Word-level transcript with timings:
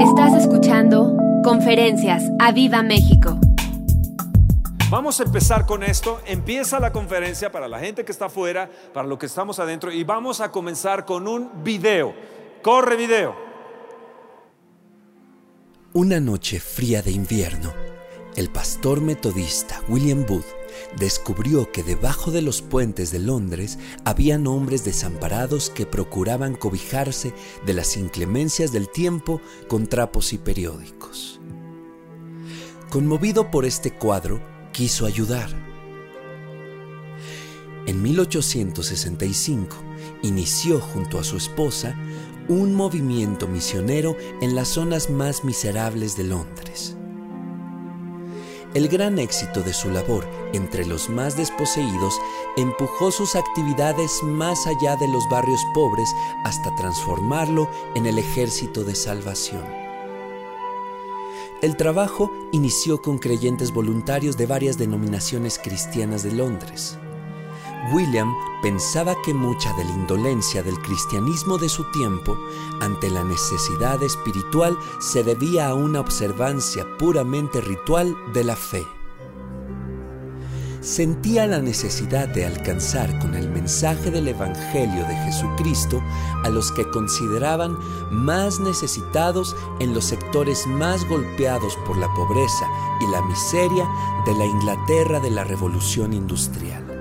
Estás 0.00 0.34
escuchando 0.34 1.16
Conferencias 1.42 2.22
a 2.38 2.52
Viva 2.52 2.82
México. 2.82 3.38
Vamos 4.90 5.20
a 5.20 5.22
empezar 5.22 5.64
con 5.64 5.82
esto. 5.82 6.20
Empieza 6.26 6.78
la 6.78 6.92
conferencia 6.92 7.50
para 7.50 7.66
la 7.66 7.78
gente 7.78 8.04
que 8.04 8.12
está 8.12 8.26
afuera, 8.26 8.70
para 8.92 9.08
los 9.08 9.18
que 9.18 9.24
estamos 9.24 9.58
adentro, 9.58 9.90
y 9.90 10.04
vamos 10.04 10.42
a 10.42 10.52
comenzar 10.52 11.06
con 11.06 11.26
un 11.26 11.64
video. 11.64 12.14
Corre 12.62 12.96
video. 12.96 13.34
Una 15.94 16.20
noche 16.20 16.60
fría 16.60 17.00
de 17.00 17.12
invierno, 17.12 17.72
el 18.36 18.50
pastor 18.50 19.00
metodista 19.00 19.80
William 19.88 20.26
Booth 20.26 20.44
descubrió 20.98 21.70
que 21.72 21.82
debajo 21.82 22.30
de 22.30 22.42
los 22.42 22.62
puentes 22.62 23.10
de 23.10 23.18
Londres 23.18 23.78
habían 24.04 24.46
hombres 24.46 24.84
desamparados 24.84 25.70
que 25.70 25.86
procuraban 25.86 26.54
cobijarse 26.54 27.32
de 27.64 27.74
las 27.74 27.96
inclemencias 27.96 28.72
del 28.72 28.88
tiempo 28.88 29.40
con 29.68 29.86
trapos 29.86 30.32
y 30.32 30.38
periódicos. 30.38 31.40
Conmovido 32.90 33.50
por 33.50 33.64
este 33.64 33.90
cuadro, 33.92 34.40
quiso 34.72 35.06
ayudar. 35.06 35.50
En 37.86 38.02
1865 38.02 39.76
inició 40.22 40.80
junto 40.80 41.18
a 41.18 41.24
su 41.24 41.36
esposa 41.36 41.94
un 42.48 42.74
movimiento 42.74 43.48
misionero 43.48 44.16
en 44.40 44.54
las 44.54 44.68
zonas 44.68 45.10
más 45.10 45.44
miserables 45.44 46.16
de 46.16 46.24
Londres. 46.24 46.95
El 48.76 48.88
gran 48.88 49.18
éxito 49.18 49.62
de 49.62 49.72
su 49.72 49.88
labor 49.88 50.28
entre 50.52 50.84
los 50.84 51.08
más 51.08 51.34
desposeídos 51.34 52.12
empujó 52.58 53.10
sus 53.10 53.34
actividades 53.34 54.22
más 54.22 54.66
allá 54.66 54.96
de 54.96 55.08
los 55.08 55.26
barrios 55.30 55.62
pobres 55.72 56.14
hasta 56.44 56.74
transformarlo 56.76 57.70
en 57.94 58.04
el 58.04 58.18
ejército 58.18 58.84
de 58.84 58.94
salvación. 58.94 59.64
El 61.62 61.78
trabajo 61.78 62.30
inició 62.52 63.00
con 63.00 63.16
creyentes 63.16 63.72
voluntarios 63.72 64.36
de 64.36 64.44
varias 64.44 64.76
denominaciones 64.76 65.58
cristianas 65.58 66.22
de 66.22 66.32
Londres. 66.32 66.98
William 67.92 68.34
pensaba 68.62 69.14
que 69.24 69.32
mucha 69.32 69.72
de 69.74 69.84
la 69.84 69.90
indolencia 69.90 70.62
del 70.62 70.80
cristianismo 70.80 71.58
de 71.58 71.68
su 71.68 71.90
tiempo 71.92 72.36
ante 72.80 73.10
la 73.10 73.22
necesidad 73.22 74.02
espiritual 74.02 74.76
se 74.98 75.22
debía 75.22 75.68
a 75.68 75.74
una 75.74 76.00
observancia 76.00 76.84
puramente 76.98 77.60
ritual 77.60 78.16
de 78.32 78.44
la 78.44 78.56
fe. 78.56 78.86
Sentía 80.80 81.48
la 81.48 81.60
necesidad 81.60 82.28
de 82.28 82.46
alcanzar 82.46 83.18
con 83.18 83.34
el 83.34 83.50
mensaje 83.50 84.10
del 84.12 84.28
Evangelio 84.28 85.04
de 85.04 85.16
Jesucristo 85.16 86.00
a 86.44 86.48
los 86.48 86.70
que 86.70 86.88
consideraban 86.90 87.76
más 88.12 88.60
necesitados 88.60 89.56
en 89.80 89.94
los 89.94 90.04
sectores 90.04 90.64
más 90.68 91.04
golpeados 91.08 91.76
por 91.86 91.96
la 91.98 92.12
pobreza 92.14 92.66
y 93.00 93.10
la 93.10 93.20
miseria 93.22 93.88
de 94.26 94.34
la 94.34 94.46
Inglaterra 94.46 95.18
de 95.18 95.30
la 95.30 95.42
Revolución 95.42 96.12
Industrial. 96.12 96.95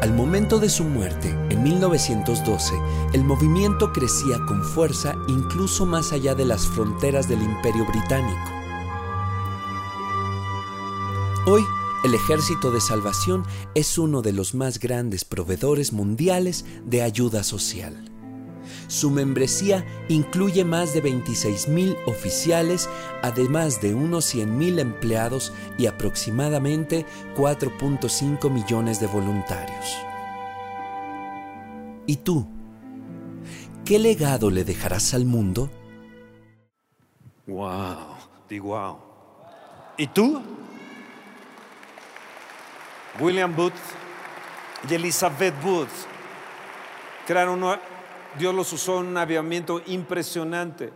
Al 0.00 0.12
momento 0.12 0.58
de 0.58 0.68
su 0.68 0.84
muerte, 0.84 1.30
en 1.50 1.62
1912, 1.62 2.74
el 3.12 3.24
movimiento 3.24 3.92
crecía 3.92 4.38
con 4.46 4.62
fuerza 4.62 5.14
incluso 5.28 5.86
más 5.86 6.12
allá 6.12 6.34
de 6.34 6.44
las 6.44 6.66
fronteras 6.66 7.28
del 7.28 7.42
Imperio 7.42 7.86
Británico. 7.86 8.50
Hoy, 11.46 11.62
el 12.04 12.14
Ejército 12.14 12.70
de 12.70 12.80
Salvación 12.80 13.44
es 13.74 13.96
uno 13.96 14.20
de 14.20 14.32
los 14.32 14.54
más 14.54 14.78
grandes 14.78 15.24
proveedores 15.24 15.92
mundiales 15.92 16.64
de 16.84 17.02
ayuda 17.02 17.42
social. 17.42 18.13
Su 18.88 19.10
membresía 19.10 19.84
incluye 20.08 20.64
más 20.64 20.94
de 20.94 21.02
26.000 21.02 21.96
oficiales, 22.06 22.88
además 23.22 23.80
de 23.80 23.94
unos 23.94 24.34
100.000 24.34 24.80
empleados 24.80 25.52
y 25.78 25.86
aproximadamente 25.86 27.06
4.5 27.36 28.50
millones 28.50 29.00
de 29.00 29.06
voluntarios. 29.06 29.96
¿Y 32.06 32.16
tú? 32.16 32.46
¿Qué 33.84 33.98
legado 33.98 34.50
le 34.50 34.64
dejarás 34.64 35.14
al 35.14 35.24
mundo? 35.24 35.70
Wow, 37.46 38.16
di 38.48 38.58
wow. 38.58 38.98
¿Y 39.98 40.06
tú? 40.06 40.42
William 43.20 43.54
Booth 43.54 43.72
y 44.88 44.94
Elizabeth 44.94 45.54
Booth 45.62 45.88
crearon 47.26 47.62
una, 47.62 47.80
Dios 48.38 48.54
los 48.54 48.72
usó 48.72 49.00
en 49.00 49.06
un 49.06 49.16
aviamiento 49.16 49.80
impresionante. 49.86 50.92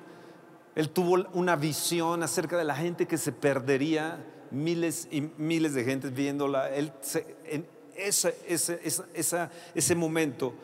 Él 0.75 0.91
tuvo 0.91 1.27
una 1.33 1.57
visión 1.57 2.23
acerca 2.23 2.57
de 2.57 2.65
la 2.65 2.75
gente 2.75 3.07
que 3.07 3.19
se 3.19 3.33
perdería, 3.33 4.25
miles 4.51 5.09
y 5.11 5.23
miles 5.37 5.75
de 5.75 5.85
gente 5.85 6.09
viéndola. 6.09 6.71
Él 6.75 6.93
en 7.47 7.67
ese 9.75 9.95
momento, 9.95 10.55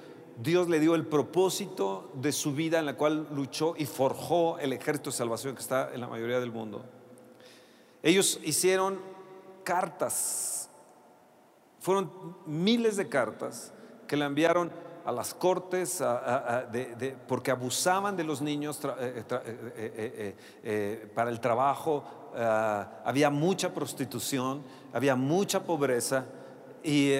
Dios 0.40 0.68
le 0.68 0.80
dio 0.80 0.94
el 0.94 1.06
propósito 1.06 2.10
de 2.14 2.32
su 2.32 2.54
vida 2.54 2.78
en 2.78 2.86
la 2.86 2.96
cual 2.96 3.28
luchó 3.32 3.74
y 3.76 3.86
forjó 3.86 4.58
el 4.58 4.72
ejército 4.72 5.10
de 5.10 5.16
salvación 5.16 5.54
que 5.54 5.62
está 5.62 5.92
en 5.92 6.00
la 6.00 6.08
mayoría 6.08 6.40
del 6.40 6.52
mundo. 6.52 6.84
Ellos 8.02 8.38
hicieron 8.44 9.00
cartas, 9.64 10.68
fueron 11.80 12.10
miles 12.46 12.96
de 12.96 13.08
cartas 13.08 13.72
que 14.06 14.16
le 14.16 14.24
enviaron 14.24 14.70
a 15.04 15.12
las 15.12 15.34
cortes 15.34 16.02
porque 17.28 17.50
abusaban 17.50 18.16
de 18.16 18.24
los 18.24 18.40
niños 18.40 18.80
para 21.14 21.30
el 21.30 21.40
trabajo, 21.40 22.04
había 23.04 23.30
mucha 23.30 23.72
prostitución, 23.72 24.62
había 24.92 25.16
mucha 25.16 25.62
pobreza. 25.62 26.24
Y, 26.82 27.12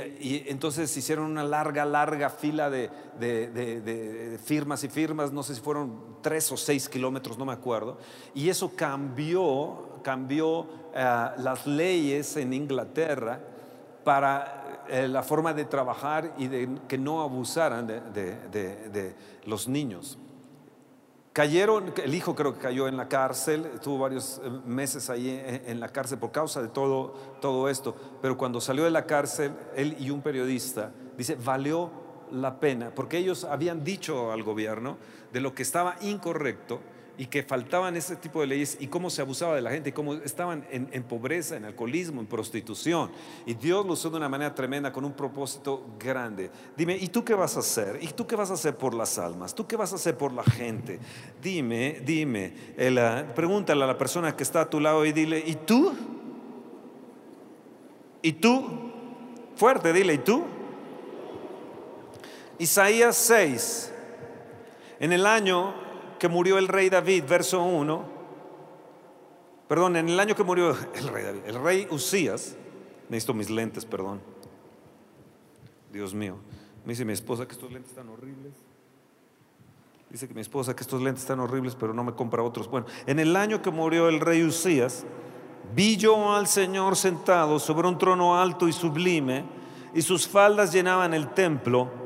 entonces 0.51 0.95
hicieron 0.95 1.25
una 1.25 1.43
larga, 1.43 1.87
larga 1.87 2.29
fila 2.29 2.69
de, 2.69 2.91
de, 3.19 4.39
firmas 4.45 4.85
y 4.85 4.89
firmas, 4.89 5.33
no 5.33 5.43
sé 5.43 5.55
si 5.55 5.61
fueron 5.61 6.19
tres 6.21 6.53
o 6.53 6.57
seis 6.57 6.89
kilómetros, 6.89 7.39
no 7.39 7.47
me 7.47 7.53
acuerdo. 7.53 7.99
Y 8.35 8.49
eso 8.49 8.73
cambió, 8.77 10.01
cambió 10.03 10.67
las 10.95 11.67
leyes 11.67 12.37
en 12.37 12.53
Inglaterra 12.53 13.41
para 14.05 14.64
eh, 14.89 15.09
la 15.09 15.23
forma 15.23 15.55
de 15.55 15.65
trabajar 15.65 16.35
y 16.39 16.49
de 16.49 16.69
que 16.89 16.99
no 16.99 17.23
abusaran 17.23 17.87
de, 17.87 19.15
los 19.47 19.69
niños. 19.69 20.19
Cayeron, 21.33 21.93
el 21.97 22.15
hijo 22.15 22.35
creo 22.35 22.55
que 22.55 22.61
cayó 22.61 22.87
en 22.87 22.97
la 22.97 23.09
cárcel, 23.09 23.67
estuvo 23.75 23.99
varios 23.99 24.41
eh, 24.45 24.51
meses 24.65 25.11
ahí 25.11 25.43
en 25.67 25.81
la 25.81 25.89
cárcel 25.89 26.19
por 26.19 26.31
causa 26.31 26.63
de 26.63 26.69
todo, 26.69 27.15
todo 27.41 27.69
esto, 27.69 27.97
pero 28.23 28.39
cuando 28.39 28.61
salió 28.61 28.85
de 28.85 28.91
la 28.91 29.05
cárcel, 29.05 29.53
él 29.75 29.97
y 29.99 30.11
un 30.11 30.23
periodista, 30.23 30.93
dice, 31.17 31.37
valió 31.37 31.91
la 32.31 32.61
pena, 32.61 32.93
porque 32.95 33.19
ellos 33.19 33.45
habían 33.45 33.85
dicho 33.85 34.33
al 34.33 34.43
gobierno 34.43 34.97
de 35.33 35.41
lo 35.41 35.55
que 35.55 35.63
estaba 35.63 35.97
incorrecto 36.03 36.81
y 37.17 37.27
que 37.27 37.43
faltaban 37.43 37.97
ese 37.97 38.17
tipo 38.17 38.41
de 38.41 38.49
leyes 38.49 38.77
y 38.81 38.89
cómo 38.89 39.09
se 39.09 39.23
abusaba 39.23 39.55
de 39.55 39.63
la 39.63 39.71
gente 39.71 39.91
y 39.91 39.93
cómo 39.93 40.15
estaban 40.15 40.67
en, 40.71 41.03
pobreza, 41.05 41.57
en 41.57 41.65
alcoholismo, 41.65 42.21
en 42.21 42.27
prostitución. 42.27 43.11
Y 43.47 43.55
Dios 43.55 43.87
lo 43.87 43.93
usó 43.93 44.11
de 44.11 44.17
una 44.17 44.29
manera 44.29 44.55
tremenda 44.55 44.93
con 44.93 45.05
un 45.05 45.13
propósito 45.13 45.87
grande. 45.99 46.51
Dime, 46.77 46.97
¿y 46.97 47.09
tú 47.09 47.25
qué 47.25 47.35
vas 47.35 47.57
a 47.57 47.61
hacer? 47.61 47.99
¿Y 48.03 48.09
tú 48.09 48.27
qué 48.27 48.35
vas 48.35 48.51
a 48.51 48.55
hacer 48.55 48.77
por 48.77 48.95
las 48.95 49.19
almas? 49.19 49.55
¿Tú 49.55 49.67
qué 49.67 49.77
vas 49.77 49.93
a 49.93 49.97
hacer 49.97 50.17
por 50.17 50.33
la 50.33 50.43
gente? 50.43 50.99
Dime, 51.41 52.01
dime, 52.05 52.53
pregúntale 53.35 53.85
a 53.85 53.87
la 53.87 53.99
persona 53.99 54.35
que 54.35 54.43
está 54.43 54.63
a 54.63 54.71
tu 54.71 54.81
lado 54.81 55.05
y 55.05 55.13
dile, 55.13 55.43
¿y 55.47 55.55
tú? 55.55 55.93
¿Y 58.23 58.33
tú? 58.33 58.93
Fuerte, 59.55 59.93
dile, 59.93 60.15
¿y 60.15 60.19
tú? 60.19 60.45
Isaías 62.59 63.17
6. 63.17 63.93
En 65.01 65.13
el 65.13 65.27
año 65.27 65.84
que 66.19 66.29
murió 66.29 66.59
el 66.59 66.69
rey 66.69 66.91
David, 66.91 67.25
verso 67.29 67.63
1, 67.63 68.05
perdón, 69.69 69.97
en 69.97 70.09
el 70.09 70.19
año 70.21 70.35
que 70.35 70.45
murió 70.45 70.71
el 70.95 71.09
rey 71.09 71.25
David, 71.25 71.41
el 71.47 71.63
rey 71.63 71.87
Usías, 71.91 72.57
necesito 73.09 73.35
mis 73.35 73.51
lentes, 73.51 73.85
perdón, 73.85 74.21
Dios 75.93 76.15
mío, 76.15 76.37
me 76.85 76.93
dice 76.93 77.05
mi 77.05 77.13
esposa 77.13 77.47
que 77.47 77.53
estos 77.53 77.73
lentes 77.73 77.91
están 77.91 78.09
horribles. 78.09 78.53
Dice 80.11 80.29
que 80.29 80.35
mi 80.35 80.43
esposa 80.43 80.77
que 80.77 80.83
estos 80.83 81.03
lentes 81.03 81.23
están 81.23 81.41
horribles, 81.41 81.75
pero 81.75 81.93
no 81.93 82.05
me 82.05 82.13
compra 82.13 82.41
otros. 82.43 82.71
Bueno, 82.71 82.87
en 83.07 83.19
el 83.19 83.35
año 83.35 83.63
que 83.63 83.73
murió 83.73 84.09
el 84.09 84.21
rey 84.21 84.45
Usías, 84.45 85.05
vi 85.75 85.97
yo 85.97 86.33
al 86.33 86.47
Señor 86.47 86.95
sentado 86.95 87.59
sobre 87.59 87.89
un 87.89 87.99
trono 87.99 88.41
alto 88.41 88.69
y 88.69 88.73
sublime, 88.73 89.45
y 89.93 90.03
sus 90.03 90.29
faldas 90.29 90.73
llenaban 90.73 91.15
el 91.15 91.31
templo 91.31 92.04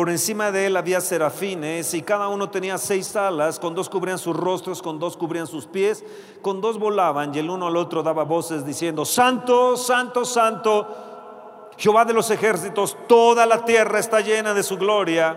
por 0.00 0.08
encima 0.08 0.50
de 0.50 0.64
él 0.64 0.78
había 0.78 0.98
serafines 1.02 1.92
y 1.92 2.00
cada 2.00 2.28
uno 2.28 2.48
tenía 2.48 2.78
seis 2.78 3.14
alas, 3.16 3.58
con 3.58 3.74
dos 3.74 3.90
cubrían 3.90 4.18
sus 4.18 4.34
rostros, 4.34 4.80
con 4.80 4.98
dos 4.98 5.14
cubrían 5.14 5.46
sus 5.46 5.66
pies, 5.66 6.02
con 6.40 6.62
dos 6.62 6.78
volaban 6.78 7.34
y 7.34 7.38
el 7.38 7.50
uno 7.50 7.66
al 7.66 7.76
otro 7.76 8.02
daba 8.02 8.24
voces 8.24 8.64
diciendo, 8.64 9.04
Santo, 9.04 9.76
Santo, 9.76 10.24
Santo, 10.24 11.70
Jehová 11.76 12.06
de 12.06 12.14
los 12.14 12.30
ejércitos, 12.30 12.96
toda 13.06 13.44
la 13.44 13.62
tierra 13.66 13.98
está 13.98 14.22
llena 14.22 14.54
de 14.54 14.62
su 14.62 14.78
gloria. 14.78 15.36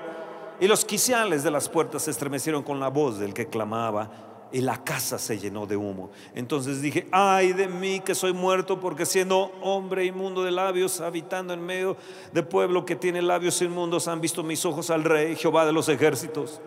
y 0.62 0.68
los 0.70 0.86
quiciales 0.86 1.44
de 1.44 1.52
las 1.52 1.68
puertas 1.68 2.04
se 2.04 2.12
estremecieron 2.12 2.64
con 2.64 2.80
la 2.80 2.88
voz 2.88 3.20
del 3.20 3.34
que 3.34 3.48
clamaba 3.48 4.10
y 4.54 4.62
la 4.62 4.84
casa 4.84 5.18
se 5.18 5.40
llenó 5.40 5.66
de 5.66 5.76
humo. 5.76 6.12
Entonces 6.36 6.82
dije, 6.82 7.08
ay 7.12 7.52
de 7.54 7.68
mí 7.68 8.00
que 8.00 8.16
soy 8.16 8.32
muerto, 8.34 8.80
porque 8.80 9.06
siendo 9.06 9.52
hombre 9.62 10.06
inmundo 10.06 10.44
de 10.44 10.52
labios, 10.52 11.02
habitando 11.02 11.54
en 11.54 11.66
medio 11.66 11.98
de 12.32 12.44
pueblo 12.44 12.86
que 12.86 12.96
tiene 12.96 13.22
labios 13.22 13.62
inmundos, 13.64 14.08
han 14.08 14.22
visto 14.22 14.44
mis 14.44 14.64
ojos 14.66 14.92
al 14.92 15.04
rey, 15.04 15.36
Jehová 15.36 15.66
de 15.66 15.74
los 15.74 15.90
ejércitos. 15.90 16.62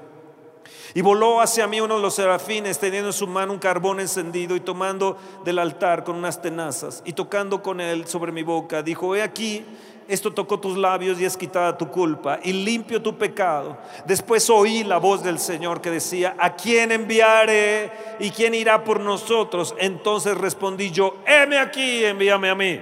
Y 0.95 1.01
voló 1.01 1.41
hacia 1.41 1.67
mí 1.67 1.81
uno 1.81 1.97
de 1.97 2.03
los 2.03 2.15
serafines, 2.15 2.79
teniendo 2.79 3.11
en 3.11 3.13
su 3.13 3.27
mano 3.27 3.53
un 3.53 3.59
carbón 3.59 4.01
encendido 4.01 4.57
y 4.57 4.61
tomando 4.61 5.17
del 5.45 5.59
altar 5.59 6.05
con 6.05 6.17
unas 6.17 6.41
tenazas 6.41 7.03
y 7.05 7.13
tocando 7.13 7.63
con 7.63 7.81
él 7.81 8.07
sobre 8.07 8.33
mi 8.33 8.43
boca, 8.43 8.83
dijo, 8.83 9.15
he 9.15 9.23
aquí, 9.23 9.65
esto 10.09 10.33
tocó 10.33 10.61
tus 10.61 10.77
labios 10.77 11.21
y 11.21 11.25
es 11.25 11.37
quitada 11.37 11.77
tu 11.77 11.91
culpa 11.91 12.39
y 12.43 12.53
limpio 12.53 13.03
tu 13.03 13.19
pecado. 13.19 13.77
Después 14.07 14.49
oí 14.49 14.85
la 14.85 14.99
voz 14.99 15.23
del 15.23 15.39
Señor 15.39 15.81
que 15.81 15.91
decía, 15.91 16.37
¿a 16.39 16.55
quién 16.55 16.93
enviaré 16.93 17.91
y 18.21 18.31
quién 18.31 18.55
irá 18.55 18.85
por 18.85 19.01
nosotros? 19.01 19.75
Entonces 19.79 20.37
respondí 20.37 20.91
yo, 20.91 21.17
heme 21.27 21.59
aquí, 21.59 22.05
envíame 22.05 22.51
a 22.51 22.55
mí. 22.55 22.81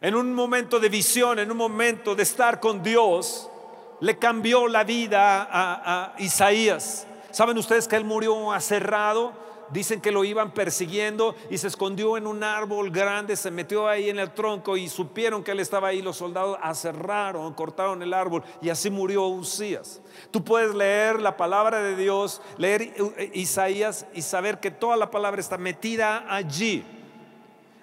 En 0.00 0.14
un 0.14 0.34
momento 0.34 0.78
de 0.78 0.88
visión, 0.88 1.38
en 1.38 1.50
un 1.50 1.56
momento 1.56 2.14
de 2.14 2.22
estar 2.22 2.60
con 2.60 2.82
Dios, 2.82 3.50
le 4.00 4.18
cambió 4.18 4.68
la 4.68 4.84
vida 4.84 5.48
a, 5.50 6.14
Isaías. 6.18 7.06
¿Saben 7.30 7.58
ustedes 7.58 7.88
que 7.88 7.96
él 7.96 8.04
murió 8.04 8.52
aserrado? 8.52 9.32
Dicen 9.70 10.00
que 10.00 10.12
lo 10.12 10.22
iban 10.22 10.52
persiguiendo 10.52 11.34
y 11.50 11.58
se 11.58 11.66
escondió 11.66 12.16
en 12.16 12.28
un 12.28 12.44
árbol 12.44 12.90
grande, 12.90 13.34
se 13.34 13.50
metió 13.50 13.88
ahí 13.88 14.08
en 14.08 14.20
el 14.20 14.30
tronco 14.30 14.76
y 14.76 14.88
supieron 14.88 15.42
que 15.42 15.50
él 15.50 15.58
estaba 15.58 15.88
ahí. 15.88 16.02
Los 16.02 16.18
soldados 16.18 16.56
aserraron, 16.62 17.52
cortaron 17.52 18.00
el 18.00 18.14
árbol 18.14 18.44
y 18.62 18.68
así 18.68 18.90
murió 18.90 19.26
Usías. 19.26 20.00
Tú 20.30 20.44
puedes 20.44 20.72
leer 20.72 21.20
la 21.20 21.36
palabra 21.36 21.82
de 21.82 21.96
Dios, 21.96 22.40
leer 22.58 22.94
Isaías 23.34 24.06
y 24.14 24.22
saber 24.22 24.60
que 24.60 24.70
toda 24.70 24.96
la 24.96 25.10
palabra 25.10 25.40
está 25.40 25.58
metida 25.58 26.24
allí. 26.32 26.84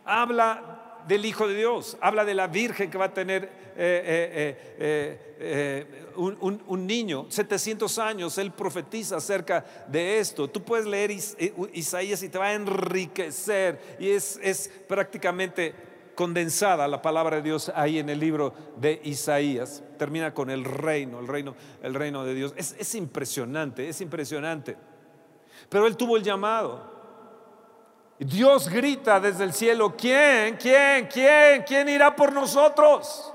Habla 0.06 1.02
del 1.06 1.26
Hijo 1.26 1.50
de 1.50 1.56
Dios, 1.56 1.98
habla 2.00 2.24
de 2.24 2.34
la 2.34 2.48
Virgen 2.48 2.90
que 2.90 2.98
va 2.98 3.06
a 3.06 3.14
tener 3.14 3.63
eh, 3.76 4.58
eh, 4.80 5.36
eh, 5.40 6.10
un, 6.16 6.88
niño, 6.88 7.26
700 7.30 7.98
años, 8.00 8.38
él 8.38 8.52
profetiza 8.52 9.18
acerca 9.18 9.66
de 9.88 10.20
esto. 10.20 10.50
Tú 10.50 10.64
puedes 10.64 10.86
leer 10.86 11.12
Isaías 11.74 12.22
y 12.24 12.30
te 12.30 12.38
va 12.38 12.48
a 12.48 12.54
enriquecer 12.54 13.98
y 14.00 14.10
es, 14.10 14.40
es 14.42 14.72
prácticamente 14.88 15.74
condensada 16.16 16.88
la 16.88 17.02
palabra 17.02 17.38
de 17.38 17.42
Dios 17.42 17.72
ahí 17.76 17.98
en 17.98 18.10
el 18.10 18.20
libro 18.20 18.54
de 18.78 19.02
Isaías. 19.04 19.84
Termina 19.98 20.34
con 20.34 20.50
el 20.50 20.64
reino, 20.64 21.20
el 21.20 21.28
reino, 21.28 21.56
el 21.82 21.94
reino 21.94 22.24
de 22.24 22.36
Dios. 22.36 22.54
Es, 22.56 22.76
es 22.78 22.96
impresionante, 22.96 23.90
es 23.90 24.02
impresionante. 24.02 24.78
Pero 25.70 25.88
él 25.88 25.98
tuvo 25.98 26.18
el 26.18 26.24
llamado. 26.24 26.94
Dios 28.20 28.70
grita 28.70 29.20
desde 29.20 29.44
el 29.44 29.54
cielo, 29.54 29.96
¿quién? 29.98 30.56
¿Quién? 30.58 31.08
¿Quién? 31.08 31.64
¿Quién 31.64 31.90
irá 31.90 32.16
por 32.16 32.32
nosotros? 32.32 33.34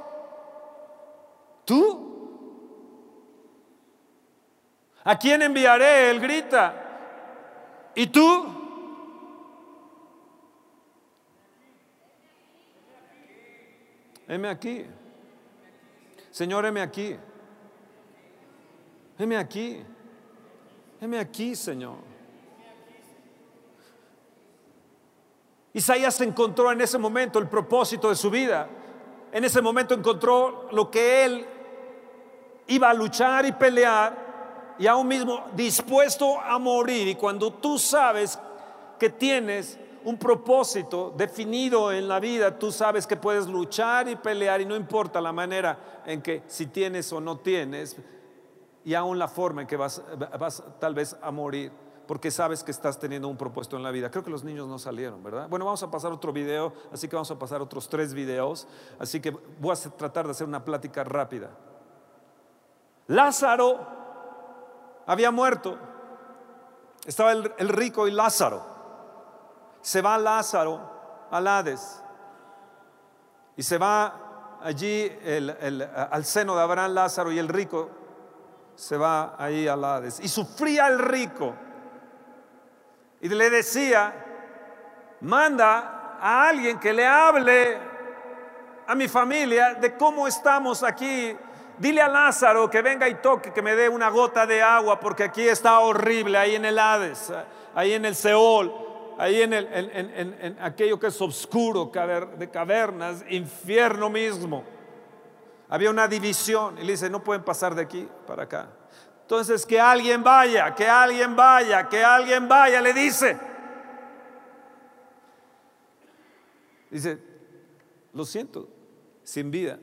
¿Tú? 1.69 2.09
¿A 5.05 5.19
quién 5.19 5.43
enviaré? 5.43 6.11
Él 6.11 6.19
grita. 6.19 7.91
¿Y 7.95 8.07
tú? 8.07 8.47
Heme 14.27 14.49
aquí. 14.49 14.87
Señor, 16.31 16.65
heme 16.65 16.81
aquí. 16.81 17.19
Heme 19.19 19.37
aquí. 19.37 19.85
Heme 21.03 21.19
aquí, 21.19 21.55
Señor. 21.55 21.99
Isaías 25.75 26.19
encontró 26.23 26.73
en 26.73 26.81
ese 26.81 26.97
momento 26.97 27.39
el 27.39 27.47
propósito 27.47 28.09
de 28.09 28.15
su 28.15 28.31
vida. 28.31 28.71
En 29.33 29.45
ese 29.45 29.61
momento 29.61 29.93
encontró 29.93 30.71
lo 30.73 30.91
que 30.91 31.27
él 31.27 31.47
iba 32.69 32.91
a 32.91 32.95
luchar 32.95 33.45
y 33.47 33.53
pelear 33.53 34.77
y 34.79 34.87
aún 34.87 35.09
mismo 35.09 35.47
dispuesto 35.55 36.41
a 36.41 36.59
morir. 36.59 37.09
Y 37.09 37.15
cuando 37.17 37.53
tú 37.53 37.79
sabes 37.79 38.39
que 38.99 39.11
tienes 39.11 39.79
un 40.05 40.17
propósito 40.17 41.13
definido 41.17 41.93
en 41.93 42.09
la 42.09 42.21
vida, 42.21 42.59
tú 42.59 42.71
sabes 42.71 43.07
que 43.07 43.17
puedes 43.17 43.47
luchar 43.47 44.09
y 44.09 44.17
pelear 44.17 44.61
y 44.61 44.67
no 44.67 44.77
importa 44.77 45.21
la 45.21 45.33
manera 45.33 46.03
en 46.07 46.23
que 46.23 46.43
si 46.47 46.67
tienes 46.67 47.13
o 47.13 47.21
no 47.21 47.39
tienes 47.39 47.97
y 48.85 48.95
aún 48.95 49.19
la 49.19 49.29
forma 49.29 49.63
en 49.63 49.67
que 49.67 49.77
vas, 49.77 50.03
vas 50.39 50.63
tal 50.79 50.95
vez 50.95 51.17
a 51.21 51.31
morir 51.31 51.73
porque 52.07 52.31
sabes 52.31 52.65
que 52.65 52.71
estás 52.71 52.99
teniendo 52.99 53.29
un 53.29 53.37
propósito 53.37 53.77
en 53.77 53.83
la 53.83 53.91
vida. 53.91 54.11
Creo 54.11 54.25
que 54.25 54.31
los 54.31 54.43
niños 54.43 54.67
no 54.67 54.79
salieron, 54.79 55.23
¿verdad? 55.23 55.47
Bueno, 55.51 55.67
vamos 55.67 55.83
a 55.83 55.91
pasar 55.91 56.11
otro 56.11 56.33
video, 56.33 56.73
así 56.91 57.07
que 57.07 57.15
vamos 57.15 57.31
a 57.31 57.39
pasar 57.39 57.61
otros 57.61 57.87
tres 57.91 58.15
videos, 58.15 58.67
así 58.99 59.21
que 59.21 59.31
voy 59.61 59.77
a 59.77 59.91
tratar 59.91 60.25
de 60.25 60.31
hacer 60.31 60.47
una 60.47 60.65
plática 60.65 61.05
rápida. 61.05 61.51
Lázaro 63.09 63.87
había 65.07 65.31
muerto. 65.31 65.79
Estaba 67.05 67.33
el, 67.33 67.69
rico 67.69 68.07
y 68.07 68.11
Lázaro. 68.11 68.67
Se 69.81 70.03
va 70.03 70.19
Lázaro 70.19 71.29
al 71.31 71.47
Hades. 71.47 72.03
Y 73.57 73.63
se 73.63 73.79
va 73.79 74.59
allí 74.63 75.11
al 76.11 76.25
seno 76.25 76.55
de 76.55 76.63
Abraham 76.63 76.93
Lázaro 76.93 77.33
y 77.33 77.39
el 77.39 77.49
rico 77.49 77.91
se 78.75 78.97
va 78.97 79.35
ahí 79.39 79.67
al 79.67 79.83
Hades. 79.83 80.21
Y 80.21 80.29
sufría 80.29 80.89
el 80.89 80.99
rico. 80.99 81.55
Y 83.23 83.29
le 83.31 83.49
decía, 83.49 84.13
manda 85.23 86.19
a 86.21 86.49
alguien 86.49 86.79
que 86.79 86.93
le 86.93 87.07
hable 87.07 87.79
a 88.87 88.95
mi 88.95 89.09
familia 89.09 89.75
de 89.75 89.97
cómo 89.97 90.29
estamos 90.29 90.83
aquí 90.83 91.37
Dile 91.79 92.03
a 92.03 92.09
Lázaro 92.09 92.69
que 92.69 92.83
venga 92.83 93.09
y 93.09 93.15
toque, 93.17 93.53
que 93.53 93.63
me 93.63 93.77
dé 93.77 93.89
una 93.89 94.09
gota 94.09 94.47
de 94.47 94.61
agua, 94.61 94.99
porque 94.99 95.23
aquí 95.23 95.43
está 95.43 95.79
horrible, 95.79 96.37
ahí 96.37 96.57
en 96.57 96.65
el 96.65 96.79
Hades, 96.79 97.33
ahí 97.75 97.93
en 97.93 98.05
el 98.05 98.17
Seol, 98.17 98.73
ahí 99.17 99.43
en, 99.43 99.53
el, 99.53 100.57
aquello 100.61 100.99
que 100.99 101.07
es 101.07 101.21
oscuro, 101.21 101.93
de 102.37 102.51
cavernas, 102.51 103.25
infierno 103.31 104.11
mismo. 104.11 104.65
Había 105.69 105.91
una 105.91 106.09
división 106.09 106.79
y 106.79 106.85
le 106.85 106.93
dice, 106.93 107.09
no 107.09 107.23
pueden 107.23 107.45
pasar 107.45 107.75
de 107.75 107.83
aquí 107.83 108.09
para 108.27 108.45
acá. 108.45 108.71
Entonces, 109.23 109.65
que 109.65 109.79
alguien 109.79 110.25
vaya, 110.25 110.75
que 110.75 110.89
alguien 110.89 111.37
vaya, 111.37 111.89
que 111.89 112.03
alguien 112.03 112.49
vaya, 112.49 112.81
le 112.81 112.93
dice. 112.93 113.39
Dice, 116.91 117.19
lo 118.15 118.25
siento, 118.25 118.69
sin 119.23 119.51
vida, 119.51 119.79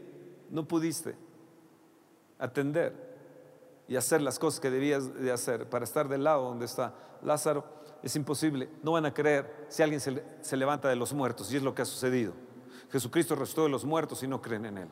no 0.50 0.68
pudiste 0.68 1.25
atender 2.40 2.94
y 3.88 3.96
hacer 3.96 4.22
las 4.22 4.40
cosas 4.40 4.60
que 4.60 4.70
debías 4.70 5.14
de 5.14 5.32
hacer 5.32 5.70
para 5.70 5.86
estar 5.86 6.08
del 6.08 6.24
lado 6.24 6.44
donde 6.44 6.66
está 6.66 6.94
Lázaro, 7.22 7.66
es 8.04 8.16
imposible. 8.16 8.70
No 8.84 8.94
van 8.94 9.06
a 9.06 9.14
creer 9.14 9.66
si 9.68 9.84
alguien 9.84 10.00
se, 10.00 10.58
levanta 10.58 10.88
de 10.88 10.96
los 10.96 11.14
muertos, 11.14 11.52
y 11.52 11.58
es 11.58 11.64
lo 11.64 11.74
que 11.74 11.82
ha 11.82 11.86
sucedido. 11.86 12.34
Jesucristo 12.92 13.36
resucitó 13.36 13.64
de 13.64 13.70
los 13.70 13.84
muertos 13.84 14.22
y 14.24 14.28
no 14.28 14.42
creen 14.42 14.66
en 14.66 14.78
Él. 14.78 14.88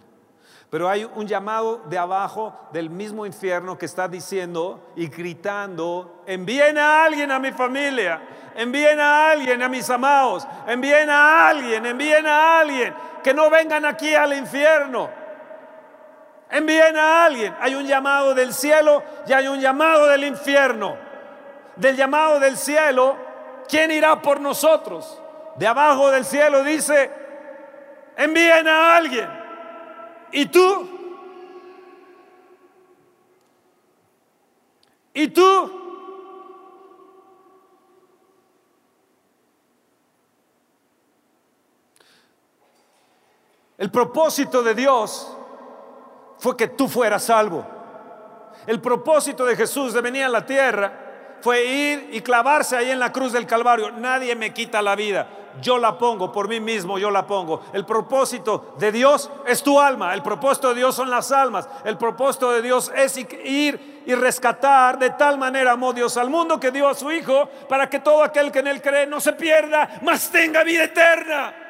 Pero 0.69 0.89
hay 0.89 1.03
un 1.03 1.27
llamado 1.27 1.83
de 1.89 1.99
abajo 1.99 2.57
del 2.71 2.89
mismo 2.89 3.27
infierno 3.27 3.77
que 3.77 3.85
está 3.85 4.07
diciendo 4.07 4.91
y 4.95 5.07
gritando, 5.07 6.23
envíen 6.25 6.79
a 6.79 7.05
alguien 7.05 7.31
a 7.31 7.37
mi 7.37 7.51
familia, 7.51 8.51
envíen 8.55 8.99
a 8.99 9.29
alguien 9.29 9.61
a 9.61 9.69
mis 9.69 9.87
amados, 9.91 10.47
envíen 10.67 11.09
a 11.11 11.49
alguien, 11.49 11.85
envíen 11.85 12.25
a 12.25 12.59
alguien, 12.59 12.95
que 13.23 13.33
no 13.35 13.51
vengan 13.51 13.85
aquí 13.85 14.15
al 14.15 14.33
infierno. 14.33 15.22
Envíen 16.53 16.95
a 16.95 17.25
alguien. 17.25 17.55
Hay 17.59 17.73
un 17.73 17.87
llamado 17.87 18.35
del 18.35 18.53
cielo 18.53 19.03
y 19.25 19.33
hay 19.33 19.47
un 19.47 19.59
llamado 19.59 20.05
del 20.05 20.23
infierno. 20.23 20.95
Del 21.75 21.95
llamado 21.95 22.39
del 22.39 22.57
cielo, 22.57 23.17
¿quién 23.67 23.89
irá 23.89 24.21
por 24.21 24.39
nosotros? 24.39 25.19
De 25.55 25.65
abajo 25.65 26.11
del 26.11 26.23
cielo 26.23 26.63
dice, 26.63 27.11
envíen 28.15 28.67
a 28.67 28.95
alguien. 28.95 29.27
¿Y 30.31 30.45
tú? 30.45 30.89
¿Y 35.15 35.27
tú? 35.29 35.81
El 43.79 43.89
propósito 43.89 44.61
de 44.61 44.75
Dios 44.75 45.35
fue 46.43 46.57
que 46.57 46.67
tú 46.67 46.89
fueras 46.89 47.23
salvo. 47.23 47.65
El 48.67 48.81
propósito 48.81 49.45
de 49.45 49.55
Jesús 49.55 49.93
de 49.93 50.01
venir 50.01 50.25
a 50.25 50.27
la 50.27 50.45
tierra 50.45 51.37
fue 51.39 51.63
ir 51.63 52.09
y 52.11 52.19
clavarse 52.19 52.75
ahí 52.75 52.91
en 52.91 52.99
la 52.99 53.13
cruz 53.13 53.31
del 53.31 53.47
Calvario. 53.47 53.91
Nadie 53.91 54.35
me 54.35 54.53
quita 54.53 54.81
la 54.81 54.93
vida. 54.93 55.25
Yo 55.61 55.77
la 55.77 55.97
pongo 55.97 56.33
por 56.33 56.49
mí 56.49 56.59
mismo, 56.59 56.99
yo 56.99 57.09
la 57.11 57.25
pongo. 57.25 57.61
El 57.71 57.85
propósito 57.85 58.75
de 58.77 58.91
Dios 58.91 59.31
es 59.47 59.63
tu 59.63 59.79
alma. 59.79 60.13
El 60.13 60.21
propósito 60.21 60.67
de 60.69 60.75
Dios 60.75 60.93
son 60.93 61.09
las 61.09 61.31
almas. 61.31 61.65
El 61.85 61.97
propósito 61.97 62.51
de 62.51 62.61
Dios 62.61 62.91
es 62.93 63.17
ir 63.17 64.03
y 64.05 64.13
rescatar. 64.13 64.99
De 64.99 65.11
tal 65.11 65.37
manera 65.37 65.71
amó 65.71 65.93
Dios 65.93 66.17
al 66.17 66.29
mundo 66.29 66.59
que 66.59 66.71
dio 66.71 66.89
a 66.89 66.93
su 66.93 67.09
Hijo 67.09 67.47
para 67.69 67.89
que 67.89 68.01
todo 68.01 68.21
aquel 68.21 68.51
que 68.51 68.59
en 68.59 68.67
él 68.67 68.81
cree 68.81 69.07
no 69.07 69.21
se 69.21 69.31
pierda, 69.31 70.01
mas 70.01 70.29
tenga 70.29 70.65
vida 70.65 70.83
eterna. 70.83 71.62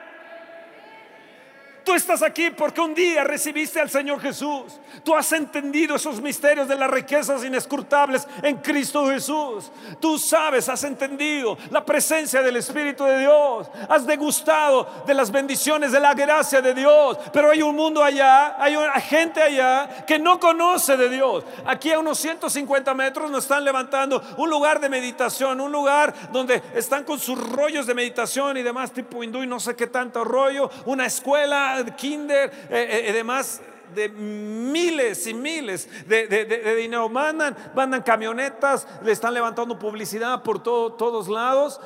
Tú 1.84 1.94
estás 1.94 2.22
aquí 2.22 2.50
porque 2.52 2.80
un 2.80 2.94
día 2.94 3.24
recibiste 3.24 3.80
al 3.80 3.90
Señor 3.90 4.22
Jesús. 4.22 4.80
Tú 5.04 5.14
has 5.14 5.32
entendido 5.34 5.96
esos 5.96 6.22
misterios 6.22 6.68
de 6.68 6.76
las 6.76 6.90
riquezas 6.90 7.44
inescrutables 7.44 8.28
en 8.42 8.58
Cristo 8.58 9.08
Jesús. 9.08 9.72
Tú 10.00 10.18
sabes, 10.18 10.70
has 10.70 10.84
entendido 10.84 11.58
la 11.72 11.84
presencia 11.84 12.42
del 12.42 12.56
Espíritu 12.56 13.04
de 13.04 13.20
Dios. 13.20 13.70
Has 13.90 14.06
degustado 14.06 15.04
de 15.06 15.14
las 15.14 15.30
bendiciones 15.30 15.92
de 15.92 16.00
la 16.00 16.14
gracia 16.14 16.62
de 16.62 16.74
Dios. 16.74 17.18
Pero 17.34 17.52
hay 17.52 17.62
un 17.62 17.76
mundo 17.76 18.04
allá, 18.04 18.56
hay 18.62 18.76
gente 19.02 19.42
allá 19.42 20.06
que 20.06 20.20
no 20.20 20.40
conoce 20.40 20.96
de 20.96 21.10
Dios. 21.10 21.44
Aquí 21.66 21.92
a 21.92 22.00
unos 22.00 22.18
150 22.20 22.94
metros 22.94 23.30
nos 23.30 23.44
están 23.44 23.66
levantando 23.66 24.24
un 24.38 24.50
lugar 24.50 24.80
de 24.80 24.88
meditación, 24.88 25.60
un 25.60 25.72
lugar 25.72 26.14
donde 26.32 26.62
están 26.76 27.04
con 27.04 27.20
sus 27.20 27.38
rollos 27.52 27.86
de 27.88 27.94
meditación 27.94 28.58
y 28.58 28.64
demás 28.64 28.92
tipo 28.92 29.24
hindú 29.24 29.44
y 29.44 29.48
no 29.48 29.60
sé 29.60 29.76
qué 29.76 29.88
tanto 29.88 30.24
rollo, 30.24 30.70
una 30.86 31.06
escuela 31.06 31.73
kinder 31.98 32.52
eh, 32.70 33.10
eh, 33.10 33.14
demás 33.14 33.62
de 33.94 34.10
miles 34.10 35.28
y 35.28 35.34
miles 35.34 35.90
de, 36.08 36.76
dinero. 36.76 37.10
Mandan, 37.10 37.56
mandan 37.76 38.02
camionetas, 38.02 38.88
le 39.04 39.12
están 39.12 39.34
levantando 39.34 39.78
publicidad 39.78 40.44
por 40.44 40.62
todos 40.62 41.28
lados 41.28 41.80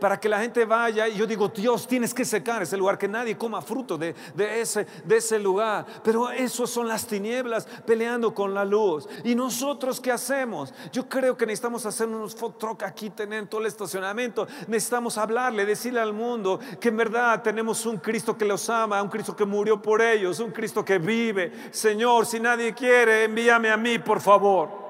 para 0.00 0.18
que 0.18 0.28
la 0.28 0.40
gente 0.40 0.64
vaya. 0.64 1.08
Y 1.08 1.16
yo 1.16 1.26
digo, 1.26 1.48
Dios, 1.48 1.86
tienes 1.86 2.14
que 2.14 2.24
secar 2.24 2.62
ese 2.62 2.76
lugar, 2.76 2.98
que 2.98 3.08
nadie 3.08 3.36
coma 3.36 3.62
fruto 3.62 3.98
de, 3.98 4.14
ese, 4.36 4.86
de 5.04 5.16
ese 5.16 5.38
lugar. 5.38 5.86
Pero 6.02 6.30
eso 6.30 6.66
son 6.66 6.88
las 6.88 7.06
tinieblas 7.06 7.66
peleando 7.86 8.34
con 8.34 8.54
la 8.54 8.64
luz. 8.64 9.08
¿Y 9.24 9.34
nosotros 9.34 10.00
qué 10.00 10.12
hacemos? 10.12 10.72
Yo 10.92 11.08
creo 11.08 11.36
que 11.36 11.46
necesitamos 11.46 11.86
hacer 11.86 12.08
unos 12.08 12.34
food 12.34 12.54
truck 12.54 12.82
aquí, 12.82 13.10
tener 13.10 13.46
todo 13.46 13.60
el 13.60 13.66
estacionamiento. 13.66 14.46
Necesitamos 14.66 15.18
hablarle, 15.18 15.64
decirle 15.64 16.00
al 16.00 16.12
mundo 16.12 16.60
que 16.80 16.88
en 16.88 16.96
verdad 16.96 17.42
tenemos 17.42 17.84
un 17.86 17.98
Cristo 17.98 18.36
que 18.36 18.44
los 18.44 18.68
ama, 18.70 19.02
un 19.02 19.08
Cristo 19.08 19.36
que 19.36 19.44
murió 19.44 19.80
por 19.80 20.00
ellos, 20.02 20.40
un 20.40 20.50
Cristo 20.50 20.81
que 20.84 20.98
vive. 20.98 21.70
Señor, 21.70 22.26
si 22.26 22.40
nadie 22.40 22.74
quiere, 22.74 23.24
envíame 23.24 23.70
a 23.70 23.76
mí, 23.76 23.98
por 23.98 24.20
favor. 24.20 24.82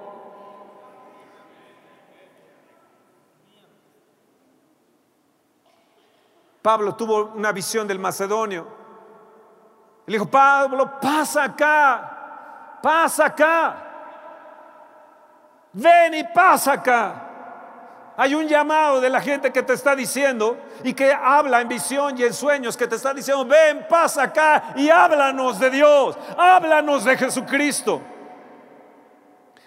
Pablo 6.63 6.95
tuvo 6.95 7.33
una 7.35 7.51
visión 7.51 7.89
del 7.89 7.99
macedonio. 7.99 8.67
Le 10.07 10.13
dijo, 10.13 10.27
Pablo, 10.27 11.01
pasa 11.01 11.45
acá, 11.45 12.79
pasa 12.83 13.27
acá. 13.27 13.89
Ven 15.73 16.15
y 16.15 16.25
pasa 16.25 16.73
acá. 16.75 17.32
Hay 18.17 18.35
un 18.35 18.47
llamado 18.47 19.01
de 19.01 19.09
la 19.09 19.21
gente 19.21 19.53
que 19.53 19.63
te 19.63 19.73
está 19.73 19.97
diciendo 19.97 20.59
y 20.85 20.93
que 20.93 21.13
habla 21.13 21.61
en 21.61 21.69
visión 21.69 22.19
y 22.19 22.25
en 22.25 22.35
sueños, 22.35 22.77
que 22.77 22.87
te 22.87 22.97
está 22.97 23.15
diciendo, 23.15 23.45
ven, 23.47 23.87
pasa 23.89 24.25
acá 24.25 24.75
y 24.77 24.91
háblanos 24.91 25.59
de 25.59 25.71
Dios, 25.71 26.19
háblanos 26.37 27.05
de 27.05 27.17
Jesucristo. 27.17 28.03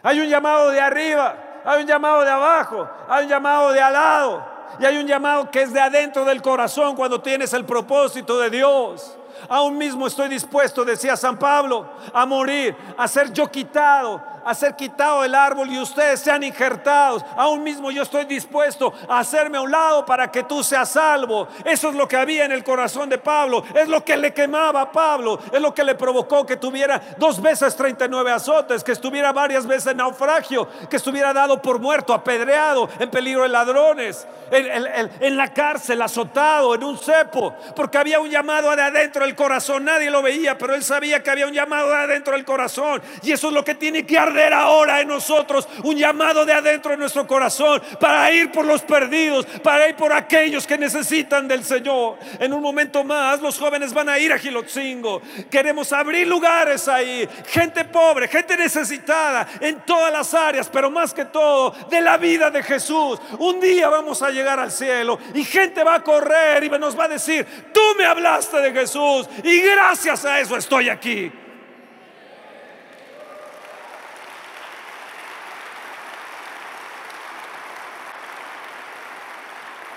Hay 0.04 0.20
un 0.20 0.28
llamado 0.28 0.70
de 0.70 0.80
arriba, 0.80 1.36
hay 1.66 1.82
un 1.82 1.88
llamado 1.88 2.22
de 2.22 2.30
abajo, 2.30 2.88
hay 3.10 3.24
un 3.24 3.30
llamado 3.30 3.72
de 3.72 3.82
al 3.82 3.94
lado. 3.94 4.56
Y 4.80 4.86
hay 4.86 4.98
un 4.98 5.08
llamado 5.08 5.50
que 5.50 5.62
es 5.62 5.74
de 5.74 5.80
adentro 5.80 6.26
del 6.26 6.42
corazón 6.42 6.96
cuando 6.96 7.22
tienes 7.22 7.54
el 7.54 7.66
propósito 7.66 8.40
de 8.40 8.50
Dios. 8.50 9.18
Aún 9.50 9.78
mismo 9.78 10.08
estoy 10.08 10.30
dispuesto, 10.30 10.86
decía 10.86 11.16
San 11.16 11.38
Pablo, 11.38 11.90
a 12.14 12.26
morir, 12.26 12.76
a 12.98 13.08
ser 13.08 13.32
yo 13.32 13.50
quitado 13.50 14.22
a 14.46 14.54
ser 14.54 14.76
quitado 14.76 15.24
el 15.24 15.34
árbol 15.34 15.72
y 15.72 15.80
ustedes 15.80 16.20
sean 16.20 16.44
injertados. 16.44 17.26
Aún 17.36 17.64
mismo 17.64 17.90
yo 17.90 18.04
estoy 18.04 18.26
dispuesto 18.26 18.94
a 19.10 19.20
hacerme 19.20 19.58
a 19.58 19.62
un 19.62 19.72
lado 19.72 20.06
para 20.06 20.32
que 20.32 20.44
tú 20.44 20.64
seas 20.64 20.90
salvo. 20.92 21.48
Eso 21.66 21.90
es 21.90 21.96
lo 21.96 22.08
que 22.08 22.16
había 22.16 22.46
en 22.46 22.52
el 22.52 22.64
corazón 22.64 23.10
de 23.10 23.18
Pablo. 23.18 23.64
Es 23.74 23.88
lo 23.88 24.06
que 24.06 24.16
le 24.16 24.34
quemaba 24.34 24.82
a 24.82 24.92
Pablo. 24.92 25.40
Es 25.52 25.60
lo 25.60 25.74
que 25.74 25.84
le 25.84 25.96
provocó 25.96 26.46
que 26.46 26.58
tuviera 26.58 27.02
dos 27.18 27.42
veces 27.42 27.76
39 27.76 28.32
azotes, 28.32 28.84
que 28.84 28.92
estuviera 28.92 29.34
varias 29.34 29.66
veces 29.66 29.88
en 29.88 29.98
naufragio, 29.98 30.68
que 30.90 30.98
estuviera 30.98 31.34
dado 31.34 31.60
por 31.60 31.80
muerto, 31.80 32.14
apedreado, 32.14 32.88
en 33.00 33.10
peligro 33.10 33.42
de 33.44 33.50
ladrones, 33.50 34.28
en, 34.52 35.12
en 35.20 35.38
la 35.38 35.52
cárcel, 35.54 36.04
azotado, 36.04 36.76
en 36.76 36.84
un 36.84 37.00
cepo, 37.00 37.56
porque 37.76 37.98
había 37.98 38.20
un 38.20 38.30
llamado 38.30 38.76
de 38.76 38.84
adentro 38.84 39.26
del 39.26 39.36
corazón. 39.36 39.86
Nadie 39.86 40.12
lo 40.12 40.22
veía, 40.22 40.56
pero 40.56 40.76
él 40.76 40.84
sabía 40.84 41.24
que 41.24 41.32
había 41.32 41.48
un 41.48 41.54
llamado 41.54 41.90
de 41.90 41.96
adentro 41.96 42.34
del 42.34 42.46
corazón. 42.46 43.02
Y 43.24 43.32
eso 43.32 43.48
es 43.48 43.54
lo 43.54 43.66
que 43.66 43.74
tiene 43.74 44.06
que 44.06 44.20
arder 44.20 44.35
ahora 44.54 45.02
en 45.02 45.08
nosotros 45.08 45.68
un 45.84 45.96
llamado 45.96 46.46
de 46.46 46.54
adentro 46.54 46.92
de 46.92 46.98
nuestro 46.98 47.26
corazón 47.28 47.82
para 48.00 48.32
ir 48.32 48.52
por 48.52 48.66
los 48.66 48.82
perdidos, 48.82 49.46
para 49.64 49.90
ir 49.90 49.96
por 49.96 50.14
aquellos 50.14 50.68
que 50.68 50.78
necesitan 50.78 51.48
del 51.48 51.64
Señor. 51.64 52.18
En 52.40 52.54
un 52.54 52.62
momento 52.62 53.04
más 53.04 53.42
los 53.42 53.58
jóvenes 53.58 53.94
van 53.94 54.10
a 54.10 54.20
ir 54.20 54.32
a 54.32 54.38
Gilotzingo. 54.38 55.22
Queremos 55.50 55.92
abrir 55.94 56.28
lugares 56.28 56.88
ahí, 56.88 57.28
gente 57.48 57.86
pobre, 57.86 58.28
gente 58.28 58.58
necesitada 58.58 59.48
en 59.60 59.82
todas 59.82 60.12
las 60.12 60.34
áreas, 60.34 60.70
pero 60.72 60.90
más 60.90 61.14
que 61.14 61.26
todo 61.26 61.72
de 61.90 62.02
la 62.02 62.18
vida 62.18 62.52
de 62.52 62.64
Jesús. 62.64 63.20
Un 63.40 63.60
día 63.60 63.90
vamos 63.90 64.22
a 64.22 64.30
llegar 64.30 64.60
al 64.60 64.72
cielo 64.72 65.20
y 65.34 65.44
gente 65.44 65.84
va 65.84 65.96
a 65.96 66.04
correr 66.04 66.64
y 66.64 66.70
nos 66.70 66.98
va 66.98 67.06
a 67.06 67.10
decir, 67.10 67.46
tú 67.74 67.82
me 67.98 68.06
hablaste 68.06 68.60
de 68.60 68.72
Jesús 68.72 69.28
y 69.44 69.62
gracias 69.62 70.26
a 70.26 70.40
eso 70.40 70.58
estoy 70.58 70.90
aquí. 70.90 71.32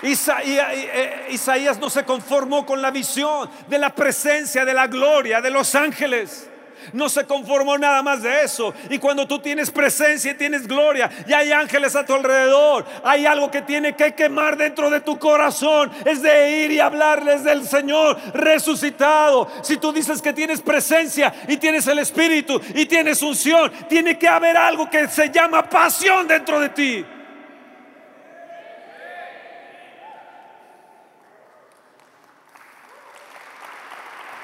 Eh, 0.01 1.27
Isaías 1.31 1.77
no 1.77 1.89
se 1.89 2.05
conformó 2.05 2.65
con 2.65 2.81
la 2.81 2.91
visión 2.91 3.49
de 3.67 3.77
la 3.77 3.93
presencia, 3.93 4.63
de 4.63 4.73
la 4.73 4.87
gloria 4.87 5.41
de 5.41 5.51
los 5.51 5.75
ángeles. 5.75 6.49
No 6.93 7.09
se 7.09 7.25
conformó 7.25 7.77
nada 7.77 8.01
más 8.01 8.23
de 8.23 8.43
eso. 8.43 8.73
Y 8.89 8.97
cuando 8.99 9.27
tú 9.27 9.39
tienes 9.39 9.69
presencia 9.69 10.31
y 10.31 10.35
tienes 10.35 10.65
gloria 10.65 11.09
y 11.27 11.33
hay 11.33 11.51
ángeles 11.51 11.95
a 11.95 12.05
tu 12.05 12.13
alrededor, 12.13 12.85
hay 13.03 13.25
algo 13.25 13.51
que 13.51 13.61
tiene 13.61 13.95
que 13.95 14.13
quemar 14.13 14.57
dentro 14.57 14.89
de 14.89 15.01
tu 15.01 15.19
corazón. 15.19 15.91
Es 16.05 16.21
de 16.21 16.63
ir 16.63 16.71
y 16.71 16.79
hablarles 16.79 17.43
del 17.43 17.67
Señor 17.67 18.17
resucitado. 18.33 19.51
Si 19.61 19.77
tú 19.77 19.91
dices 19.91 20.21
que 20.21 20.33
tienes 20.33 20.61
presencia 20.61 21.33
y 21.47 21.57
tienes 21.57 21.85
el 21.87 21.99
Espíritu 21.99 22.59
y 22.73 22.85
tienes 22.85 23.21
unción, 23.21 23.71
tiene 23.89 24.17
que 24.17 24.27
haber 24.27 24.57
algo 24.57 24.89
que 24.89 25.07
se 25.07 25.29
llama 25.29 25.69
pasión 25.69 26.27
dentro 26.27 26.59
de 26.59 26.69
ti. 26.69 27.05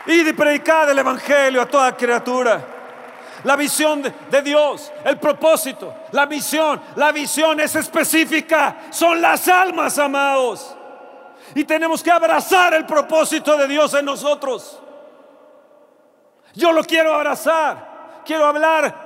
Y 0.07 0.23
de 0.23 0.33
predicar 0.33 0.89
el 0.89 0.99
Evangelio 0.99 1.61
a 1.61 1.65
toda 1.65 1.95
criatura. 1.95 2.61
La 3.43 3.55
visión 3.55 4.01
de, 4.01 4.41
Dios, 4.41 4.91
el 5.03 5.19
propósito, 5.19 5.93
la 6.11 6.25
misión, 6.25 6.81
la 6.95 7.11
visión 7.11 7.59
es 7.59 7.75
específica. 7.75 8.77
Son 8.89 9.21
las 9.21 9.47
almas, 9.47 9.99
amados. 9.99 10.75
Y 11.53 11.63
tenemos 11.63 12.01
que 12.01 12.09
abrazar 12.09 12.73
el 12.73 12.85
propósito 12.85 13.55
de 13.55 13.67
Dios 13.67 13.93
en 13.93 14.05
nosotros. 14.05 14.79
Yo 16.55 16.71
lo 16.71 16.83
quiero 16.83 17.13
abrazar. 17.13 18.21
Quiero 18.25 18.47
hablar 18.47 19.05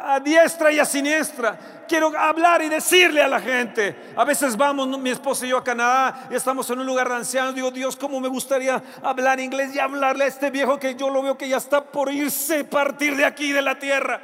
a 0.00 0.20
diestra 0.20 0.70
y 0.70 0.78
a 0.78 0.84
siniestra 0.84 1.75
quiero 1.86 2.12
hablar 2.18 2.62
y 2.62 2.68
decirle 2.68 3.22
a 3.22 3.28
la 3.28 3.40
gente. 3.40 4.12
A 4.16 4.24
veces 4.24 4.56
vamos, 4.56 4.86
mi 4.98 5.10
esposa 5.10 5.46
y 5.46 5.50
yo 5.50 5.58
a 5.58 5.64
Canadá, 5.64 6.28
y 6.30 6.34
estamos 6.34 6.68
en 6.70 6.80
un 6.80 6.86
lugar 6.86 7.08
de 7.08 7.16
ancianos. 7.16 7.54
Digo, 7.54 7.70
Dios, 7.70 7.96
cómo 7.96 8.20
me 8.20 8.28
gustaría 8.28 8.82
hablar 9.02 9.40
inglés 9.40 9.74
y 9.74 9.78
hablarle 9.78 10.24
a 10.24 10.26
este 10.28 10.50
viejo 10.50 10.78
que 10.78 10.94
yo 10.94 11.10
lo 11.10 11.22
veo 11.22 11.38
que 11.38 11.48
ya 11.48 11.56
está 11.56 11.84
por 11.84 12.12
irse, 12.12 12.64
partir 12.64 13.16
de 13.16 13.24
aquí, 13.24 13.52
de 13.52 13.62
la 13.62 13.78
tierra. 13.78 14.20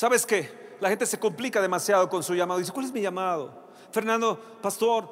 ¿Sabes 0.00 0.24
qué? 0.24 0.76
La 0.80 0.88
gente 0.88 1.04
se 1.04 1.18
complica 1.18 1.60
demasiado 1.60 2.08
con 2.08 2.22
su 2.22 2.34
llamado. 2.34 2.58
Dice, 2.58 2.72
¿cuál 2.72 2.86
es 2.86 2.92
mi 2.92 3.02
llamado? 3.02 3.68
Fernando, 3.92 4.58
pastor, 4.62 5.06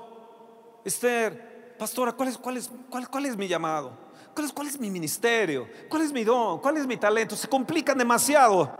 Esther, 0.82 1.47
pastora, 1.78 2.12
¿cuál 2.12 2.28
es, 2.28 3.36
mi 3.36 3.48
llamado? 3.48 3.92
¿Cuál 4.34 4.46
es, 4.46 4.52
¿Cuál 4.52 4.66
es 4.68 4.78
mi 4.78 4.90
ministerio? 4.90 5.68
¿Cuál 5.88 6.02
es 6.02 6.12
mi 6.12 6.24
don? 6.24 6.58
¿Cuál 6.58 6.76
es 6.76 6.86
mi 6.86 6.96
talento? 6.96 7.36
Se 7.36 7.48
complican 7.48 7.96
demasiado 7.96 8.70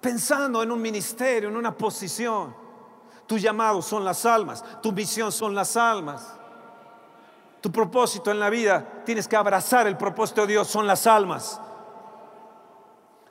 pensando 0.00 0.62
en 0.62 0.70
un 0.70 0.80
ministerio, 0.80 1.48
en 1.48 1.56
una 1.56 1.76
posición. 1.76 2.54
Tu 3.26 3.38
llamado 3.38 3.82
son 3.82 4.04
las 4.04 4.24
almas, 4.24 4.64
tu 4.80 4.92
misión 4.92 5.30
son 5.30 5.54
las 5.54 5.76
almas. 5.76 6.34
Tu 7.60 7.70
propósito 7.70 8.30
en 8.30 8.38
la 8.38 8.48
vida, 8.50 9.02
tienes 9.04 9.26
que 9.26 9.36
abrazar 9.36 9.86
el 9.86 9.96
propósito 9.96 10.42
de 10.42 10.48
Dios, 10.48 10.68
son 10.68 10.86
las 10.86 11.06
almas. 11.06 11.60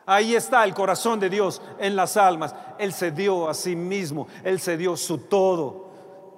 Ahí 0.05 0.35
está 0.35 0.63
el 0.63 0.73
corazón 0.73 1.19
de 1.19 1.29
Dios 1.29 1.61
en 1.79 1.95
las 1.95 2.15
almas. 2.15 2.53
Él 2.77 2.93
se 2.93 3.11
dio 3.11 3.49
a 3.49 3.53
sí 3.53 3.75
mismo, 3.75 4.27
Él 4.43 4.59
se 4.59 4.77
dio 4.77 4.95
su 4.95 5.17
todo. 5.17 5.86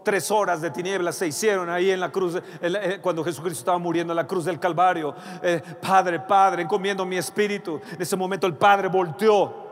Tres 0.03 0.31
horas 0.31 0.61
de 0.61 0.71
tinieblas 0.71 1.15
se 1.15 1.27
hicieron 1.27 1.69
ahí 1.69 1.91
en 1.91 1.99
la 1.99 2.09
cruz, 2.11 2.41
eh, 2.61 2.99
cuando 3.01 3.23
Jesucristo 3.23 3.59
estaba 3.59 3.77
muriendo 3.77 4.13
en 4.13 4.17
la 4.17 4.27
cruz 4.27 4.45
del 4.45 4.59
Calvario. 4.59 5.13
Eh, 5.43 5.61
padre, 5.81 6.19
Padre, 6.19 6.63
encomiendo 6.63 7.05
mi 7.05 7.17
espíritu. 7.17 7.81
En 7.91 8.01
ese 8.01 8.15
momento 8.15 8.47
el 8.47 8.55
Padre 8.55 8.87
volteó. 8.87 9.69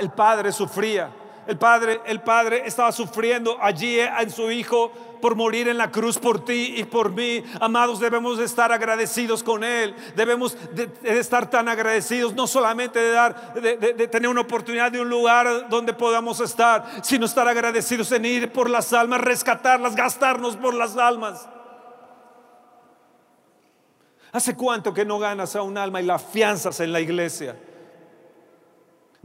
El 0.00 0.10
Padre 0.10 0.52
sufría. 0.52 1.10
El 1.46 1.58
Padre, 1.58 2.00
el 2.06 2.20
Padre 2.20 2.62
estaba 2.64 2.90
sufriendo 2.90 3.56
allí 3.60 4.00
en 4.00 4.30
su 4.30 4.50
Hijo 4.50 4.90
por 5.20 5.34
morir 5.34 5.68
en 5.68 5.78
la 5.78 5.90
cruz 5.90 6.18
por 6.18 6.44
ti 6.44 6.74
y 6.76 6.84
por 6.84 7.12
mí. 7.12 7.42
Amados, 7.60 8.00
debemos 8.00 8.38
de 8.38 8.44
estar 8.44 8.72
agradecidos 8.72 9.42
con 9.42 9.64
Él. 9.64 9.94
Debemos 10.14 10.56
de, 10.74 10.90
estar 11.18 11.50
tan 11.50 11.68
agradecidos, 11.68 12.34
no 12.34 12.46
solamente 12.46 12.98
de, 12.98 13.10
dar, 13.10 13.54
de, 13.54 14.08
tener 14.08 14.28
una 14.28 14.42
oportunidad 14.42 14.92
de 14.92 15.00
un 15.00 15.08
lugar 15.08 15.68
donde 15.68 15.92
podamos 15.92 16.40
estar, 16.40 16.84
sino 17.02 17.26
estar 17.26 17.46
agradecidos 17.48 18.10
en 18.12 18.24
ir 18.24 18.52
por 18.52 18.70
las 18.70 18.92
almas, 18.92 19.20
rescatarlas, 19.20 19.94
gastarnos 19.94 20.56
por 20.56 20.74
las 20.74 20.96
almas. 20.96 21.48
¿Hace 24.32 24.54
cuánto 24.54 24.92
que 24.92 25.04
no 25.04 25.18
ganas 25.18 25.56
a 25.56 25.62
un 25.62 25.78
alma 25.78 26.00
y 26.00 26.04
la 26.04 26.16
afianzas 26.16 26.80
en 26.80 26.92
la 26.92 27.00
iglesia? 27.00 27.56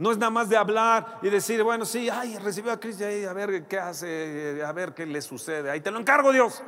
No 0.02 0.10
es 0.10 0.18
nada 0.18 0.30
más 0.30 0.48
de 0.48 0.56
hablar 0.56 1.20
y 1.22 1.30
decir, 1.30 1.62
bueno, 1.62 1.84
sí, 1.84 2.08
ay, 2.08 2.36
recibió 2.38 2.72
a 2.72 2.80
Cristo 2.80 3.04
a 3.04 3.32
ver 3.32 3.68
qué 3.68 3.78
hace, 3.78 4.60
a 4.66 4.72
ver 4.72 4.94
qué 4.94 5.06
le 5.06 5.22
sucede. 5.22 5.70
Ahí 5.70 5.80
te 5.80 5.92
lo 5.92 6.00
encargo, 6.00 6.32
Dios 6.32 6.60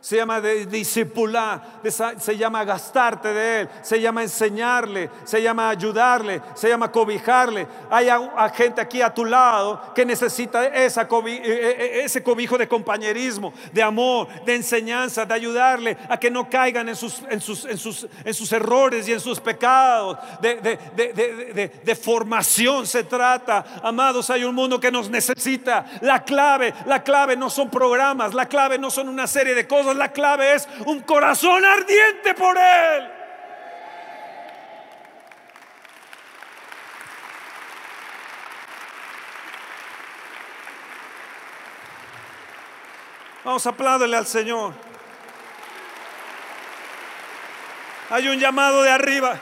se 0.00 0.16
llama 0.16 0.40
discipular, 0.40 1.80
se 2.18 2.36
llama 2.36 2.64
gastarte 2.64 3.32
de 3.32 3.60
él, 3.60 3.68
se 3.82 4.00
llama 4.00 4.22
enseñarle, 4.22 5.10
se 5.24 5.42
llama 5.42 5.68
ayudarle, 5.68 6.40
se 6.54 6.68
llama 6.68 6.92
cobijarle. 6.92 7.66
Hay 7.90 8.08
gente 8.54 8.80
aquí 8.80 9.02
a 9.02 9.12
tu 9.12 9.24
lado 9.24 9.92
que 9.94 10.04
necesita 10.04 10.66
esa 10.66 11.02
e, 11.02 11.30
e, 11.30 12.00
e, 12.00 12.04
ese 12.04 12.22
cobijo 12.22 12.56
de 12.56 12.68
compañerismo, 12.68 13.52
de 13.72 13.82
amor, 13.82 14.28
de 14.44 14.54
enseñanza, 14.54 15.26
de 15.26 15.34
ayudarle 15.34 15.98
a 16.08 16.18
que 16.18 16.30
no 16.30 16.48
caigan 16.48 16.88
en 16.88 16.96
sus, 16.96 17.22
en 17.28 17.40
sus, 17.40 17.64
en 17.64 17.76
sus, 17.76 18.06
en 18.24 18.34
sus 18.34 18.52
errores 18.52 19.08
y 19.08 19.12
en 19.12 19.20
sus 19.20 19.40
pecados. 19.40 20.16
De, 20.40 21.72
de 21.84 21.96
formación 21.96 22.86
se 22.86 23.02
trata. 23.02 23.64
Amados, 23.82 24.30
hay 24.30 24.44
un 24.44 24.54
mundo 24.54 24.78
que 24.78 24.92
nos 24.92 25.10
necesita. 25.10 25.86
La 26.02 26.22
clave, 26.22 26.72
la 26.86 27.02
clave 27.02 27.36
no 27.36 27.50
son 27.50 27.68
programas, 27.68 28.32
la 28.32 28.46
clave 28.46 28.78
no 28.78 28.90
son 28.90 29.08
una 29.08 29.26
serie 29.26 29.54
de 29.54 29.66
cosas 29.66 29.87
la 29.96 30.12
clave 30.12 30.54
es 30.54 30.68
un 30.86 31.00
corazón 31.00 31.64
ardiente 31.64 32.34
por 32.34 32.56
Él. 32.56 33.10
Vamos, 43.44 43.66
a 43.66 43.70
apláudele 43.70 44.16
al 44.16 44.26
Señor. 44.26 44.74
Hay 48.10 48.28
un 48.28 48.38
llamado 48.38 48.82
de 48.82 48.90
arriba. 48.90 49.38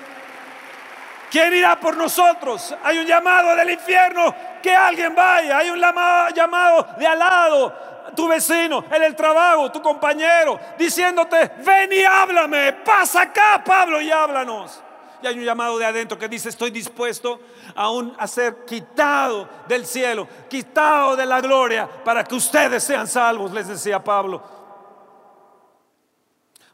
¿Quién 1.30 1.54
irá 1.54 1.78
por 1.80 1.96
nosotros? 1.96 2.74
Hay 2.84 2.98
un 2.98 3.06
llamado 3.06 3.56
del 3.56 3.70
infierno. 3.70 4.34
Que 4.62 4.74
alguien 4.74 5.14
vaya. 5.14 5.58
Hay 5.58 5.70
un 5.70 5.80
llamado 5.80 6.86
de 6.98 7.06
al 7.06 7.18
lado 7.18 7.95
tu 8.14 8.28
vecino, 8.28 8.84
en 8.90 9.02
el 9.02 9.16
trabajo, 9.16 9.70
tu 9.72 9.82
compañero, 9.82 10.58
diciéndote, 10.78 11.52
ven 11.64 11.92
y 11.92 12.04
háblame, 12.04 12.72
pasa 12.84 13.22
acá, 13.22 13.62
Pablo, 13.64 14.00
y 14.00 14.10
háblanos. 14.10 14.82
Y 15.22 15.26
hay 15.26 15.38
un 15.38 15.44
llamado 15.44 15.78
de 15.78 15.86
adentro 15.86 16.18
que 16.18 16.28
dice, 16.28 16.48
estoy 16.50 16.70
dispuesto 16.70 17.40
aún 17.74 18.14
a 18.18 18.26
ser 18.26 18.64
quitado 18.66 19.48
del 19.66 19.86
cielo, 19.86 20.28
quitado 20.48 21.16
de 21.16 21.26
la 21.26 21.40
gloria, 21.40 21.88
para 22.04 22.22
que 22.22 22.34
ustedes 22.34 22.84
sean 22.84 23.06
salvos, 23.06 23.52
les 23.52 23.66
decía 23.66 24.02
Pablo. 24.02 24.42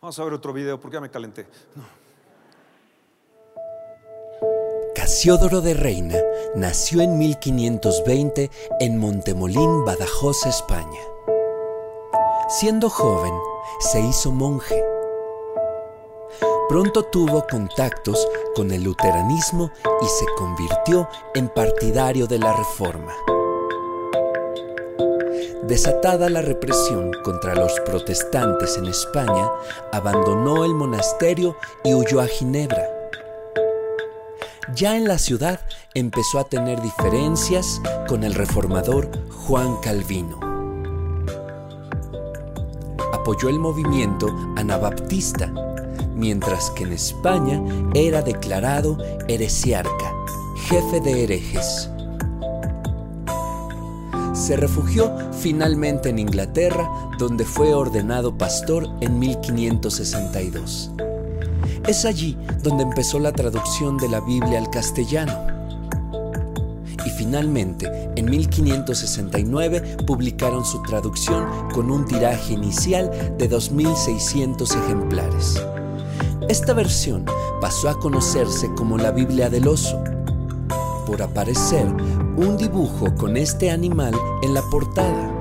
Vamos 0.01 0.19
a 0.19 0.25
ver 0.25 0.33
otro 0.33 0.53
video 0.53 0.81
porque 0.81 0.97
ya 0.97 1.01
me 1.01 1.11
calenté. 1.11 1.47
Casiodoro 4.97 5.61
de 5.61 5.75
Reina 5.75 6.19
nació 6.57 7.01
en 7.01 7.19
1520 7.19 8.51
en 8.81 8.99
Montemolín, 8.99 9.85
Badajoz, 9.85 10.47
España. 10.47 11.12
Siendo 12.61 12.91
joven, 12.91 13.33
se 13.81 13.99
hizo 13.99 14.31
monje. 14.31 14.85
Pronto 16.69 17.03
tuvo 17.03 17.47
contactos 17.51 18.29
con 18.55 18.71
el 18.73 18.83
luteranismo 18.83 19.71
y 20.03 20.05
se 20.05 20.27
convirtió 20.37 21.09
en 21.35 21.49
partidario 21.49 22.27
de 22.27 22.39
la 22.39 22.53
reforma. 22.53 23.15
Desatada 25.63 26.29
la 26.29 26.43
represión 26.43 27.13
contra 27.25 27.55
los 27.55 27.73
protestantes 27.87 28.77
en 28.77 28.85
España, 28.85 29.51
abandonó 29.91 30.67
el 30.67 30.75
monasterio 30.75 31.57
y 31.85 31.95
huyó 31.95 32.21
a 32.21 32.27
Ginebra. 32.27 32.87
Ya 34.75 34.99
en 34.99 35.09
la 35.09 35.17
ciudad 35.17 35.61
empezó 35.95 36.39
a 36.39 36.45
tener 36.45 36.83
diferencias 36.83 37.81
con 38.07 38.25
el 38.25 38.35
reformador 38.35 39.09
Juan 39.31 39.79
Calvino 39.79 40.52
apoyó 43.23 43.49
el 43.49 43.61
movimiento 43.61 44.27
anabaptista, 44.57 45.53
mientras 46.17 46.71
que 46.71 46.83
en 46.83 46.93
España 46.93 47.63
era 47.95 48.21
declarado 48.21 48.99
heresiarca, 49.29 50.13
jefe 50.57 51.01
de 51.01 51.23
herejes. 51.23 51.89
Se 54.33 54.57
refugió 54.57 55.13
finalmente 55.31 56.09
en 56.09 56.19
Inglaterra, 56.19 56.91
donde 57.17 57.45
fue 57.45 57.75
ordenado 57.75 58.37
pastor 58.37 58.89
en 59.01 59.21
1562. 59.21 60.91
Es 61.87 62.05
allí 62.05 62.37
donde 62.65 62.83
empezó 62.83 63.21
la 63.21 63.31
traducción 63.31 63.99
de 63.99 64.09
la 64.09 64.19
Biblia 64.19 64.59
al 64.59 64.69
castellano 64.69 65.52
finalmente 67.23 68.11
en 68.17 68.29
1569 68.29 69.99
publicaron 70.05 70.65
su 70.65 70.83
traducción 70.83 71.47
con 71.73 71.89
un 71.89 72.05
tiraje 72.05 72.55
inicial 72.55 73.11
de 73.39 73.49
2.600 73.49 74.85
ejemplares. 74.85 75.63
Esta 76.49 76.75
versión 76.75 77.25
pasó 77.61 77.91
a 77.91 77.99
conocerse 78.01 78.69
como 78.75 78.99
la 78.99 79.13
Biblia 79.13 79.49
del 79.49 79.69
Oso, 79.69 80.03
por 81.07 81.23
aparecer 81.23 81.87
un 82.37 82.57
dibujo 82.57 83.15
con 83.15 83.37
este 83.37 83.71
animal 83.71 84.15
en 84.43 84.55
la 84.55 84.63
portada. 84.63 85.39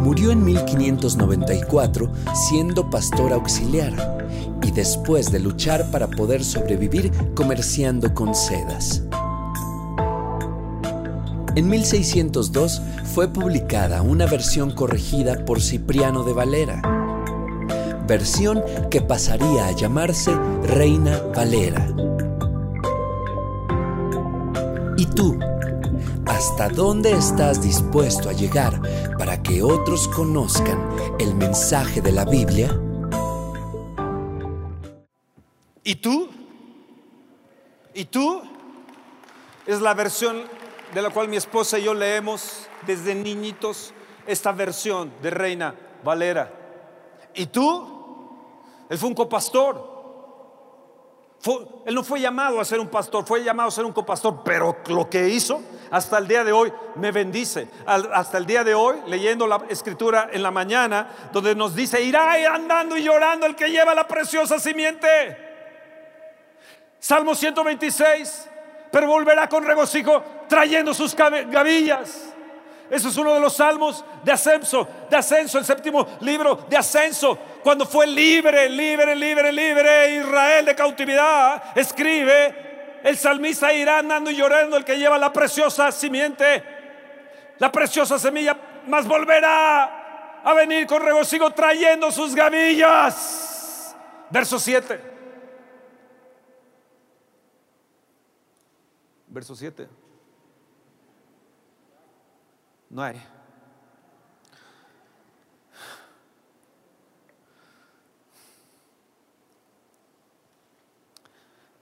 Murió 0.00 0.32
en 0.32 0.44
1594 0.44 2.10
siendo 2.48 2.90
pastor 2.90 3.32
auxiliar 3.32 4.19
después 4.70 5.30
de 5.32 5.40
luchar 5.40 5.90
para 5.90 6.08
poder 6.08 6.44
sobrevivir 6.44 7.10
comerciando 7.34 8.12
con 8.14 8.34
sedas. 8.34 9.02
En 11.56 11.68
1602 11.68 12.80
fue 13.12 13.28
publicada 13.28 14.02
una 14.02 14.26
versión 14.26 14.70
corregida 14.70 15.44
por 15.44 15.60
Cipriano 15.60 16.22
de 16.22 16.32
Valera, 16.32 16.80
versión 18.06 18.62
que 18.90 19.00
pasaría 19.00 19.66
a 19.66 19.72
llamarse 19.72 20.32
Reina 20.62 21.20
Valera. 21.34 21.88
¿Y 24.96 25.06
tú? 25.06 25.38
¿Hasta 26.26 26.68
dónde 26.68 27.12
estás 27.12 27.60
dispuesto 27.60 28.28
a 28.28 28.32
llegar 28.32 28.80
para 29.18 29.42
que 29.42 29.62
otros 29.62 30.06
conozcan 30.08 30.78
el 31.18 31.34
mensaje 31.34 32.00
de 32.00 32.12
la 32.12 32.24
Biblia? 32.24 32.70
¿Y 35.90 35.96
tú? 35.96 36.28
¿Y 37.94 38.04
tú? 38.04 38.42
Es 39.66 39.80
la 39.80 39.92
versión 39.92 40.44
de 40.94 41.02
la 41.02 41.10
cual 41.10 41.26
mi 41.26 41.36
esposa 41.36 41.80
y 41.80 41.82
yo 41.82 41.94
leemos 41.94 42.68
desde 42.86 43.12
niñitos 43.12 43.92
esta 44.24 44.52
versión 44.52 45.12
de 45.20 45.30
Reina 45.30 45.74
Valera. 46.04 46.48
¿Y 47.34 47.46
tú? 47.46 48.38
Él 48.88 48.98
fue 48.98 49.08
un 49.08 49.16
copastor. 49.16 49.84
él 51.84 51.92
no 51.96 52.04
fue 52.04 52.20
llamado 52.20 52.60
a 52.60 52.64
ser 52.64 52.78
un 52.78 52.86
pastor, 52.86 53.26
fue 53.26 53.42
llamado 53.42 53.70
a 53.70 53.72
ser 53.72 53.84
un 53.84 53.92
copastor, 53.92 54.42
pero 54.44 54.76
lo 54.86 55.10
que 55.10 55.28
hizo 55.28 55.60
hasta 55.90 56.18
el 56.18 56.28
día 56.28 56.44
de 56.44 56.52
hoy 56.52 56.72
me 56.94 57.10
bendice. 57.10 57.68
hasta 57.84 58.38
el 58.38 58.46
día 58.46 58.62
de 58.62 58.76
hoy, 58.76 58.98
leyendo 59.08 59.44
la 59.44 59.64
escritura 59.68 60.30
en 60.32 60.44
la 60.44 60.52
mañana, 60.52 61.30
donde 61.32 61.56
nos 61.56 61.74
dice, 61.74 62.00
irá 62.00 62.54
andando 62.54 62.96
y 62.96 63.02
llorando 63.02 63.44
el 63.44 63.56
que 63.56 63.70
lleva 63.70 63.92
la 63.92 64.06
preciosa 64.06 64.60
simiente. 64.60 65.49
Salmo 67.00 67.34
126, 67.34 68.48
pero 68.92 69.06
volverá 69.06 69.48
con 69.48 69.64
regocijo 69.64 70.22
trayendo 70.48 70.92
sus 70.92 71.16
gavillas. 71.16 72.34
Ese 72.90 73.08
es 73.08 73.16
uno 73.16 73.32
de 73.32 73.40
los 73.40 73.56
salmos 73.56 74.04
de 74.22 74.32
ascenso, 74.32 74.86
de 75.08 75.16
ascenso, 75.16 75.58
el 75.58 75.64
séptimo 75.64 76.06
libro 76.20 76.66
de 76.68 76.76
ascenso. 76.76 77.38
Cuando 77.62 77.86
fue 77.86 78.06
libre, 78.06 78.68
libre, 78.68 79.16
libre, 79.16 79.50
libre 79.50 80.16
Israel 80.16 80.66
de 80.66 80.74
cautividad, 80.74 81.62
escribe 81.74 83.00
el 83.02 83.16
salmista 83.16 83.72
irá 83.72 83.98
andando 83.98 84.30
y 84.30 84.36
llorando 84.36 84.76
el 84.76 84.84
que 84.84 84.98
lleva 84.98 85.16
la 85.16 85.32
preciosa 85.32 85.90
simiente, 85.90 86.62
la 87.58 87.72
preciosa 87.72 88.18
semilla, 88.18 88.56
mas 88.88 89.06
volverá 89.06 90.42
a 90.44 90.52
venir 90.52 90.86
con 90.86 91.02
regocijo 91.02 91.50
trayendo 91.52 92.10
sus 92.10 92.34
gavillas. 92.34 93.96
Verso 94.28 94.58
7. 94.58 95.19
Verso 99.30 99.54
7. 99.54 99.88
No 102.90 103.02
hay. 103.02 103.22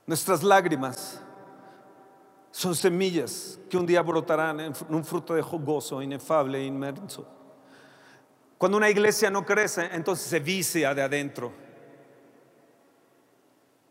Nuestras 0.05 0.43
lágrimas 0.43 1.21
son 2.51 2.75
semillas 2.75 3.59
que 3.69 3.77
un 3.77 3.85
día 3.85 4.01
brotarán 4.01 4.59
en 4.59 4.73
un 4.89 5.03
fruto 5.03 5.33
de 5.33 5.41
gozo 5.41 6.01
inefable 6.01 6.59
e 6.59 6.65
inmenso. 6.65 7.27
Cuando 8.59 8.77
una 8.77 8.89
iglesia 8.89 9.31
no 9.31 9.45
crece, 9.45 9.89
entonces 9.91 10.27
se 10.27 10.39
vicia 10.39 10.93
de 10.93 11.01
adentro. 11.01 11.51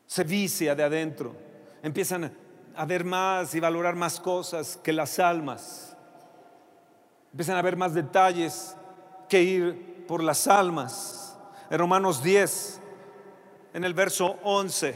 Se 0.06 0.22
vicia 0.22 0.74
de 0.74 0.82
adentro. 0.84 1.34
Empiezan 1.82 2.32
a 2.78 2.84
ver 2.84 3.04
más 3.04 3.56
y 3.56 3.60
valorar 3.60 3.96
más 3.96 4.20
cosas 4.20 4.78
que 4.80 4.92
las 4.92 5.18
almas. 5.18 5.96
Empiezan 7.32 7.56
a 7.56 7.62
ver 7.62 7.76
más 7.76 7.92
detalles 7.92 8.76
que 9.28 9.42
ir 9.42 10.04
por 10.06 10.22
las 10.22 10.46
almas. 10.46 11.36
En 11.70 11.78
Romanos 11.80 12.22
10, 12.22 12.80
en 13.74 13.82
el 13.82 13.94
verso 13.94 14.38
11. 14.44 14.94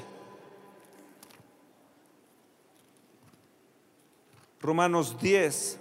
Romanos 4.60 5.18
10. 5.20 5.80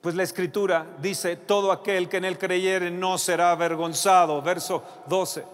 Pues 0.00 0.14
la 0.14 0.22
escritura 0.22 0.86
dice, 1.02 1.36
todo 1.36 1.70
aquel 1.70 2.08
que 2.08 2.16
en 2.16 2.24
él 2.24 2.38
creyere 2.38 2.90
no 2.90 3.18
será 3.18 3.50
avergonzado. 3.50 4.40
Verso 4.40 4.82
12. 5.06 5.44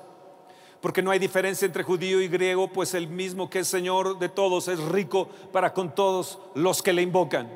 Porque 0.81 1.03
no 1.03 1.11
hay 1.11 1.19
diferencia 1.19 1.67
entre 1.67 1.83
judío 1.83 2.21
y 2.21 2.29
griego, 2.29 2.69
pues 2.69 2.95
el 2.95 3.09
mismo 3.09 3.51
que 3.51 3.61
es 3.61 3.69
Señor 3.69 4.19
de 4.19 4.29
todos 4.29 4.69
es 4.69 4.79
rico 4.81 5.29
para 5.53 5.73
con 5.73 5.95
todos 5.95 6.39
los 6.55 6.83
que 6.83 6.93
le 6.93 7.03
invocan 7.03 7.49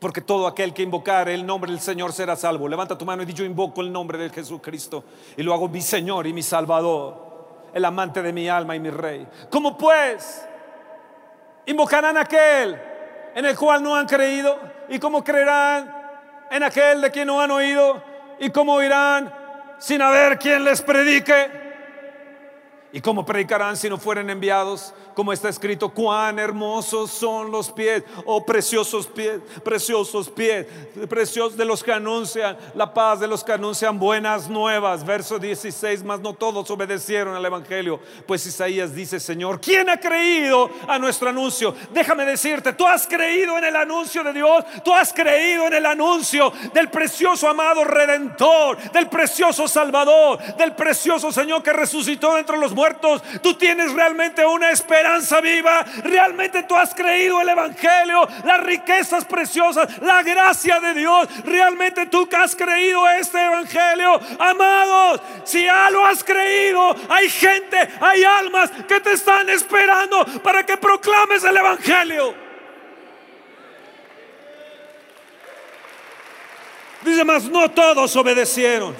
porque 0.00 0.22
todo 0.22 0.46
aquel 0.46 0.72
que 0.72 0.82
invocar 0.82 1.28
el 1.28 1.44
nombre 1.44 1.70
del 1.70 1.80
Señor 1.80 2.12
será 2.12 2.34
salvo. 2.34 2.66
Levanta 2.66 2.96
tu 2.96 3.04
mano 3.04 3.22
y 3.22 3.26
di 3.26 3.34
yo 3.34 3.44
invoco 3.44 3.82
el 3.82 3.92
nombre 3.92 4.16
de 4.16 4.30
Jesucristo 4.30 5.04
y 5.36 5.42
lo 5.42 5.52
hago 5.52 5.68
mi 5.68 5.82
Señor 5.82 6.26
y 6.26 6.32
mi 6.32 6.42
Salvador, 6.42 7.68
el 7.74 7.84
amante 7.84 8.22
de 8.22 8.32
mi 8.32 8.48
alma 8.48 8.74
y 8.74 8.80
mi 8.80 8.88
Rey. 8.88 9.26
¿Cómo 9.50 9.76
pues 9.76 10.42
invocarán 11.66 12.16
a 12.16 12.22
aquel 12.22 12.80
en 13.34 13.44
el 13.44 13.56
cual 13.56 13.82
no 13.82 13.94
han 13.94 14.06
creído? 14.06 14.58
¿Y 14.88 14.98
cómo 14.98 15.22
creerán 15.22 15.94
en 16.50 16.62
aquel 16.62 17.02
de 17.02 17.10
quien 17.10 17.26
no 17.26 17.38
han 17.38 17.50
oído? 17.50 18.02
¿Y 18.40 18.48
cómo 18.48 18.72
oirán 18.72 19.32
sin 19.78 20.00
haber 20.00 20.38
quien 20.38 20.64
les 20.64 20.80
predique? 20.80 21.59
¿Y 22.92 23.00
cómo 23.00 23.24
predicarán 23.24 23.76
si 23.76 23.88
no 23.88 23.98
fueren 23.98 24.30
enviados? 24.30 24.92
Como 25.20 25.34
está 25.34 25.50
escrito, 25.50 25.90
cuán 25.90 26.38
hermosos 26.38 27.10
son 27.10 27.50
los 27.50 27.70
pies, 27.70 28.04
oh 28.24 28.42
preciosos 28.46 29.06
pies, 29.06 29.38
preciosos 29.62 30.30
pies, 30.30 30.66
preciosos 31.10 31.58
de 31.58 31.66
los 31.66 31.84
que 31.84 31.92
anuncian 31.92 32.56
la 32.74 32.94
paz, 32.94 33.20
de 33.20 33.26
los 33.26 33.44
que 33.44 33.52
anuncian 33.52 33.98
buenas 33.98 34.48
nuevas. 34.48 35.04
Verso 35.04 35.38
16, 35.38 36.04
más 36.04 36.20
no 36.20 36.32
todos 36.32 36.70
obedecieron 36.70 37.36
al 37.36 37.44
Evangelio, 37.44 38.00
pues 38.26 38.46
Isaías 38.46 38.94
dice, 38.94 39.20
Señor, 39.20 39.60
¿quién 39.60 39.90
ha 39.90 40.00
creído 40.00 40.70
a 40.88 40.98
nuestro 40.98 41.28
anuncio? 41.28 41.74
Déjame 41.92 42.24
decirte, 42.24 42.72
tú 42.72 42.86
has 42.86 43.06
creído 43.06 43.58
en 43.58 43.64
el 43.64 43.76
anuncio 43.76 44.24
de 44.24 44.32
Dios, 44.32 44.64
tú 44.82 44.94
has 44.94 45.12
creído 45.12 45.66
en 45.66 45.74
el 45.74 45.84
anuncio 45.84 46.50
del 46.72 46.88
precioso 46.88 47.46
amado 47.46 47.84
Redentor, 47.84 48.78
del 48.90 49.10
precioso 49.10 49.68
Salvador, 49.68 50.38
del 50.56 50.74
precioso 50.74 51.30
Señor 51.30 51.62
que 51.62 51.74
resucitó 51.74 52.38
entre 52.38 52.56
los 52.56 52.72
muertos. 52.72 53.22
Tú 53.42 53.52
tienes 53.52 53.92
realmente 53.92 54.46
una 54.46 54.70
esperanza 54.70 55.09
viva. 55.42 55.84
Realmente 56.04 56.62
tú 56.62 56.76
has 56.76 56.94
creído 56.94 57.40
el 57.40 57.48
Evangelio, 57.48 58.28
las 58.44 58.60
riquezas 58.60 59.24
preciosas, 59.24 60.00
la 60.00 60.22
gracia 60.22 60.80
de 60.80 60.94
Dios. 60.94 61.28
Realmente 61.44 62.06
tú 62.06 62.28
has 62.32 62.54
creído 62.54 63.08
este 63.08 63.40
Evangelio. 63.44 64.20
Amados, 64.38 65.20
si 65.44 65.64
ya 65.64 65.90
lo 65.90 66.04
has 66.06 66.22
creído, 66.22 66.94
hay 67.08 67.28
gente, 67.28 67.76
hay 68.00 68.24
almas 68.24 68.70
que 68.88 69.00
te 69.00 69.12
están 69.12 69.48
esperando 69.48 70.24
para 70.42 70.64
que 70.64 70.76
proclames 70.76 71.44
el 71.44 71.56
Evangelio. 71.56 72.34
Dice 77.02 77.24
más, 77.24 77.44
no 77.44 77.70
todos 77.70 78.14
obedecieron. 78.16 78.94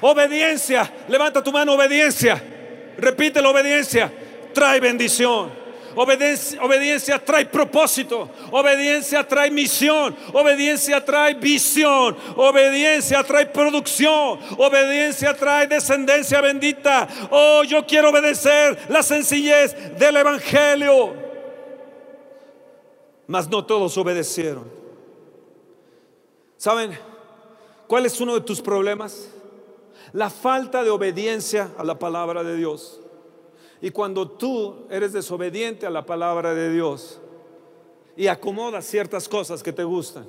Obediencia, 0.00 0.90
levanta 1.08 1.42
tu 1.42 1.50
mano, 1.50 1.72
obediencia. 1.72 2.55
Repite 2.98 3.40
la 3.40 3.50
obediencia. 3.50 4.12
Trae 4.52 4.80
bendición. 4.80 5.66
Obediencia, 5.98 6.62
obediencia, 6.62 7.18
trae 7.18 7.46
propósito. 7.46 8.28
Obediencia 8.50 9.26
trae 9.26 9.50
misión. 9.50 10.14
Obediencia 10.34 11.02
trae 11.02 11.34
visión. 11.34 12.14
Obediencia 12.36 13.24
trae 13.24 13.46
producción. 13.46 14.38
Obediencia 14.58 15.34
trae 15.34 15.66
descendencia 15.66 16.42
bendita. 16.42 17.08
Oh, 17.30 17.62
yo 17.64 17.86
quiero 17.86 18.10
obedecer 18.10 18.78
la 18.90 19.02
sencillez 19.02 19.98
del 19.98 20.18
Evangelio. 20.18 21.14
Mas 23.26 23.48
no 23.48 23.64
todos 23.64 23.96
obedecieron. 23.96 24.70
¿Saben 26.58 26.98
cuál 27.86 28.04
es 28.04 28.20
uno 28.20 28.34
de 28.34 28.42
tus 28.42 28.60
problemas? 28.60 29.30
La 30.12 30.30
falta 30.30 30.84
de 30.84 30.90
obediencia 30.90 31.72
a 31.76 31.84
la 31.84 31.98
palabra 31.98 32.42
de 32.42 32.56
Dios. 32.56 33.00
Y 33.80 33.90
cuando 33.90 34.30
tú 34.30 34.86
eres 34.90 35.12
desobediente 35.12 35.86
a 35.86 35.90
la 35.90 36.06
palabra 36.06 36.54
de 36.54 36.72
Dios 36.72 37.20
y 38.16 38.28
acomodas 38.28 38.86
ciertas 38.86 39.28
cosas 39.28 39.62
que 39.62 39.72
te 39.72 39.84
gustan 39.84 40.26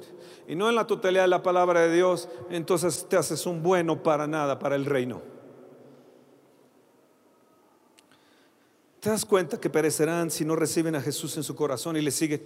y 0.48 0.56
no 0.56 0.70
en 0.70 0.76
la 0.76 0.86
totalidad 0.86 1.24
de 1.24 1.30
la 1.30 1.44
palabra 1.44 1.82
de 1.82 1.96
Dios, 1.96 2.28
entonces 2.50 3.06
te 3.08 3.16
haces 3.16 3.46
un 3.46 3.64
bueno 3.64 4.04
para 4.04 4.28
nada, 4.28 4.60
para 4.60 4.76
el 4.76 4.86
reino. 4.86 5.22
¿Te 9.00 9.10
das 9.10 9.26
cuenta 9.26 9.60
que 9.60 9.70
perecerán 9.70 10.30
si 10.30 10.44
no 10.44 10.56
reciben 10.56 10.96
a 10.96 11.02
Jesús 11.02 11.38
en 11.38 11.44
su 11.44 11.56
corazón 11.56 11.96
y 11.96 12.02
le 12.02 12.12
siguen? 12.12 12.44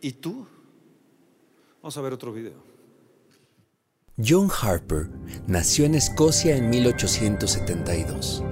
¿Y 0.00 0.12
tú? 0.12 0.46
Vamos 1.80 1.96
a 1.96 2.00
ver 2.00 2.12
otro 2.12 2.32
video. 2.32 2.73
John 4.16 4.48
Harper 4.62 5.10
nació 5.48 5.86
en 5.86 5.96
Escocia 5.96 6.54
en 6.56 6.70
1872. 6.70 8.44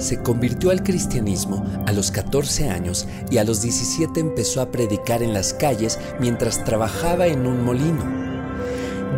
Se 0.00 0.20
convirtió 0.20 0.70
al 0.70 0.82
cristianismo 0.82 1.64
a 1.86 1.92
los 1.92 2.10
14 2.10 2.70
años 2.70 3.06
y 3.30 3.38
a 3.38 3.44
los 3.44 3.62
17 3.62 4.18
empezó 4.18 4.60
a 4.60 4.72
predicar 4.72 5.22
en 5.22 5.32
las 5.32 5.54
calles 5.54 6.00
mientras 6.18 6.64
trabajaba 6.64 7.28
en 7.28 7.46
un 7.46 7.64
molino. 7.64 8.04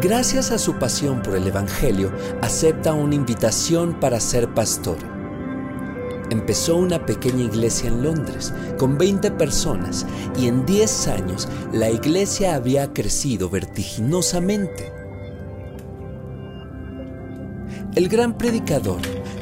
Gracias 0.02 0.50
a 0.50 0.58
su 0.58 0.74
pasión 0.74 1.22
por 1.22 1.36
el 1.36 1.46
Evangelio, 1.46 2.12
acepta 2.42 2.92
una 2.92 3.14
invitación 3.14 3.98
para 3.98 4.20
ser 4.20 4.52
pastor. 4.52 4.98
Empezó 6.28 6.76
una 6.76 7.06
pequeña 7.06 7.44
iglesia 7.44 7.88
en 7.88 8.02
Londres 8.02 8.52
con 8.76 8.98
20 8.98 9.30
personas 9.30 10.04
y 10.38 10.48
en 10.48 10.66
10 10.66 11.08
años 11.08 11.48
la 11.72 11.88
iglesia 11.88 12.56
había 12.56 12.92
crecido 12.92 13.48
vertiginosamente. 13.48 14.95
El 17.96 18.10
gran 18.10 18.36
predicador 18.36 19.00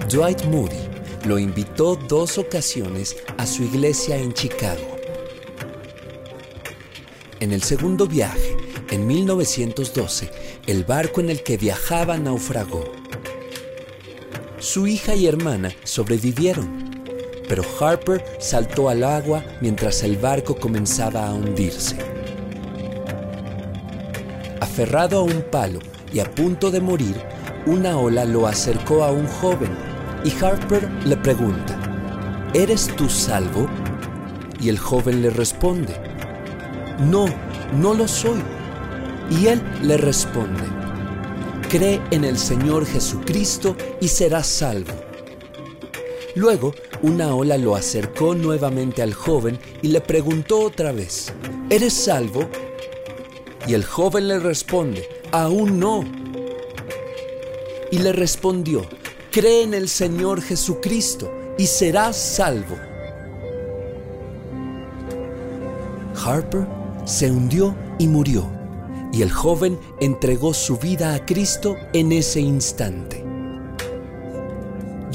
Dwight 0.09 0.45
Moody 0.45 0.77
lo 1.27 1.41
invitó 1.41 1.97
dos 1.97 2.39
ocasiones 2.39 3.17
a 3.37 3.47
su 3.47 3.65
iglesia 3.65 4.17
en 4.17 4.33
Chicago. 4.33 4.97
En 7.41 7.51
el 7.51 7.65
segundo 7.65 8.07
viaje, 8.07 8.57
en 8.93 9.09
1912, 9.09 10.31
el 10.69 10.85
barco 10.85 11.21
en 11.21 11.31
el 11.31 11.43
que 11.43 11.57
viajaba 11.57 12.17
naufragó. 12.17 12.85
Su 14.61 14.87
hija 14.87 15.17
y 15.17 15.27
hermana 15.27 15.75
sobrevivieron, 15.83 17.03
pero 17.49 17.65
Harper 17.81 18.25
saltó 18.39 18.89
al 18.89 19.03
agua 19.03 19.45
mientras 19.61 20.05
el 20.05 20.17
barco 20.17 20.55
comenzaba 20.55 21.27
a 21.27 21.35
hundirse. 21.35 21.97
Aferrado 24.61 25.19
a 25.19 25.23
un 25.23 25.43
palo 25.43 25.81
y 26.13 26.21
a 26.21 26.31
punto 26.31 26.71
de 26.71 26.81
morir, 26.81 27.34
una 27.67 27.99
ola 27.99 28.25
lo 28.25 28.47
acercó 28.47 29.05
a 29.05 29.11
un 29.11 29.27
joven 29.27 29.71
y 30.25 30.31
Harper 30.45 30.89
le 31.07 31.17
pregunta, 31.17 31.79
¿eres 32.53 32.89
tú 32.97 33.09
salvo? 33.09 33.67
Y 34.61 34.69
el 34.69 34.79
joven 34.79 35.23
le 35.23 35.31
responde, 35.31 35.95
no, 36.99 37.27
no 37.79 37.95
lo 37.95 38.07
soy. 38.09 38.43
Y 39.31 39.47
él 39.47 39.63
le 39.83 39.97
responde, 39.97 40.63
cree 41.71 42.01
en 42.11 42.25
el 42.25 42.39
Señor 42.39 42.87
Jesucristo 42.87 43.77
y 44.01 44.09
serás 44.09 44.47
salvo. 44.47 44.93
Luego, 46.35 46.75
una 47.03 47.35
ola 47.35 47.57
lo 47.59 47.77
acercó 47.77 48.35
nuevamente 48.35 49.03
al 49.03 49.15
joven 49.15 49.59
y 49.83 49.89
le 49.89 50.01
preguntó 50.01 50.61
otra 50.61 50.93
vez, 50.93 51.33
¿eres 51.71 51.95
salvo? 51.95 52.49
Y 53.67 53.75
el 53.75 53.85
joven 53.85 54.29
le 54.29 54.39
responde, 54.39 55.09
aún 55.33 55.79
no. 55.79 56.24
Y 57.95 57.99
le 57.99 58.13
respondió, 58.13 58.85
cree 59.31 59.63
en 59.63 59.73
el 59.73 59.89
Señor 59.89 60.43
Jesucristo 60.43 61.31
y 61.57 61.69
serás 61.69 62.17
salvo. 62.17 62.75
Harper 66.17 66.67
se 67.05 67.31
hundió 67.31 67.73
y 68.01 68.09
murió, 68.09 68.51
y 69.13 69.23
el 69.23 69.31
joven 69.31 69.79
entregó 70.01 70.55
su 70.55 70.77
vida 70.77 71.15
a 71.15 71.25
Cristo 71.25 71.77
en 71.93 72.11
ese 72.11 72.41
instante. 72.41 73.25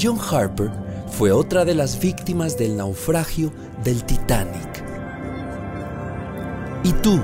John 0.00 0.18
Harper 0.18 0.70
fue 1.10 1.32
otra 1.32 1.66
de 1.66 1.74
las 1.74 2.00
víctimas 2.00 2.56
del 2.56 2.78
naufragio 2.78 3.52
del 3.84 4.04
Titanic. 4.04 4.82
¿Y 6.84 6.92
tú 6.94 7.20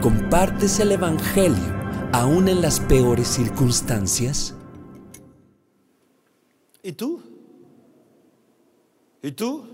compartes 0.00 0.78
el 0.78 0.92
Evangelio 0.92 1.74
aún 2.12 2.46
en 2.46 2.62
las 2.62 2.78
peores 2.78 3.26
circunstancias? 3.26 4.55
¿Y 6.86 6.92
tú? 6.92 7.20
¿Y 9.20 9.32
tú? 9.32 9.66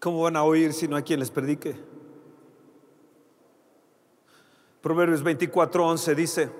¿Cómo 0.00 0.22
van 0.22 0.36
a 0.36 0.44
oír 0.44 0.72
si 0.72 0.88
no 0.88 0.96
hay 0.96 1.02
quien 1.02 1.20
les 1.20 1.30
predique? 1.30 1.78
Proverbios 4.80 5.22
24:11 5.22 6.14
dice, 6.14 6.50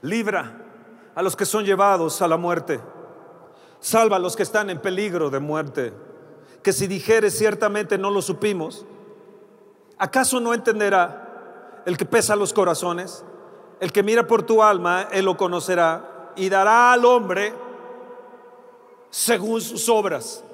libra 0.00 1.10
a 1.14 1.22
los 1.22 1.36
que 1.36 1.44
son 1.44 1.66
llevados 1.66 2.22
a 2.22 2.28
la 2.28 2.38
muerte, 2.38 2.80
salva 3.78 4.16
a 4.16 4.20
los 4.20 4.36
que 4.36 4.44
están 4.44 4.70
en 4.70 4.80
peligro 4.80 5.28
de 5.28 5.38
muerte, 5.38 5.92
que 6.62 6.72
si 6.72 6.86
dijeres 6.86 7.36
ciertamente 7.36 7.98
no 7.98 8.08
lo 8.08 8.22
supimos, 8.22 8.86
¿acaso 9.98 10.40
no 10.40 10.54
entenderá 10.54 11.82
el 11.84 11.98
que 11.98 12.06
pesa 12.06 12.34
los 12.36 12.54
corazones? 12.54 13.22
El 13.82 13.90
que 13.90 14.04
mira 14.04 14.24
por 14.24 14.46
tu 14.46 14.62
alma, 14.62 15.08
él 15.10 15.24
lo 15.24 15.36
conocerá 15.36 16.32
y 16.36 16.48
dará 16.48 16.92
al 16.92 17.04
hombre 17.04 17.52
según 19.10 19.60
sus 19.60 19.88
obras. 19.88 20.44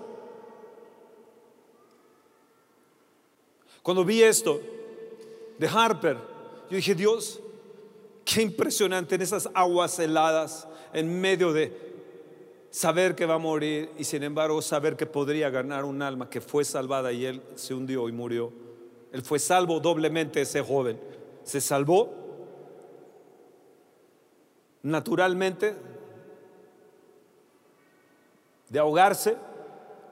Cuando 3.83 4.03
vi 4.03 4.23
esto 4.23 4.63
de 5.59 5.69
Harper, 5.69 6.17
yo 6.71 6.77
dije, 6.77 6.95
Dios, 6.95 7.39
qué 8.25 8.41
impresionante 8.41 9.17
en 9.17 9.21
esas 9.21 9.51
aguas 9.53 9.99
heladas, 9.99 10.67
en 10.95 11.21
medio 11.21 11.53
de 11.53 11.71
saber 12.71 13.15
que 13.15 13.27
va 13.27 13.35
a 13.35 13.39
morir 13.39 13.91
y 13.99 14.05
sin 14.05 14.23
embargo 14.23 14.63
saber 14.63 14.97
que 14.97 15.05
podría 15.05 15.51
ganar 15.51 15.85
un 15.85 16.01
alma 16.01 16.31
que 16.31 16.41
fue 16.41 16.65
salvada 16.65 17.13
y 17.13 17.27
él 17.27 17.43
se 17.57 17.75
hundió 17.75 18.09
y 18.09 18.13
murió. 18.13 18.51
Él 19.13 19.21
fue 19.21 19.39
salvo 19.39 19.81
doblemente 19.81 20.41
ese 20.41 20.63
joven. 20.63 20.99
Se 21.45 21.61
salvó 21.61 22.28
naturalmente 24.83 25.75
de 28.69 28.79
ahogarse 28.79 29.37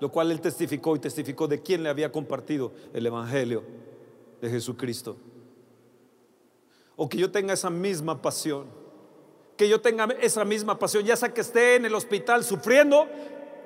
lo 0.00 0.10
cual 0.10 0.30
él 0.30 0.40
testificó 0.40 0.96
y 0.96 0.98
testificó 0.98 1.48
de 1.48 1.62
quién 1.62 1.82
le 1.82 1.88
había 1.88 2.12
compartido 2.12 2.72
el 2.92 3.06
Evangelio 3.06 3.64
de 4.40 4.50
Jesucristo. 4.50 5.16
O 6.96 7.08
que 7.08 7.18
yo 7.18 7.30
tenga 7.30 7.54
esa 7.54 7.70
misma 7.70 8.20
pasión, 8.20 8.66
que 9.56 9.68
yo 9.68 9.80
tenga 9.80 10.08
esa 10.20 10.44
misma 10.44 10.78
pasión, 10.78 11.04
ya 11.04 11.16
sea 11.16 11.32
que 11.32 11.40
esté 11.40 11.76
en 11.76 11.86
el 11.86 11.94
hospital 11.94 12.44
sufriendo, 12.44 13.06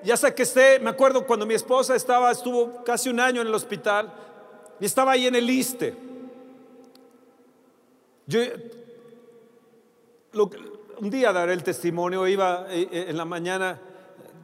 ya 0.04 0.16
sea 0.16 0.34
que 0.34 0.42
esté, 0.42 0.78
me 0.78 0.90
acuerdo 0.90 1.26
cuando 1.26 1.46
mi 1.46 1.54
esposa 1.54 1.94
estaba, 1.94 2.30
estuvo 2.30 2.84
casi 2.84 3.08
un 3.08 3.20
año 3.20 3.40
en 3.40 3.48
el 3.48 3.54
hospital 3.54 4.12
y 4.78 4.86
estaba 4.86 5.12
ahí 5.12 5.26
en 5.26 5.34
el 5.34 5.48
ISTE. 5.48 5.94
Yo, 8.26 8.40
un 11.00 11.08
día 11.08 11.32
daré 11.32 11.54
el 11.54 11.62
testimonio, 11.62 12.28
iba 12.28 12.66
eh, 12.68 12.88
eh, 12.92 13.06
en 13.08 13.16
la 13.16 13.24
mañana, 13.24 13.80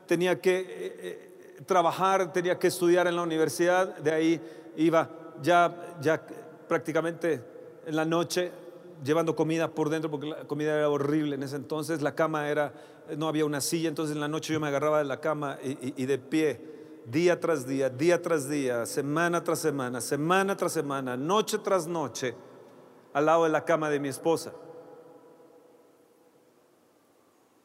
tenía 0.06 0.40
que 0.40 0.64
eh, 0.68 1.62
trabajar, 1.66 2.32
tenía 2.32 2.58
que 2.58 2.68
estudiar 2.68 3.06
en 3.06 3.16
la 3.16 3.22
universidad, 3.22 3.96
de 3.98 4.10
ahí 4.10 4.40
iba 4.76 5.10
ya, 5.42 5.96
ya 6.00 6.22
prácticamente 6.66 7.42
en 7.84 7.94
la 7.94 8.06
noche 8.06 8.50
llevando 9.04 9.36
comida 9.36 9.68
por 9.68 9.90
dentro 9.90 10.10
porque 10.10 10.28
la 10.28 10.44
comida 10.44 10.74
era 10.74 10.88
horrible 10.88 11.34
en 11.34 11.42
ese 11.42 11.56
entonces, 11.56 12.00
la 12.00 12.14
cama 12.14 12.48
era, 12.48 12.72
no 13.18 13.28
había 13.28 13.44
una 13.44 13.60
silla, 13.60 13.90
entonces 13.90 14.14
en 14.14 14.20
la 14.20 14.28
noche 14.28 14.54
yo 14.54 14.60
me 14.60 14.68
agarraba 14.68 14.98
de 14.98 15.04
la 15.04 15.20
cama 15.20 15.58
y, 15.62 16.02
y 16.02 16.06
de 16.06 16.18
pie, 16.18 16.58
día 17.04 17.38
tras 17.38 17.66
día, 17.66 17.90
día 17.90 18.22
tras 18.22 18.48
día, 18.48 18.86
semana 18.86 19.44
tras 19.44 19.58
semana, 19.58 20.00
semana 20.00 20.56
tras 20.56 20.72
semana, 20.72 21.18
noche 21.18 21.58
tras 21.58 21.86
noche, 21.86 22.34
al 23.12 23.26
lado 23.26 23.44
de 23.44 23.50
la 23.50 23.62
cama 23.62 23.90
de 23.90 24.00
mi 24.00 24.08
esposa. 24.08 24.52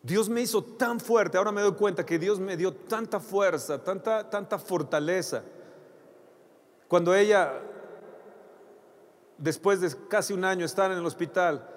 Dios 0.04 0.30
me 0.30 0.42
hizo 0.42 0.64
tan 0.64 1.00
fuerte, 1.00 1.38
ahora 1.38 1.52
me 1.52 1.62
doy 1.62 1.74
cuenta 1.74 2.06
que 2.06 2.18
Dios 2.18 2.40
me 2.40 2.58
dio 2.58 2.74
tanta 2.74 3.20
fuerza, 3.20 3.84
tanta, 3.84 4.28
tanta 4.30 4.58
fortaleza. 4.58 5.44
Cuando 6.88 7.14
ella, 7.14 7.54
después 9.38 9.80
de 9.80 9.96
casi 10.08 10.34
un 10.34 10.44
año 10.44 10.66
estar 10.66 10.92
en 10.92 10.98
el 10.98 11.06
hospital, 11.06 11.68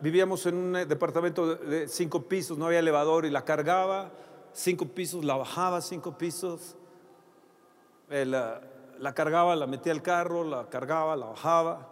vivíamos 0.00 0.44
en 0.44 0.54
un 0.56 0.72
departamento 0.88 1.56
de 1.56 1.88
cinco 1.88 2.22
pisos, 2.22 2.58
no 2.58 2.66
había 2.66 2.80
elevador 2.80 3.24
y 3.24 3.30
la 3.30 3.44
cargaba, 3.46 4.10
cinco 4.52 4.86
pisos, 4.86 5.24
la 5.24 5.36
bajaba 5.36 5.80
cinco 5.80 6.18
pisos, 6.18 6.76
eh, 8.10 8.26
la, 8.26 8.60
la 8.98 9.14
cargaba, 9.14 9.56
la 9.56 9.66
metía 9.66 9.92
al 9.92 10.02
carro, 10.02 10.44
la 10.44 10.68
cargaba, 10.68 11.16
la 11.16 11.26
bajaba. 11.26 11.88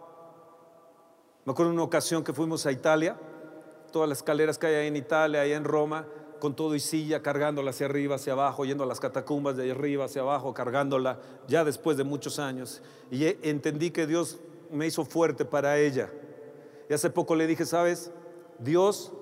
Me 1.45 1.51
acuerdo 1.51 1.71
una 1.71 1.83
ocasión 1.83 2.23
que 2.23 2.31
fuimos 2.31 2.67
a 2.67 2.71
Italia 2.71 3.17
todas 3.93 4.09
las 4.09 4.17
escaleras 4.17 4.57
que 4.57 4.67
hay 4.67 4.75
ahí 4.75 4.87
en 4.87 4.97
Italia, 4.97 5.39
ahí 5.39 5.53
en 5.53 5.63
Roma, 5.63 6.05
con 6.41 6.53
todo 6.53 6.75
y 6.75 6.81
silla, 6.81 7.21
cargándola 7.21 7.69
hacia 7.69 7.85
arriba, 7.85 8.15
hacia 8.15 8.33
abajo, 8.33 8.65
yendo 8.65 8.83
a 8.83 8.87
las 8.87 8.99
catacumbas 8.99 9.55
de 9.55 9.71
arriba 9.71 10.03
hacia 10.03 10.23
abajo, 10.23 10.53
cargándola, 10.53 11.19
ya 11.47 11.63
después 11.63 11.95
de 11.95 12.03
muchos 12.03 12.37
años. 12.39 12.81
Y 13.09 13.25
entendí 13.47 13.91
que 13.91 14.05
Dios 14.05 14.39
me 14.69 14.85
hizo 14.85 15.05
fuerte 15.05 15.45
para 15.45 15.77
ella. 15.77 16.11
Y 16.89 16.93
hace 16.93 17.09
poco 17.09 17.35
le 17.35 17.47
dije, 17.47 17.65
¿sabes? 17.65 18.11
Dios 18.59 19.13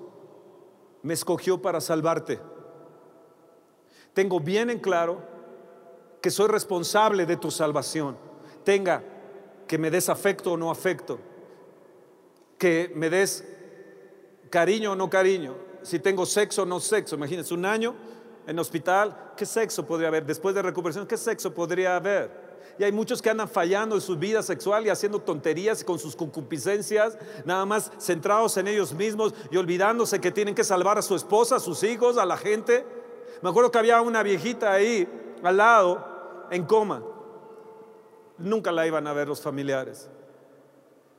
me 1.02 1.14
escogió 1.14 1.62
para 1.62 1.80
salvarte. 1.80 2.40
Tengo 4.14 4.40
bien 4.40 4.70
en 4.70 4.80
claro 4.80 5.22
que 6.20 6.30
soy 6.30 6.48
responsable 6.48 7.26
de 7.26 7.36
tu 7.36 7.50
salvación. 7.50 8.16
Tenga 8.64 9.04
que 9.68 9.78
me 9.78 9.90
des 9.90 10.08
afecto 10.08 10.52
o 10.52 10.56
no 10.56 10.70
afecto, 10.70 11.18
que 12.58 12.90
me 12.94 13.10
des 13.10 13.44
cariño 14.52 14.92
o 14.92 14.94
no 14.94 15.08
cariño, 15.08 15.56
si 15.80 15.98
tengo 15.98 16.26
sexo 16.26 16.62
o 16.62 16.66
no 16.66 16.78
sexo. 16.78 17.16
Imagínense, 17.16 17.54
un 17.54 17.64
año 17.64 17.94
en 18.46 18.58
hospital, 18.58 19.32
¿qué 19.34 19.46
sexo 19.46 19.84
podría 19.86 20.08
haber? 20.08 20.26
Después 20.26 20.54
de 20.54 20.60
recuperación, 20.60 21.06
¿qué 21.06 21.16
sexo 21.16 21.54
podría 21.54 21.96
haber? 21.96 22.52
Y 22.78 22.84
hay 22.84 22.92
muchos 22.92 23.22
que 23.22 23.30
andan 23.30 23.48
fallando 23.48 23.94
en 23.94 24.02
su 24.02 24.16
vida 24.16 24.42
sexual 24.42 24.86
y 24.86 24.90
haciendo 24.90 25.20
tonterías 25.20 25.82
con 25.82 25.98
sus 25.98 26.14
concupiscencias, 26.14 27.16
nada 27.46 27.64
más 27.64 27.90
centrados 27.98 28.56
en 28.58 28.68
ellos 28.68 28.92
mismos 28.92 29.34
y 29.50 29.56
olvidándose 29.56 30.20
que 30.20 30.30
tienen 30.30 30.54
que 30.54 30.64
salvar 30.64 30.98
a 30.98 31.02
su 31.02 31.16
esposa, 31.16 31.56
a 31.56 31.60
sus 31.60 31.82
hijos, 31.82 32.18
a 32.18 32.26
la 32.26 32.36
gente. 32.36 32.84
Me 33.40 33.48
acuerdo 33.48 33.70
que 33.70 33.78
había 33.78 34.02
una 34.02 34.22
viejita 34.22 34.72
ahí 34.72 35.08
al 35.42 35.56
lado, 35.56 36.46
en 36.50 36.66
coma. 36.66 37.02
Nunca 38.36 38.70
la 38.70 38.86
iban 38.86 39.06
a 39.06 39.14
ver 39.14 39.28
los 39.28 39.40
familiares. 39.40 40.10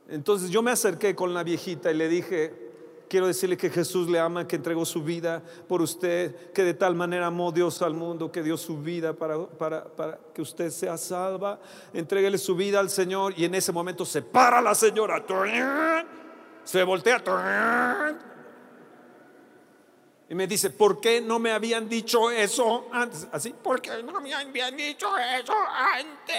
Entonces 0.08 0.50
yo 0.50 0.62
me 0.62 0.70
acerqué 0.70 1.16
con 1.16 1.34
la 1.34 1.42
viejita 1.42 1.90
y 1.90 1.94
le 1.94 2.08
dije, 2.08 2.63
Quiero 3.08 3.26
decirle 3.26 3.56
que 3.56 3.70
Jesús 3.70 4.08
le 4.08 4.18
ama, 4.18 4.46
que 4.46 4.56
entregó 4.56 4.84
su 4.84 5.02
vida 5.02 5.42
por 5.68 5.82
usted, 5.82 6.52
que 6.52 6.62
de 6.62 6.74
tal 6.74 6.94
manera 6.94 7.26
amó 7.26 7.52
Dios 7.52 7.82
al 7.82 7.94
mundo, 7.94 8.32
que 8.32 8.42
dio 8.42 8.56
su 8.56 8.78
vida 8.78 9.12
para, 9.12 9.46
para, 9.46 10.18
que 10.34 10.42
usted 10.42 10.70
sea 10.70 10.96
salva. 10.96 11.60
Entréguele 11.92 12.38
su 12.38 12.56
vida 12.56 12.80
al 12.80 12.90
Señor 12.90 13.34
y 13.36 13.44
en 13.44 13.54
ese 13.54 13.72
momento 13.72 14.04
se 14.04 14.22
para 14.22 14.60
la 14.60 14.74
señora, 14.74 15.24
se 16.64 16.82
voltea 16.82 17.22
y 20.28 20.34
me 20.34 20.46
dice, 20.46 20.70
¿por 20.70 21.00
qué 21.00 21.20
no 21.20 21.38
me 21.38 21.52
habían 21.52 21.88
dicho 21.88 22.30
eso 22.30 22.88
antes? 22.90 23.28
Así, 23.30 23.52
¿por 23.52 23.82
qué 23.82 24.02
no 24.02 24.20
me 24.20 24.32
habían 24.32 24.76
dicho 24.76 25.06
eso 25.18 25.54
antes? 25.68 26.34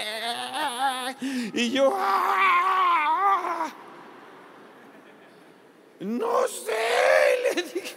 Y 1.54 1.70
yo, 1.70 1.92
¡ah! 1.96 3.72
No 6.00 6.46
sé, 6.48 7.54
le 7.54 7.62
dije. 7.62 7.96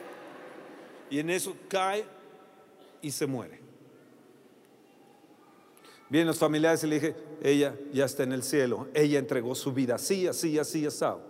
Y 1.09 1.19
en 1.19 1.29
eso 1.29 1.55
cae 1.67 2.05
y 3.01 3.12
se 3.12 3.25
muere. 3.25 3.59
Vienen 6.09 6.27
los 6.27 6.39
familiares 6.39 6.83
y 6.83 6.88
le 6.88 6.95
dije, 6.95 7.15
ella 7.41 7.75
ya 7.93 8.05
está 8.05 8.23
en 8.23 8.31
el 8.31 8.41
cielo, 8.41 8.88
ella 8.93 9.19
entregó 9.19 9.53
su 9.53 9.71
vida 9.71 9.95
así, 9.95 10.27
así, 10.27 10.57
así, 10.57 10.85
asado. 10.85 11.21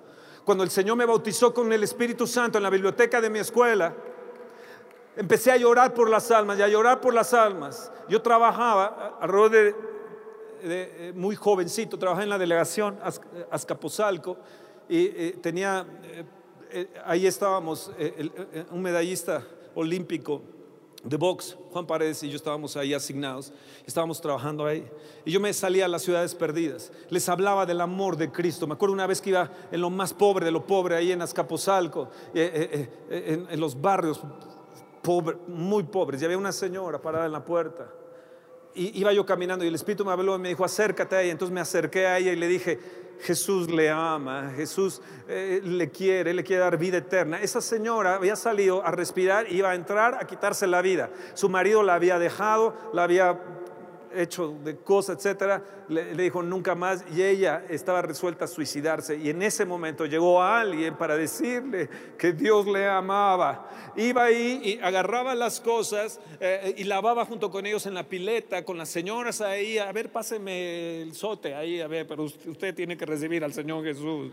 Cuando 0.46 0.64
el 0.64 0.70
Señor 0.70 0.96
me 0.96 1.06
bautizó 1.06 1.54
con 1.54 1.72
el 1.72 1.84
Espíritu 1.84 2.26
Santo 2.26 2.58
en 2.58 2.64
la 2.64 2.70
biblioteca 2.70 3.20
de 3.20 3.30
mi 3.30 3.40
escuela, 3.40 3.94
empecé 5.18 5.52
a 5.52 5.58
llorar 5.58 5.94
por 5.94 6.10
las 6.10 6.32
almas 6.32 6.58
y 6.58 6.62
a 6.62 6.68
llorar 6.70 7.02
por 7.02 7.14
las 7.14 7.34
almas. 7.34 7.92
Yo 8.08 8.22
trabajaba 8.22 9.18
alrededor 9.20 9.52
de, 9.52 9.76
de 10.64 11.14
muy 11.14 11.36
jovencito, 11.36 12.00
trabajaba 12.00 12.24
en 12.24 12.30
la 12.30 12.38
delegación 12.38 12.98
Azcapotzalco 13.52 14.38
y 14.88 15.06
eh, 15.06 15.40
tenía, 15.42 15.86
eh, 16.04 16.24
eh, 16.72 16.88
ahí 17.06 17.26
estábamos, 17.26 17.92
un 18.72 18.82
medallista 18.82 19.46
olímpico 19.76 20.42
de 21.04 21.16
box, 21.16 21.58
Juan 21.72 21.88
Paredes 21.88 22.22
y 22.24 22.30
yo 22.30 22.36
estábamos 22.36 22.76
ahí 22.76 22.94
asignados, 22.94 23.54
estábamos 23.86 24.20
trabajando 24.20 24.66
ahí. 24.66 24.90
Y 25.26 25.32
yo 25.32 25.40
me 25.40 25.54
salía 25.54 25.86
a 25.86 25.88
las 25.88 26.02
ciudades 26.02 26.36
perdidas, 26.36 26.92
les 27.10 27.30
hablaba 27.30 27.66
del 27.66 27.82
amor 27.82 28.18
de 28.18 28.32
Cristo. 28.32 28.68
Me 28.68 28.74
acuerdo 28.74 28.94
una 28.94 29.08
vez 29.08 29.22
que 29.22 29.30
iba 29.30 29.50
en 29.72 29.82
lo 29.82 29.90
más 29.90 30.14
pobre 30.14 30.46
de 30.46 30.52
lo 30.52 30.66
pobre, 30.66 30.96
ahí 30.96 31.12
en 31.12 31.22
Azcapotzalco, 31.22 32.10
en 32.34 33.60
los 33.60 33.80
barrios 33.80 34.22
muy 35.48 35.84
pobres, 35.84 36.22
y 36.22 36.26
había 36.26 36.38
una 36.38 36.52
señora 36.52 37.02
parada 37.02 37.26
en 37.26 37.32
la 37.32 37.44
puerta. 37.44 37.90
Iba 38.76 39.12
yo 39.14 39.26
caminando 39.26 39.66
y 39.66 39.68
el 39.68 39.76
Espíritu 39.76 40.06
me 40.06 40.12
habló 40.12 40.36
y 40.36 40.40
me 40.40 40.50
dijo, 40.50 40.64
acércate 40.64 41.16
a 41.16 41.22
ella. 41.22 41.32
Entonces 41.32 41.54
me 41.54 41.62
acerqué 41.62 42.08
a 42.08 42.18
ella 42.18 42.32
y 42.32 42.36
le 42.36 42.48
dije, 42.48 42.80
Jesús 43.22 43.70
le 43.70 43.90
ama, 43.90 44.54
Jesús 44.56 45.02
eh, 45.28 45.62
le 45.64 45.90
quiere, 45.90 46.34
le 46.34 46.44
quiere 46.44 46.62
dar 46.62 46.78
vida 46.78 46.98
eterna. 46.98 47.42
Esa 47.42 47.62
señora 47.62 48.16
había 48.16 48.36
salido 48.36 48.86
a 48.86 48.92
respirar, 48.92 49.52
iba 49.52 49.72
a 49.72 49.76
entrar 49.76 50.16
a 50.16 50.26
quitarse 50.26 50.68
la 50.68 50.82
vida. 50.82 51.10
Su 51.34 51.50
marido 51.50 51.84
la 51.84 51.96
había 51.96 52.18
dejado, 52.18 52.74
la 52.94 53.04
había 53.04 53.38
hecho 54.14 54.56
de 54.64 54.78
cosas, 54.78 55.18
etcétera, 55.18 55.64
le, 55.88 56.14
dijo 56.16 56.42
nunca 56.44 56.76
más 56.76 57.04
y 57.14 57.22
ella 57.22 57.64
estaba 57.70 58.02
resuelta 58.02 58.46
a 58.46 58.48
suicidarse. 58.48 59.18
Y 59.18 59.30
en 59.30 59.42
ese 59.42 59.66
momento 59.66 60.06
llegó 60.06 60.42
alguien 60.42 60.96
para 60.96 61.16
decirle 61.16 61.90
que 62.18 62.34
Dios 62.34 62.68
le 62.68 62.88
amaba. 62.88 63.70
Iba 63.96 64.26
ahí 64.26 64.62
y 64.64 64.80
agarraba 64.80 65.36
las 65.36 65.60
cosas 65.60 66.20
eh, 66.40 66.76
y 66.78 66.84
lavaba 66.84 67.26
junto 67.26 67.50
con 67.52 67.66
ellos 67.66 67.86
en 67.86 67.94
la 67.94 68.04
pileta, 68.04 68.64
con 68.64 68.78
las 68.78 68.90
señoras 68.90 69.42
ahí. 69.42 69.78
A 69.78 69.92
ver, 69.92 70.12
páseme 70.12 71.02
el 71.02 71.14
sote 71.14 71.56
ahí, 71.56 71.82
a 71.82 71.88
ver, 71.88 72.08
pero 72.08 72.24
usted 72.24 72.76
tiene 72.76 72.98
que 72.98 73.06
recibir 73.06 73.44
al 73.44 73.54
Señor 73.54 73.84
Jesús. 73.84 74.32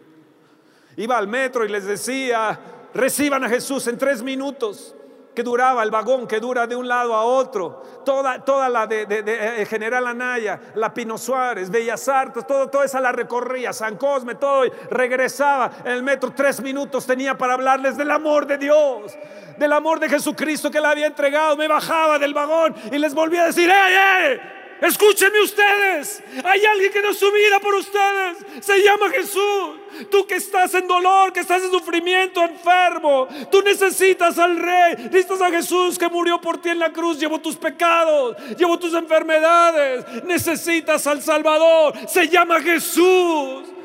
Iba 0.96 1.18
al 1.18 1.28
metro 1.28 1.64
y 1.64 1.68
les 1.68 1.84
decía, 1.84 2.58
reciban 2.94 3.44
a 3.44 3.48
Jesús 3.48 3.86
en 3.86 3.98
tres 3.98 4.22
minutos 4.22 4.94
que 5.36 5.42
duraba, 5.42 5.82
el 5.82 5.90
vagón 5.90 6.26
que 6.26 6.40
dura 6.40 6.66
de 6.66 6.74
un 6.74 6.88
lado 6.88 7.14
a 7.14 7.22
otro, 7.22 7.82
toda, 8.06 8.42
toda 8.42 8.70
la 8.70 8.86
de, 8.86 9.06
eh, 9.08 9.66
General 9.66 10.06
Anaya, 10.06 10.58
la 10.74 10.94
Pino 10.94 11.18
Suárez, 11.18 11.70
Bellas 11.70 12.08
Artes, 12.08 12.46
todo, 12.46 12.68
toda 12.68 12.86
esa 12.86 13.02
la 13.02 13.12
recorría, 13.12 13.74
San 13.74 13.96
Cosme, 13.96 14.36
todo, 14.36 14.64
y 14.64 14.70
regresaba 14.90 15.70
en 15.84 15.92
el 15.92 16.02
metro, 16.02 16.32
tres 16.34 16.62
minutos 16.62 17.04
tenía 17.04 17.36
para 17.36 17.52
hablarles 17.52 17.98
del 17.98 18.10
amor 18.10 18.46
de 18.46 18.56
Dios, 18.56 19.14
del 19.58 19.72
amor 19.74 20.00
de 20.00 20.08
Jesucristo 20.08 20.70
que 20.70 20.80
le 20.80 20.86
había 20.86 21.06
entregado, 21.06 21.54
me 21.54 21.68
bajaba 21.68 22.18
del 22.18 22.32
vagón 22.32 22.74
y 22.90 22.98
les 22.98 23.14
volvía 23.14 23.42
a 23.42 23.46
decir, 23.48 23.68
¡eh, 23.68 24.32
eh! 24.32 24.55
Escúchenme 24.80 25.40
ustedes. 25.40 26.22
Hay 26.44 26.64
alguien 26.64 26.92
que 26.92 27.02
da 27.02 27.12
su 27.14 27.30
vida 27.32 27.58
por 27.60 27.74
ustedes. 27.74 28.38
Se 28.60 28.82
llama 28.82 29.10
Jesús. 29.10 29.80
Tú 30.10 30.26
que 30.26 30.36
estás 30.36 30.74
en 30.74 30.86
dolor, 30.86 31.32
que 31.32 31.40
estás 31.40 31.62
en 31.62 31.70
sufrimiento, 31.70 32.42
enfermo. 32.42 33.26
Tú 33.50 33.62
necesitas 33.62 34.38
al 34.38 34.58
Rey. 34.58 34.96
Necesitas 35.04 35.40
a 35.40 35.50
Jesús 35.50 35.98
que 35.98 36.08
murió 36.08 36.40
por 36.40 36.58
ti 36.58 36.70
en 36.70 36.78
la 36.78 36.92
cruz. 36.92 37.18
Llevó 37.18 37.40
tus 37.40 37.56
pecados. 37.56 38.36
Llevó 38.58 38.78
tus 38.78 38.94
enfermedades. 38.94 40.24
Necesitas 40.24 41.06
al 41.06 41.22
Salvador. 41.22 41.94
Se 42.06 42.28
llama 42.28 42.60
Jesús. 42.60 43.75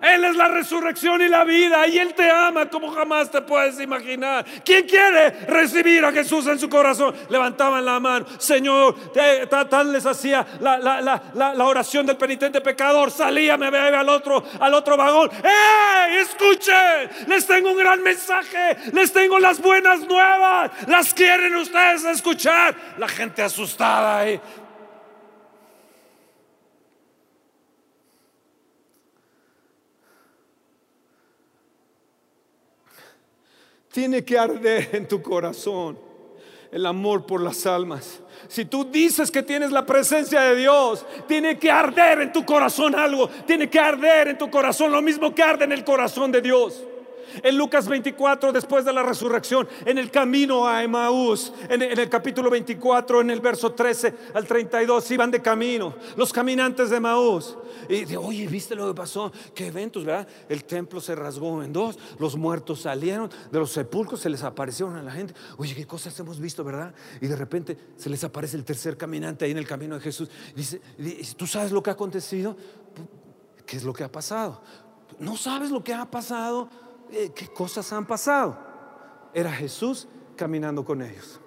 Él 0.00 0.24
es 0.24 0.36
la 0.36 0.48
resurrección 0.48 1.20
y 1.22 1.28
la 1.28 1.44
vida 1.44 1.86
y 1.86 1.98
Él 1.98 2.14
te 2.14 2.30
ama 2.30 2.68
como 2.68 2.92
jamás 2.92 3.30
te 3.30 3.42
puedes 3.42 3.80
imaginar. 3.80 4.44
¿Quién 4.64 4.86
quiere 4.86 5.30
recibir 5.46 6.04
a 6.04 6.12
Jesús 6.12 6.46
en 6.46 6.58
su 6.58 6.68
corazón? 6.68 7.14
Levantaban 7.28 7.84
la 7.84 7.98
mano, 8.00 8.26
Señor, 8.38 8.96
tal 9.70 9.92
les 9.92 10.06
hacía 10.06 10.46
la, 10.60 11.64
oración 11.64 12.06
del 12.06 12.16
penitente 12.16 12.60
pecador. 12.60 13.10
Salía, 13.10 13.56
me 13.56 13.70
veía 13.70 14.00
al 14.00 14.08
otro, 14.08 14.44
al 14.60 14.74
otro 14.74 14.96
vagón. 14.96 15.30
¡Eh! 15.42 16.20
Escuchen, 16.20 17.26
les 17.26 17.46
tengo 17.46 17.70
un 17.70 17.78
gran 17.78 18.02
mensaje, 18.02 18.76
les 18.92 19.12
tengo 19.12 19.38
las 19.38 19.60
buenas 19.60 20.00
nuevas. 20.00 20.70
¿Las 20.86 21.12
quieren 21.12 21.54
ustedes 21.56 22.04
escuchar? 22.04 22.74
La 22.98 23.08
gente 23.08 23.42
asustada 23.42 24.18
ahí. 24.18 24.40
Tiene 33.92 34.24
que 34.24 34.38
arder 34.38 34.90
en 34.92 35.08
tu 35.08 35.22
corazón 35.22 35.98
el 36.70 36.84
amor 36.86 37.26
por 37.26 37.40
las 37.40 37.66
almas. 37.66 38.20
Si 38.46 38.64
tú 38.64 38.84
dices 38.84 39.30
que 39.30 39.42
tienes 39.42 39.72
la 39.72 39.86
presencia 39.86 40.42
de 40.42 40.56
Dios, 40.56 41.04
tiene 41.26 41.58
que 41.58 41.70
arder 41.70 42.20
en 42.22 42.32
tu 42.32 42.44
corazón 42.44 42.94
algo. 42.94 43.28
Tiene 43.46 43.68
que 43.70 43.78
arder 43.78 44.28
en 44.28 44.38
tu 44.38 44.50
corazón 44.50 44.92
lo 44.92 45.02
mismo 45.02 45.34
que 45.34 45.42
arde 45.42 45.64
en 45.64 45.72
el 45.72 45.84
corazón 45.84 46.30
de 46.30 46.42
Dios. 46.42 46.84
En 47.42 47.56
Lucas 47.56 47.88
24, 47.88 48.52
después 48.52 48.84
de 48.84 48.92
la 48.92 49.02
resurrección, 49.02 49.68
en 49.84 49.98
el 49.98 50.10
camino 50.10 50.66
a 50.66 50.82
Emaús, 50.82 51.52
en, 51.68 51.82
el 51.82 52.08
capítulo 52.08 52.50
24, 52.50 53.20
en 53.20 53.30
el 53.30 53.40
verso 53.40 53.72
13 53.72 54.14
al 54.34 54.46
32, 54.46 55.10
iban 55.10 55.30
de 55.30 55.40
camino 55.40 55.94
los 56.16 56.32
caminantes 56.32 56.90
de 56.90 56.96
Emaús. 56.96 57.56
Y 57.88 58.04
de, 58.04 58.16
oye, 58.16 58.46
¿viste 58.46 58.74
lo 58.74 58.88
que 58.88 58.94
pasó? 58.94 59.32
¿Qué 59.54 59.66
eventos, 59.66 60.04
verdad? 60.04 60.26
El 60.48 60.64
templo 60.64 61.00
se 61.00 61.14
rasgó 61.14 61.62
en 61.62 61.72
dos, 61.72 61.98
los 62.18 62.36
muertos 62.36 62.82
salieron, 62.82 63.30
de 63.50 63.58
los 63.58 63.70
sepulcros 63.70 64.20
se 64.20 64.30
les 64.30 64.42
aparecieron 64.42 64.96
a 64.96 65.02
la 65.02 65.10
gente. 65.10 65.34
Oye, 65.56 65.74
¿qué 65.74 65.86
cosas 65.86 66.18
hemos 66.20 66.40
visto, 66.40 66.64
verdad? 66.64 66.94
Y 67.20 67.26
de 67.26 67.36
repente 67.36 67.76
se 67.96 68.10
les 68.10 68.24
aparece 68.24 68.56
el 68.56 68.64
tercer 68.64 68.96
caminante 68.96 69.44
ahí 69.44 69.50
en 69.50 69.58
el 69.58 69.66
camino 69.66 69.94
de 69.94 70.00
Jesús. 70.00 70.28
Dice, 70.54 70.80
¿tú 71.36 71.46
sabes 71.46 71.72
lo 71.72 71.82
que 71.82 71.90
ha 71.90 71.94
acontecido? 71.94 72.56
¿Qué 73.66 73.76
es 73.76 73.84
lo 73.84 73.92
que 73.92 74.04
ha 74.04 74.10
pasado? 74.10 74.62
¿No 75.18 75.36
sabes 75.36 75.70
lo 75.70 75.82
que 75.82 75.92
ha 75.92 76.10
pasado? 76.10 76.68
Eh, 77.10 77.32
qué 77.34 77.48
cosas 77.48 77.92
han 77.92 78.06
pasado. 78.06 78.56
Era 79.32 79.52
Jesús 79.52 80.08
caminando 80.36 80.84
con 80.84 81.02
ellos. 81.02 81.40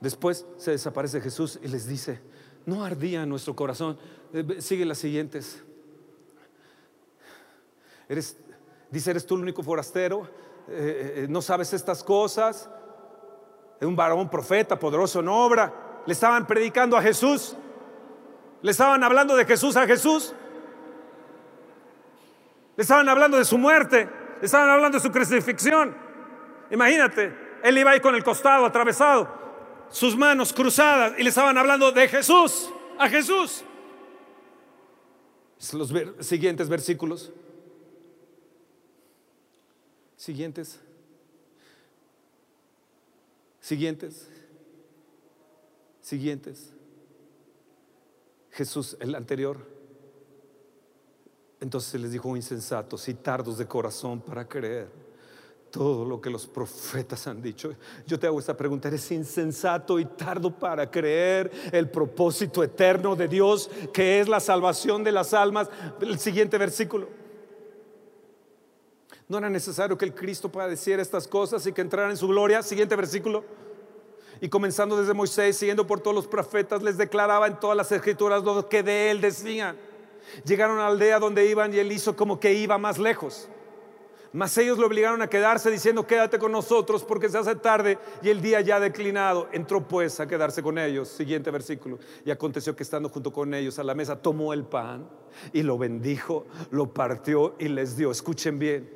Después 0.00 0.46
se 0.56 0.72
desaparece 0.72 1.20
Jesús 1.20 1.58
y 1.62 1.68
les 1.68 1.86
dice, 1.86 2.20
no 2.66 2.84
ardía 2.84 3.24
nuestro 3.26 3.54
corazón. 3.54 3.98
Eh, 4.32 4.60
sigue 4.60 4.84
las 4.84 4.98
siguientes. 4.98 5.62
Eres, 8.08 8.36
dice, 8.90 9.10
eres 9.10 9.26
tú 9.26 9.36
el 9.36 9.42
único 9.42 9.62
forastero, 9.62 10.28
eh, 10.68 11.26
no 11.28 11.40
sabes 11.40 11.72
estas 11.72 12.02
cosas. 12.04 12.68
Es 13.80 13.86
un 13.86 13.96
varón 13.96 14.28
profeta, 14.28 14.78
poderoso 14.78 15.20
en 15.20 15.28
obra. 15.28 16.02
Le 16.06 16.12
estaban 16.12 16.46
predicando 16.46 16.96
a 16.96 17.02
Jesús. 17.02 17.56
Le 18.60 18.70
estaban 18.70 19.02
hablando 19.02 19.34
de 19.34 19.44
Jesús 19.44 19.76
a 19.76 19.86
Jesús. 19.86 20.34
Le 22.76 22.82
estaban 22.82 23.08
hablando 23.08 23.36
de 23.36 23.44
su 23.44 23.58
muerte. 23.58 24.08
Estaban 24.42 24.68
hablando 24.68 24.98
de 24.98 25.02
su 25.02 25.12
crucifixión. 25.12 25.96
Imagínate, 26.70 27.32
él 27.62 27.78
iba 27.78 27.92
ahí 27.92 28.00
con 28.00 28.14
el 28.14 28.24
costado 28.24 28.66
atravesado, 28.66 29.28
sus 29.88 30.16
manos 30.16 30.52
cruzadas 30.52 31.14
y 31.16 31.22
le 31.22 31.28
estaban 31.28 31.56
hablando 31.56 31.92
de 31.92 32.08
Jesús, 32.08 32.68
a 32.98 33.08
Jesús. 33.08 33.64
Los 35.72 35.92
siguientes 36.26 36.68
versículos. 36.68 37.32
Siguientes. 40.16 40.80
Siguientes. 43.60 44.28
Siguientes. 46.00 46.72
Jesús, 48.50 48.96
el 48.98 49.14
anterior. 49.14 49.71
Entonces 51.62 52.00
les 52.00 52.10
dijo 52.10 52.36
insensatos 52.36 53.08
y 53.08 53.14
tardos 53.14 53.56
de 53.56 53.68
corazón 53.68 54.20
para 54.20 54.48
creer 54.48 54.90
todo 55.70 56.04
lo 56.04 56.20
que 56.20 56.28
los 56.28 56.44
profetas 56.44 57.28
han 57.28 57.40
dicho. 57.40 57.72
Yo 58.04 58.18
te 58.18 58.26
hago 58.26 58.40
esta 58.40 58.56
pregunta, 58.56 58.88
¿eres 58.88 59.08
insensato 59.12 60.00
y 60.00 60.04
tardo 60.04 60.50
para 60.50 60.90
creer 60.90 61.52
el 61.70 61.88
propósito 61.88 62.64
eterno 62.64 63.14
de 63.14 63.28
Dios 63.28 63.70
que 63.92 64.18
es 64.18 64.28
la 64.28 64.40
salvación 64.40 65.04
de 65.04 65.12
las 65.12 65.32
almas? 65.34 65.70
El 66.00 66.18
siguiente 66.18 66.58
versículo. 66.58 67.08
No 69.28 69.38
era 69.38 69.48
necesario 69.48 69.96
que 69.96 70.04
el 70.04 70.14
Cristo 70.16 70.50
padeciera 70.50 71.00
estas 71.00 71.28
cosas 71.28 71.64
y 71.64 71.72
que 71.72 71.80
entrara 71.80 72.10
en 72.10 72.16
su 72.16 72.26
gloria. 72.26 72.60
Siguiente 72.64 72.96
versículo. 72.96 73.44
Y 74.40 74.48
comenzando 74.48 74.98
desde 74.98 75.14
Moisés, 75.14 75.56
siguiendo 75.56 75.86
por 75.86 76.00
todos 76.00 76.16
los 76.16 76.26
profetas, 76.26 76.82
les 76.82 76.98
declaraba 76.98 77.46
en 77.46 77.60
todas 77.60 77.76
las 77.76 77.92
escrituras 77.92 78.42
lo 78.42 78.68
que 78.68 78.82
de 78.82 79.12
él 79.12 79.20
decían. 79.20 79.91
Llegaron 80.44 80.78
a 80.78 80.82
la 80.82 80.86
aldea 80.88 81.18
donde 81.18 81.46
iban 81.46 81.72
y 81.74 81.78
él 81.78 81.92
hizo 81.92 82.16
como 82.16 82.40
que 82.40 82.52
iba 82.52 82.78
más 82.78 82.98
lejos. 82.98 83.48
Mas 84.32 84.56
ellos 84.56 84.78
lo 84.78 84.86
obligaron 84.86 85.20
a 85.20 85.28
quedarse 85.28 85.70
diciendo, 85.70 86.06
quédate 86.06 86.38
con 86.38 86.52
nosotros 86.52 87.04
porque 87.04 87.28
se 87.28 87.36
hace 87.36 87.54
tarde 87.54 87.98
y 88.22 88.30
el 88.30 88.40
día 88.40 88.62
ya 88.62 88.76
ha 88.76 88.80
declinado. 88.80 89.48
Entró 89.52 89.86
pues 89.86 90.20
a 90.20 90.26
quedarse 90.26 90.62
con 90.62 90.78
ellos. 90.78 91.08
Siguiente 91.08 91.50
versículo. 91.50 91.98
Y 92.24 92.30
aconteció 92.30 92.74
que 92.74 92.82
estando 92.82 93.10
junto 93.10 93.30
con 93.30 93.52
ellos 93.52 93.78
a 93.78 93.84
la 93.84 93.94
mesa, 93.94 94.16
tomó 94.16 94.54
el 94.54 94.64
pan 94.64 95.06
y 95.52 95.62
lo 95.62 95.76
bendijo, 95.76 96.46
lo 96.70 96.94
partió 96.94 97.56
y 97.58 97.68
les 97.68 97.94
dio. 97.96 98.10
Escuchen 98.10 98.58
bien, 98.58 98.88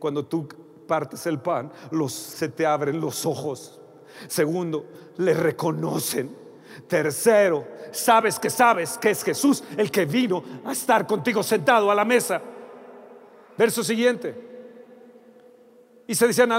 cuando 0.00 0.26
tú 0.26 0.48
partes 0.88 1.26
el 1.26 1.38
pan, 1.38 1.70
los, 1.92 2.12
se 2.12 2.48
te 2.48 2.66
abren 2.66 3.00
los 3.00 3.24
ojos. 3.24 3.80
Segundo, 4.26 4.86
le 5.18 5.32
reconocen. 5.32 6.42
Tercero, 6.88 7.66
sabes 7.92 8.38
que 8.38 8.50
sabes 8.50 8.98
que 8.98 9.10
es 9.10 9.22
Jesús 9.22 9.62
el 9.76 9.90
que 9.90 10.04
vino 10.04 10.42
a 10.64 10.72
estar 10.72 11.06
contigo 11.06 11.42
sentado 11.42 11.90
a 11.90 11.94
la 11.94 12.04
mesa. 12.04 12.42
Verso 13.56 13.84
siguiente. 13.84 14.50
Y 16.06 16.14
se 16.14 16.26
decían 16.26 16.52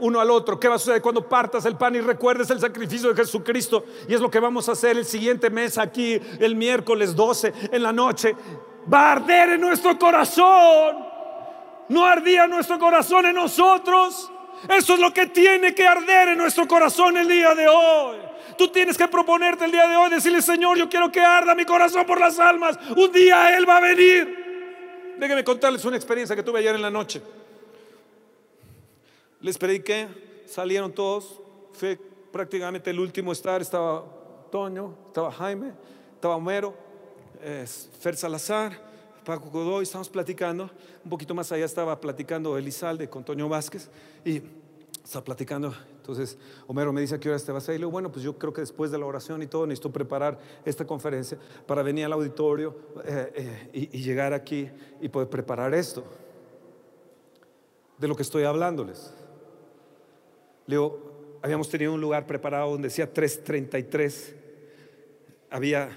uno 0.00 0.20
al 0.20 0.30
otro, 0.30 0.58
¿qué 0.58 0.68
va 0.68 0.74
a 0.74 0.78
suceder 0.78 1.00
cuando 1.00 1.26
partas 1.28 1.64
el 1.64 1.76
pan 1.76 1.94
y 1.94 2.00
recuerdes 2.00 2.50
el 2.50 2.60
sacrificio 2.60 3.08
de 3.08 3.14
Jesucristo? 3.14 3.84
Y 4.08 4.14
es 4.14 4.20
lo 4.20 4.30
que 4.30 4.40
vamos 4.40 4.68
a 4.68 4.72
hacer 4.72 4.96
el 4.98 5.04
siguiente 5.04 5.50
mes 5.50 5.78
aquí, 5.78 6.20
el 6.40 6.56
miércoles 6.56 7.14
12 7.14 7.52
en 7.72 7.82
la 7.82 7.92
noche. 7.92 8.34
Va 8.92 9.08
a 9.08 9.12
arder 9.12 9.50
en 9.50 9.60
nuestro 9.60 9.98
corazón. 9.98 11.06
No 11.88 12.04
ardía 12.04 12.46
nuestro 12.46 12.78
corazón 12.78 13.26
en 13.26 13.36
nosotros. 13.36 14.30
Eso 14.68 14.94
es 14.94 15.00
lo 15.00 15.14
que 15.14 15.26
tiene 15.26 15.74
que 15.74 15.86
arder 15.86 16.28
en 16.28 16.38
nuestro 16.38 16.66
corazón 16.66 17.16
el 17.16 17.28
día 17.28 17.54
de 17.54 17.68
hoy. 17.68 18.27
Tú 18.58 18.68
tienes 18.68 18.98
que 18.98 19.06
proponerte 19.06 19.64
el 19.64 19.70
día 19.70 19.86
de 19.86 19.96
hoy, 19.96 20.10
decirle, 20.10 20.42
Señor, 20.42 20.76
yo 20.76 20.88
quiero 20.88 21.10
que 21.10 21.20
arda 21.20 21.54
mi 21.54 21.64
corazón 21.64 22.04
por 22.04 22.20
las 22.20 22.38
almas. 22.40 22.76
Un 22.96 23.12
día 23.12 23.56
Él 23.56 23.68
va 23.68 23.76
a 23.76 23.80
venir. 23.80 25.14
Déjenme 25.16 25.44
contarles 25.44 25.84
una 25.84 25.96
experiencia 25.96 26.34
que 26.34 26.42
tuve 26.42 26.58
ayer 26.58 26.74
en 26.74 26.82
la 26.82 26.90
noche. 26.90 27.22
Les 29.40 29.56
prediqué, 29.56 30.08
salieron 30.46 30.92
todos, 30.92 31.40
fue 31.72 31.96
prácticamente 32.32 32.90
el 32.90 32.98
último 32.98 33.32
estar, 33.32 33.62
estaba 33.62 34.04
Toño, 34.50 34.94
estaba 35.06 35.30
Jaime, 35.30 35.72
estaba 36.14 36.36
Homero, 36.36 36.74
Fer 38.00 38.16
Salazar, 38.16 38.72
Paco 39.24 39.50
Godoy, 39.50 39.84
estamos 39.84 40.08
platicando, 40.08 40.70
un 41.04 41.10
poquito 41.10 41.34
más 41.34 41.52
allá 41.52 41.66
estaba 41.66 42.00
platicando 42.00 42.58
Elizalde 42.58 43.08
con 43.08 43.22
Toño 43.22 43.48
Vázquez 43.48 43.88
y 44.24 44.42
estaba 45.08 45.24
platicando, 45.24 45.74
entonces 45.96 46.36
Homero 46.66 46.92
me 46.92 47.00
dice 47.00 47.14
a 47.14 47.18
qué 47.18 47.30
hora 47.30 47.38
te 47.38 47.50
vas 47.50 47.66
a 47.66 47.72
ir, 47.72 47.80
le 47.80 47.84
digo, 47.84 47.90
bueno, 47.90 48.12
pues 48.12 48.22
yo 48.22 48.36
creo 48.36 48.52
que 48.52 48.60
después 48.60 48.90
de 48.90 48.98
la 48.98 49.06
oración 49.06 49.42
y 49.42 49.46
todo 49.46 49.66
necesito 49.66 49.90
preparar 49.90 50.38
esta 50.66 50.86
conferencia 50.86 51.38
para 51.66 51.82
venir 51.82 52.04
al 52.04 52.12
auditorio 52.12 52.76
eh, 53.06 53.32
eh, 53.34 53.70
y, 53.72 53.96
y 53.96 54.02
llegar 54.02 54.34
aquí 54.34 54.68
y 55.00 55.08
poder 55.08 55.30
preparar 55.30 55.72
esto 55.72 56.04
de 57.96 58.06
lo 58.06 58.14
que 58.14 58.20
estoy 58.20 58.44
hablándoles. 58.44 59.14
Leo, 60.66 61.38
habíamos 61.40 61.70
tenido 61.70 61.94
un 61.94 62.02
lugar 62.02 62.26
preparado 62.26 62.72
donde 62.72 62.88
decía 62.88 63.10
333, 63.10 64.34
había 65.48 65.88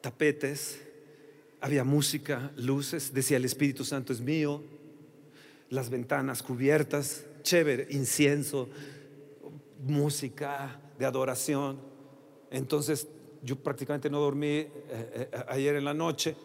tapetes, 0.00 0.80
había 1.60 1.82
música, 1.82 2.52
luces, 2.54 3.12
decía 3.12 3.38
el 3.38 3.44
Espíritu 3.44 3.84
Santo 3.84 4.12
es 4.12 4.20
mío, 4.20 4.62
las 5.68 5.90
ventanas 5.90 6.44
cubiertas, 6.44 7.24
chévere, 7.42 7.86
incienso, 7.90 8.68
música 9.82 10.80
de 10.98 11.06
adoración. 11.06 11.78
Entonces 12.50 13.08
yo 13.42 13.56
prácticamente 13.56 14.08
no 14.08 14.20
dormí 14.20 14.48
eh, 14.48 14.70
eh, 14.88 15.44
ayer 15.48 15.76
en 15.76 15.84
la 15.84 15.94
noche 15.94 16.36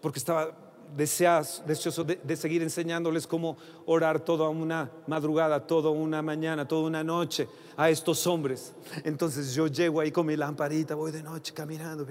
porque 0.00 0.18
estaba 0.18 0.64
deseoso 0.96 2.04
de, 2.04 2.36
seguir 2.36 2.62
enseñándoles 2.62 3.26
cómo 3.26 3.56
orar 3.86 4.20
toda 4.20 4.48
una 4.48 4.90
madrugada, 5.06 5.66
toda 5.66 5.90
una 5.90 6.22
mañana, 6.22 6.68
toda 6.68 6.86
una 6.86 7.02
noche 7.02 7.48
a 7.76 7.90
estos 7.90 8.26
hombres. 8.26 8.74
Entonces 9.02 9.54
yo 9.54 9.66
llego 9.66 10.00
ahí 10.00 10.12
con 10.12 10.26
mi 10.26 10.36
lamparita, 10.36 10.94
voy 10.94 11.10
de 11.10 11.22
noche 11.22 11.52
caminando. 11.52 12.06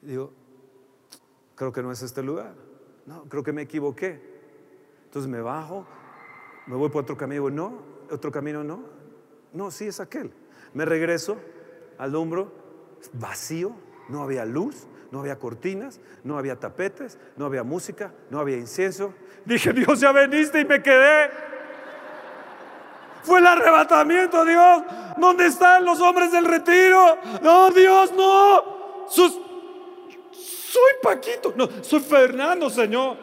digo, 0.00 0.32
creo 1.54 1.72
que 1.72 1.82
no 1.82 1.92
es 1.92 2.02
este 2.02 2.22
lugar. 2.22 2.54
No, 3.04 3.24
creo 3.24 3.42
que 3.42 3.52
me 3.52 3.62
equivoqué. 3.62 4.20
Entonces 5.04 5.30
me 5.30 5.40
bajo, 5.40 5.86
me 6.66 6.76
voy 6.76 6.88
por 6.88 7.02
otro 7.02 7.16
camino. 7.16 7.48
no, 7.50 7.82
otro 8.10 8.30
camino 8.30 8.62
no. 8.64 8.82
No, 9.52 9.70
sí 9.70 9.86
es 9.86 10.00
aquel. 10.00 10.32
Me 10.74 10.84
regreso, 10.84 11.38
al 11.98 12.14
hombro 12.14 12.52
vacío, 13.12 13.72
no 14.08 14.22
había 14.22 14.44
luz, 14.44 14.86
no 15.10 15.20
había 15.20 15.38
cortinas, 15.38 16.00
no 16.24 16.38
había 16.38 16.58
tapetes, 16.58 17.18
no 17.36 17.46
había 17.46 17.62
música, 17.62 18.12
no 18.30 18.40
había 18.40 18.56
incienso. 18.56 19.14
Dije, 19.44 19.72
Dios, 19.72 20.00
ya 20.00 20.12
veniste 20.12 20.60
y 20.60 20.64
me 20.64 20.82
quedé. 20.82 21.30
Fue 23.22 23.38
el 23.38 23.46
arrebatamiento, 23.46 24.44
Dios. 24.44 24.82
¿Dónde 25.16 25.46
están 25.46 25.84
los 25.84 26.00
hombres 26.00 26.30
del 26.32 26.44
retiro? 26.44 27.18
No, 27.42 27.70
Dios, 27.70 28.12
no. 28.12 29.06
soy 29.08 29.32
Paquito, 31.02 31.54
no, 31.56 31.68
soy 31.82 32.00
Fernando, 32.00 32.68
Señor. 32.68 33.16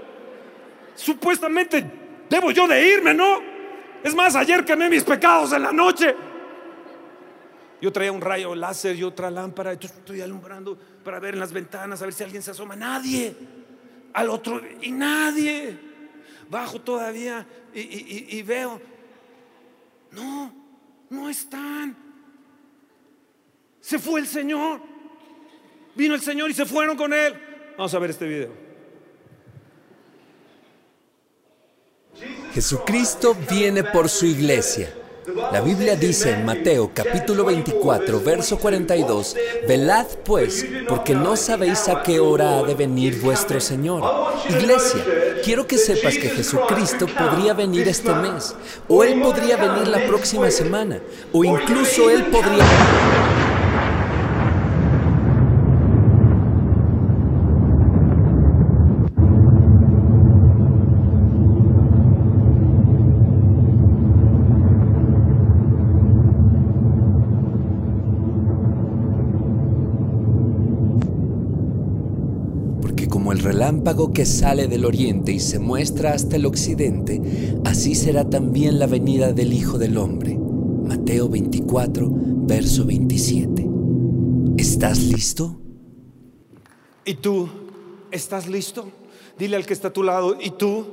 Supuestamente 0.95 2.02
debo 2.33 2.49
yo 2.49 2.67
de 2.67 2.87
irme, 2.87 3.13
¿no? 3.13 3.41
Es 4.03 4.15
más, 4.15 4.35
ayer 4.35 4.65
quemé 4.65 4.89
mis 4.89 5.03
pecados 5.03 5.53
en 5.53 5.61
la 5.61 5.71
noche. 5.71 6.15
Yo 7.79 7.91
traía 7.91 8.11
un 8.11 8.21
rayo 8.21 8.55
láser 8.55 8.95
y 8.95 9.03
otra 9.03 9.29
lámpara. 9.29 9.73
Entonces 9.73 9.99
estoy 9.99 10.21
alumbrando 10.21 10.75
para 11.03 11.19
ver 11.19 11.35
en 11.35 11.39
las 11.39 11.53
ventanas, 11.53 12.01
a 12.01 12.05
ver 12.05 12.13
si 12.13 12.23
alguien 12.23 12.41
se 12.41 12.51
asoma. 12.51 12.75
Nadie. 12.75 13.35
Al 14.13 14.29
otro, 14.29 14.61
y 14.81 14.91
nadie. 14.91 15.77
Bajo 16.49 16.81
todavía 16.81 17.45
y, 17.73 18.37
y 18.37 18.41
veo. 18.41 18.81
No, 20.11 20.53
no 21.09 21.29
están. 21.29 21.95
Se 23.79 23.99
fue 23.99 24.21
el 24.21 24.27
Señor. 24.27 24.81
Vino 25.95 26.15
el 26.15 26.21
Señor 26.21 26.49
y 26.49 26.53
se 26.53 26.65
fueron 26.65 26.97
con 26.97 27.13
Él. 27.13 27.33
Vamos 27.77 27.93
a 27.93 27.99
ver 27.99 28.09
este 28.09 28.27
video. 28.27 28.72
Jesucristo 32.53 33.35
viene 33.49 33.83
por 33.83 34.07
su 34.09 34.27
iglesia. 34.27 34.93
La 35.51 35.61
Biblia 35.61 35.95
dice 35.95 36.29
en 36.31 36.45
Mateo 36.45 36.91
capítulo 36.93 37.45
24, 37.45 38.21
verso 38.21 38.59
42, 38.59 39.35
Velad 39.67 40.05
pues, 40.23 40.63
porque 40.87 41.15
no 41.15 41.35
sabéis 41.35 41.89
a 41.89 42.03
qué 42.03 42.19
hora 42.19 42.59
ha 42.59 42.63
de 42.63 42.75
venir 42.75 43.19
vuestro 43.21 43.59
Señor. 43.59 44.03
Iglesia, 44.47 45.03
quiero 45.43 45.65
que 45.65 45.79
sepas 45.79 46.15
que 46.15 46.29
Jesucristo 46.29 47.07
podría 47.07 47.55
venir 47.55 47.87
este 47.87 48.13
mes, 48.13 48.53
o 48.87 49.03
Él 49.03 49.19
podría 49.19 49.57
venir 49.57 49.87
la 49.87 50.05
próxima 50.05 50.51
semana, 50.51 50.99
o 51.31 51.43
incluso 51.43 52.11
Él 52.11 52.25
podría... 52.25 53.32
que 74.13 74.25
sale 74.25 74.67
del 74.67 74.85
oriente 74.85 75.31
y 75.31 75.39
se 75.39 75.59
muestra 75.59 76.13
hasta 76.13 76.35
el 76.35 76.45
occidente, 76.45 77.21
así 77.65 77.95
será 77.95 78.29
también 78.29 78.79
la 78.79 78.87
venida 78.87 79.33
del 79.33 79.53
Hijo 79.53 79.77
del 79.77 79.97
Hombre. 79.97 80.37
Mateo 80.37 81.29
24, 81.29 82.07
verso 82.11 82.85
27. 82.85 83.67
¿Estás 84.57 84.99
listo? 85.03 85.59
¿Y 87.05 87.15
tú 87.15 87.49
estás 88.11 88.47
listo? 88.47 88.85
Dile 89.37 89.55
al 89.55 89.65
que 89.65 89.73
está 89.73 89.87
a 89.87 89.93
tu 89.93 90.03
lado, 90.03 90.37
¿y 90.39 90.51
tú 90.51 90.85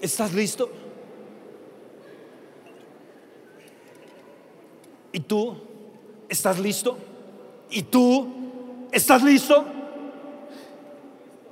estás 0.00 0.32
listo? 0.32 0.70
¿Y 5.12 5.20
tú 5.20 5.54
estás 6.28 6.58
listo? 6.58 6.96
¿Y 7.70 7.82
tú 7.82 8.26
estás 8.90 9.22
listo? 9.22 9.64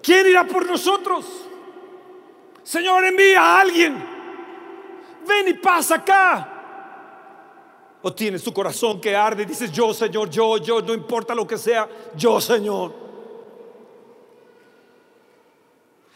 ¿Quién 0.03 0.27
irá 0.27 0.47
por 0.47 0.67
nosotros? 0.67 1.25
Señor, 2.63 3.05
envía 3.05 3.41
a 3.41 3.61
alguien. 3.61 3.95
Ven 5.27 5.49
y 5.49 5.55
pasa 5.55 5.97
acá. 5.97 6.49
O 8.03 8.13
tienes 8.13 8.43
tu 8.43 8.53
corazón 8.53 9.01
que 9.01 9.15
arde 9.15 9.45
y 9.45 9.47
dices, 9.47 9.71
yo 9.71 9.95
Señor, 9.95 10.29
yo, 10.29 10.59
yo, 10.59 10.83
no 10.83 10.93
importa 10.93 11.35
lo 11.35 11.47
que 11.47 11.57
sea, 11.57 11.89
yo 12.17 12.41
Señor. 12.41 12.93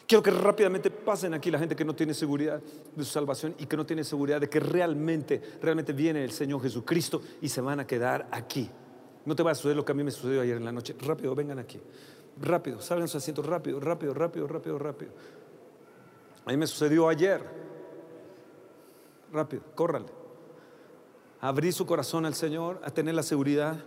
Quiero 0.06 0.22
que 0.22 0.30
rápidamente 0.30 0.90
pasen 0.90 1.34
aquí 1.34 1.50
la 1.50 1.58
gente 1.58 1.74
que 1.74 1.84
no 1.84 1.94
tiene 1.94 2.14
seguridad 2.14 2.60
de 2.94 3.04
su 3.04 3.10
salvación 3.10 3.54
y 3.58 3.66
que 3.66 3.76
no 3.76 3.86
tiene 3.86 4.04
seguridad 4.04 4.40
de 4.40 4.48
que 4.48 4.60
realmente, 4.60 5.40
realmente 5.60 5.92
viene 5.92 6.24
el 6.24 6.32
Señor 6.32 6.62
Jesucristo 6.62 7.22
y 7.40 7.48
se 7.48 7.60
van 7.60 7.80
a 7.80 7.86
quedar 7.86 8.26
aquí. 8.30 8.68
No 9.24 9.34
te 9.34 9.42
va 9.42 9.50
a 9.52 9.54
suceder 9.54 9.76
lo 9.76 9.84
que 9.84 9.92
a 9.92 9.94
mí 9.94 10.04
me 10.04 10.12
sucedió 10.12 10.40
ayer 10.40 10.56
en 10.56 10.64
la 10.64 10.72
noche. 10.72 10.94
Rápido, 11.00 11.34
vengan 11.34 11.58
aquí. 11.58 11.80
Rápido, 12.40 12.80
salgan 12.80 13.08
su 13.08 13.16
asiento, 13.16 13.42
rápido, 13.42 13.80
rápido, 13.80 14.12
rápido, 14.12 14.46
rápido, 14.46 14.78
rápido. 14.78 15.12
A 16.44 16.50
mí 16.50 16.56
me 16.56 16.66
sucedió 16.66 17.08
ayer. 17.08 17.42
Rápido, 19.32 19.62
córrale. 19.74 20.06
Abrí 21.40 21.72
su 21.72 21.86
corazón 21.86 22.26
al 22.26 22.34
Señor, 22.34 22.80
a 22.84 22.90
tener 22.90 23.14
la 23.14 23.22
seguridad. 23.22 23.78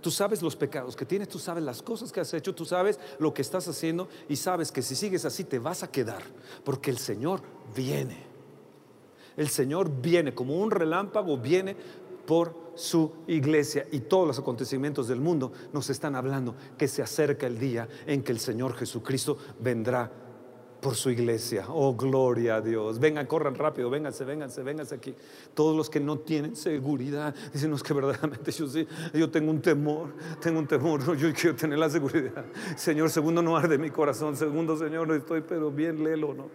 Tú 0.00 0.10
sabes 0.10 0.40
los 0.40 0.56
pecados 0.56 0.96
que 0.96 1.04
tienes, 1.04 1.28
tú 1.28 1.38
sabes 1.38 1.62
las 1.62 1.82
cosas 1.82 2.12
que 2.12 2.20
has 2.20 2.32
hecho, 2.32 2.54
tú 2.54 2.64
sabes 2.64 2.98
lo 3.18 3.34
que 3.34 3.42
estás 3.42 3.66
haciendo 3.68 4.08
y 4.28 4.36
sabes 4.36 4.72
que 4.72 4.82
si 4.82 4.94
sigues 4.94 5.24
así 5.24 5.44
te 5.44 5.58
vas 5.58 5.82
a 5.82 5.90
quedar, 5.90 6.22
porque 6.64 6.90
el 6.90 6.98
Señor 6.98 7.42
viene. 7.74 8.24
El 9.36 9.48
Señor 9.48 9.90
viene 10.00 10.34
como 10.34 10.56
un 10.56 10.70
relámpago, 10.70 11.36
viene 11.36 11.76
por 12.30 12.54
su 12.76 13.10
iglesia 13.26 13.88
y 13.90 13.98
todos 14.02 14.24
los 14.24 14.38
acontecimientos 14.38 15.08
del 15.08 15.18
mundo 15.18 15.50
nos 15.72 15.90
están 15.90 16.14
hablando 16.14 16.54
que 16.78 16.86
se 16.86 17.02
acerca 17.02 17.48
el 17.48 17.58
día 17.58 17.88
en 18.06 18.22
que 18.22 18.30
el 18.30 18.38
Señor 18.38 18.74
Jesucristo 18.76 19.36
vendrá 19.58 20.12
por 20.80 20.94
su 20.94 21.10
iglesia. 21.10 21.64
Oh, 21.68 21.96
gloria 21.96 22.54
a 22.54 22.60
Dios. 22.60 23.00
Vengan, 23.00 23.26
corran 23.26 23.56
rápido, 23.56 23.90
vénganse, 23.90 24.24
vénganse, 24.24 24.62
vénganse 24.62 24.94
aquí. 24.94 25.12
Todos 25.54 25.76
los 25.76 25.90
que 25.90 25.98
no 25.98 26.20
tienen 26.20 26.54
seguridad, 26.54 27.34
dicen, 27.52 27.74
que 27.76 27.92
verdaderamente 27.92 28.52
yo 28.52 28.68
sí, 28.68 28.86
yo 29.12 29.28
tengo 29.28 29.50
un 29.50 29.60
temor, 29.60 30.14
tengo 30.40 30.60
un 30.60 30.68
temor, 30.68 31.16
yo 31.16 31.32
quiero 31.34 31.56
tener 31.56 31.80
la 31.80 31.90
seguridad. 31.90 32.44
Señor, 32.76 33.10
segundo, 33.10 33.42
no 33.42 33.56
arde 33.56 33.76
mi 33.76 33.90
corazón. 33.90 34.36
Segundo, 34.36 34.76
Señor, 34.76 35.08
no 35.08 35.14
estoy, 35.16 35.40
pero 35.40 35.72
bien 35.72 36.04
lelo, 36.04 36.32
¿no? 36.32 36.48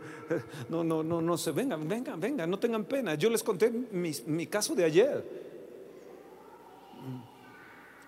No, 0.69 0.85
no, 0.85 1.03
no, 1.03 1.21
no 1.21 1.37
se, 1.37 1.51
vengan, 1.51 1.85
vengan, 1.85 2.17
vengan, 2.17 2.49
no 2.49 2.57
tengan 2.57 2.85
pena. 2.85 3.15
Yo 3.15 3.29
les 3.29 3.43
conté 3.43 3.69
mi, 3.91 4.13
mi 4.25 4.47
caso 4.47 4.73
de 4.73 4.85
ayer. 4.85 5.44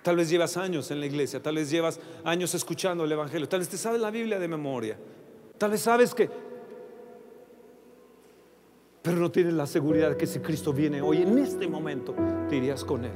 Tal 0.08 0.16
vez 0.16 0.30
llevas 0.30 0.56
años 0.56 0.90
en 0.90 1.02
la 1.02 1.06
iglesia, 1.06 1.44
tal 1.44 1.56
vez 1.56 1.70
llevas 1.70 2.00
años 2.24 2.56
escuchando 2.56 3.04
el 3.04 3.12
Evangelio, 3.12 3.50
tal 3.50 3.60
vez 3.60 3.68
te 3.68 3.76
sabes 3.76 4.00
la 4.00 4.10
Biblia 4.10 4.40
de 4.40 4.48
memoria, 4.48 4.98
tal 5.58 5.72
vez 5.72 5.82
sabes 5.82 6.16
que... 6.16 6.30
Pero 9.02 9.18
no 9.18 9.30
tienes 9.30 9.54
la 9.54 9.68
seguridad 9.68 10.16
que 10.16 10.26
si 10.26 10.40
Cristo 10.40 10.72
viene 10.72 11.02
hoy, 11.02 11.24
en 11.24 11.38
este 11.38 11.68
momento, 11.68 12.16
te 12.48 12.56
irías 12.56 12.86
con 12.86 13.04
Él. 13.04 13.12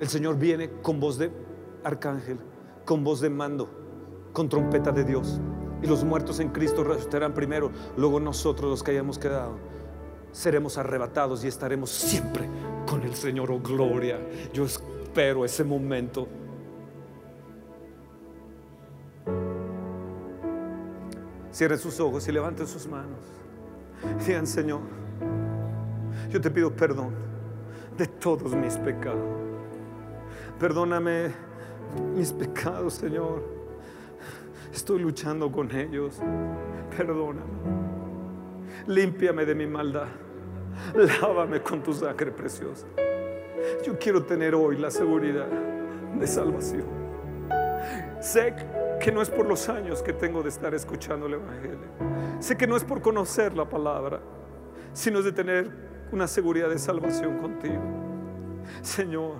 El 0.00 0.08
Señor 0.08 0.40
viene 0.40 0.72
con 0.82 0.98
voz 0.98 1.18
de 1.18 1.30
arcángel, 1.84 2.38
con 2.84 3.04
voz 3.04 3.20
de 3.20 3.30
mando, 3.30 3.70
con 4.32 4.48
trompeta 4.48 4.90
de 4.90 5.04
Dios. 5.04 5.40
Y 5.84 5.86
los 5.86 6.02
muertos 6.02 6.40
en 6.40 6.48
Cristo 6.48 6.82
resucitarán 6.82 7.32
primero, 7.32 7.70
luego 7.96 8.18
nosotros 8.18 8.68
los 8.68 8.82
que 8.82 8.90
hayamos 8.90 9.20
quedado 9.20 9.56
seremos 10.32 10.78
arrebatados 10.78 11.44
y 11.44 11.46
estaremos 11.46 11.90
siempre 11.90 12.48
con 12.88 13.04
el 13.04 13.14
Señor. 13.14 13.52
Oh, 13.52 13.60
gloria. 13.60 14.18
Yo 14.52 14.66
espero 15.14 15.44
ese 15.44 15.62
momento. 15.62 16.26
Cierre 21.52 21.78
sus 21.78 22.00
ojos 22.00 22.26
y 22.26 22.32
levante 22.32 22.66
sus 22.66 22.88
manos. 22.88 23.20
Digan, 24.26 24.44
Señor, 24.44 24.80
yo 26.30 26.40
te 26.40 26.50
pido 26.50 26.74
perdón 26.74 27.14
de 27.96 28.08
todos 28.08 28.56
mis 28.56 28.76
pecados. 28.76 29.22
Perdóname 30.58 31.32
mis 32.16 32.32
pecados, 32.32 32.94
Señor. 32.94 33.44
Estoy 34.72 34.98
luchando 34.98 35.52
con 35.52 35.70
ellos. 35.70 36.18
Perdóname. 36.96 37.44
Límpiame 38.88 39.44
de 39.44 39.54
mi 39.54 39.68
maldad. 39.68 40.08
Lávame 40.92 41.62
con 41.62 41.84
tu 41.84 41.94
sangre 41.94 42.32
preciosa. 42.32 42.88
Yo 43.82 43.98
quiero 43.98 44.24
tener 44.24 44.54
hoy 44.54 44.76
la 44.76 44.90
seguridad 44.90 45.48
de 46.18 46.26
salvación. 46.26 46.84
Sé 48.20 48.54
que 49.00 49.12
no 49.12 49.20
es 49.20 49.28
por 49.28 49.46
los 49.46 49.68
años 49.68 50.02
que 50.02 50.12
tengo 50.12 50.42
de 50.42 50.48
estar 50.48 50.74
escuchando 50.74 51.26
el 51.26 51.34
Evangelio. 51.34 51.78
Sé 52.40 52.56
que 52.56 52.66
no 52.66 52.76
es 52.76 52.84
por 52.84 53.02
conocer 53.02 53.54
la 53.54 53.68
palabra, 53.68 54.20
sino 54.92 55.22
de 55.22 55.32
tener 55.32 55.70
una 56.12 56.26
seguridad 56.26 56.68
de 56.68 56.78
salvación 56.78 57.38
contigo. 57.38 57.82
Señor, 58.82 59.34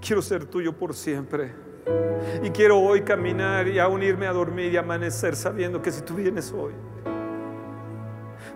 quiero 0.00 0.22
ser 0.22 0.44
tuyo 0.46 0.72
por 0.72 0.94
siempre. 0.94 1.52
Y 2.42 2.50
quiero 2.50 2.78
hoy 2.78 3.02
caminar 3.02 3.68
y 3.68 3.78
aún 3.78 4.02
irme 4.02 4.26
a 4.26 4.32
dormir 4.32 4.72
y 4.72 4.76
amanecer 4.76 5.34
sabiendo 5.36 5.80
que 5.82 5.90
si 5.90 6.02
tú 6.02 6.14
vienes 6.14 6.52
hoy, 6.52 6.72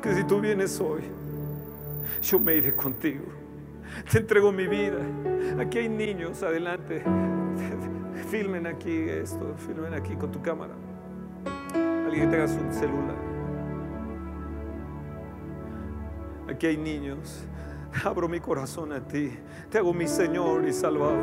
que 0.02 0.14
si 0.14 0.24
tú 0.24 0.40
vienes 0.40 0.80
hoy, 0.80 1.02
yo 2.22 2.38
me 2.38 2.54
iré 2.54 2.74
contigo. 2.74 3.41
Te 4.10 4.18
entrego 4.18 4.52
mi 4.52 4.66
vida. 4.66 4.98
Aquí 5.58 5.78
hay 5.78 5.88
niños, 5.88 6.42
adelante. 6.42 7.02
Filmen 8.30 8.66
aquí 8.66 9.08
esto, 9.08 9.54
filmen 9.56 9.92
aquí 9.94 10.14
con 10.16 10.30
tu 10.30 10.40
cámara. 10.40 10.72
Alguien 11.74 12.30
que 12.30 12.36
tenga 12.36 12.48
su 12.48 12.58
celular. 12.72 13.16
Aquí 16.48 16.66
hay 16.66 16.76
niños. 16.76 17.44
Abro 18.04 18.28
mi 18.28 18.40
corazón 18.40 18.92
a 18.92 19.00
ti. 19.00 19.32
Te 19.70 19.78
hago 19.78 19.92
mi 19.92 20.06
Señor 20.06 20.66
y 20.66 20.72
Salvador. 20.72 21.18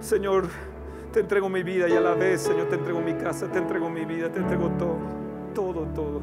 Señor, 0.00 0.48
te 1.12 1.20
entrego 1.20 1.48
mi 1.48 1.62
vida 1.62 1.88
y 1.88 1.92
a 1.92 2.00
la 2.00 2.14
vez, 2.14 2.42
Señor, 2.42 2.68
te 2.68 2.76
entrego 2.76 3.00
mi 3.00 3.14
casa, 3.14 3.50
te 3.50 3.58
entrego 3.58 3.88
mi 3.88 4.04
vida, 4.04 4.30
te 4.30 4.38
entrego 4.38 4.68
todo, 4.78 4.98
todo, 5.54 5.86
todo. 5.94 6.20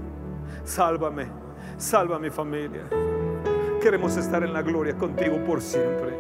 Sálvame, 0.64 1.28
salva 1.78 2.20
mi 2.20 2.30
familia. 2.30 2.84
Queremos 3.82 4.16
estar 4.16 4.44
en 4.44 4.54
la 4.54 4.62
gloria 4.62 4.96
contigo 4.96 5.44
por 5.44 5.60
siempre. 5.60 6.12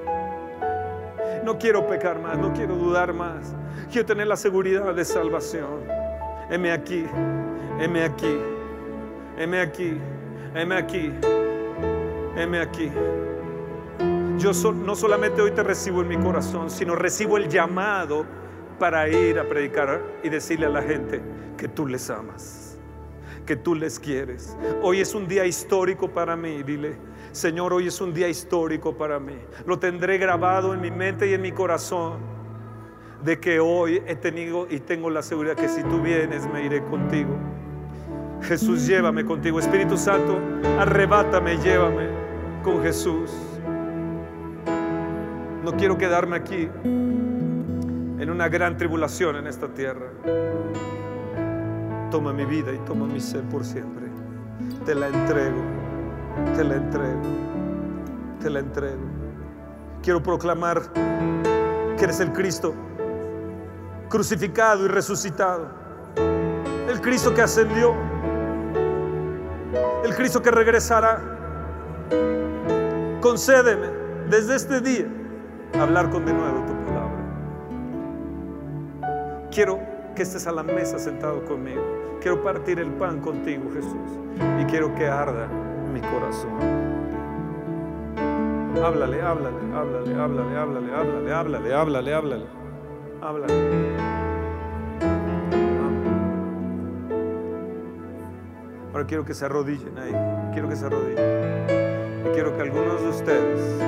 No 1.43 1.59
quiero 1.59 1.86
pecar 1.88 2.20
más, 2.20 2.36
no 2.38 2.51
quiero 2.53 2.76
dudar 2.76 3.14
más. 3.14 3.53
Quiero 3.91 4.07
tener 4.07 4.26
la 4.26 4.36
seguridad 4.36 4.95
de 4.95 5.05
salvación. 5.05 5.82
Heme 6.49 6.72
aquí, 6.72 7.05
heme 7.80 8.03
aquí, 8.03 8.38
heme 9.38 9.62
aquí, 9.62 9.97
heme 10.55 10.76
aquí, 10.76 11.14
heme 12.36 12.59
aquí. 12.62 12.91
Yo 14.39 14.53
no 14.74 14.95
solamente 14.95 15.43
hoy 15.43 15.51
te 15.51 15.62
recibo 15.62 16.01
en 16.01 16.07
mi 16.07 16.18
corazón, 16.18 16.72
sino 16.72 16.95
recibo 16.95 17.38
el 17.38 17.47
llamado 17.47 18.26
para 18.80 19.07
ir 19.07 19.38
a 19.38 19.47
predicar 19.47 20.01
y 20.24 20.30
decirle 20.30 20.66
a 20.66 20.70
la 20.70 20.82
gente 20.82 21.22
que 21.57 21.68
tú 21.68 21.86
les 21.86 22.09
amas, 22.09 22.80
que 23.45 23.55
tú 23.55 23.76
les 23.76 23.99
quieres. 23.99 24.57
Hoy 24.82 24.99
es 24.99 25.14
un 25.14 25.28
día 25.28 25.45
histórico 25.45 26.09
para 26.09 26.36
mí, 26.36 26.64
dile. 26.64 27.11
Señor, 27.32 27.71
hoy 27.71 27.88
es 27.88 28.01
un 28.01 28.13
día 28.13 28.27
histórico 28.27 28.93
para 28.97 29.17
mí. 29.17 29.38
Lo 29.65 29.79
tendré 29.79 30.17
grabado 30.17 30.73
en 30.73 30.82
mi 30.82 30.91
mente 30.91 31.29
y 31.29 31.34
en 31.34 31.41
mi 31.41 31.53
corazón 31.53 32.19
de 33.23 33.39
que 33.39 33.59
hoy 33.61 34.01
he 34.05 34.15
tenido 34.15 34.67
y 34.69 34.79
tengo 34.79 35.09
la 35.09 35.21
seguridad 35.21 35.55
que 35.55 35.69
si 35.69 35.82
tú 35.84 36.01
vienes 36.01 36.45
me 36.51 36.65
iré 36.65 36.84
contigo. 36.84 37.38
Jesús, 38.41 38.86
llévame 38.86 39.23
contigo. 39.23 39.59
Espíritu 39.59 39.95
Santo, 39.97 40.39
arrebátame, 40.77 41.57
llévame 41.57 42.09
con 42.63 42.84
Jesús. 42.84 43.32
No 45.63 45.71
quiero 45.77 45.97
quedarme 45.97 46.36
aquí 46.36 46.67
en 46.84 48.29
una 48.29 48.49
gran 48.49 48.75
tribulación 48.75 49.38
en 49.38 49.47
esta 49.47 49.69
tierra. 49.69 50.07
Toma 52.09 52.34
mi 52.34 52.43
vida 52.43 52.73
y 52.73 52.77
toma 52.79 53.05
mi 53.05 53.21
ser 53.21 53.43
por 53.43 53.63
siempre. 53.63 54.07
Te 54.86 54.95
la 54.95 55.07
entrego 55.07 55.80
te 56.55 56.63
la 56.63 56.75
entrego, 56.75 57.21
te 58.39 58.49
la 58.49 58.59
entrego. 58.59 59.01
Quiero 60.01 60.21
proclamar 60.21 60.82
que 61.97 62.03
eres 62.03 62.19
el 62.19 62.32
Cristo 62.34 62.73
crucificado 64.09 64.86
y 64.86 64.88
resucitado, 64.89 65.69
el 66.89 66.99
Cristo 67.01 67.34
que 67.34 67.41
ascendió, 67.41 67.93
el 70.03 70.13
Cristo 70.15 70.41
que 70.41 70.51
regresará. 70.51 71.21
Concédeme 73.21 73.88
desde 74.29 74.55
este 74.55 74.82
día 74.82 75.05
hablar 75.79 76.09
con 76.09 76.25
de 76.25 76.34
nuevo 76.34 76.65
tu 76.65 76.73
palabra. 76.86 77.11
Quiero 79.51 79.79
que 80.15 80.23
estés 80.23 80.47
a 80.47 80.51
la 80.51 80.63
mesa 80.63 80.99
sentado 80.99 81.45
conmigo. 81.45 81.82
Quiero 82.19 82.43
partir 82.43 82.79
el 82.79 82.91
pan 82.91 83.21
contigo, 83.21 83.69
Jesús. 83.73 84.19
Y 84.59 84.65
quiero 84.65 84.93
que 84.95 85.07
arda 85.07 85.47
mi 85.92 86.02
corazón. 86.02 86.52
Háblale, 88.84 89.22
háblale, 89.22 89.58
háblale, 89.76 90.16
háblale, 90.16 90.58
háblale, 90.58 90.94
háblale, 90.96 91.34
háblale, 91.34 91.74
háblale, 91.74 92.14
háblale, 92.14 92.48
háblale. 93.22 94.02
Ahora 98.92 99.06
quiero 99.06 99.26
que 99.26 99.34
se 99.34 99.46
arrodillen 99.46 99.98
ahí, 99.98 100.14
quiero 100.54 100.70
que 100.70 100.76
se 100.76 100.86
arrodillen. 100.86 102.26
Y 102.26 102.30
quiero 102.34 102.56
que 102.56 102.62
algunos 102.62 103.02
de 103.02 103.10
ustedes, 103.10 103.80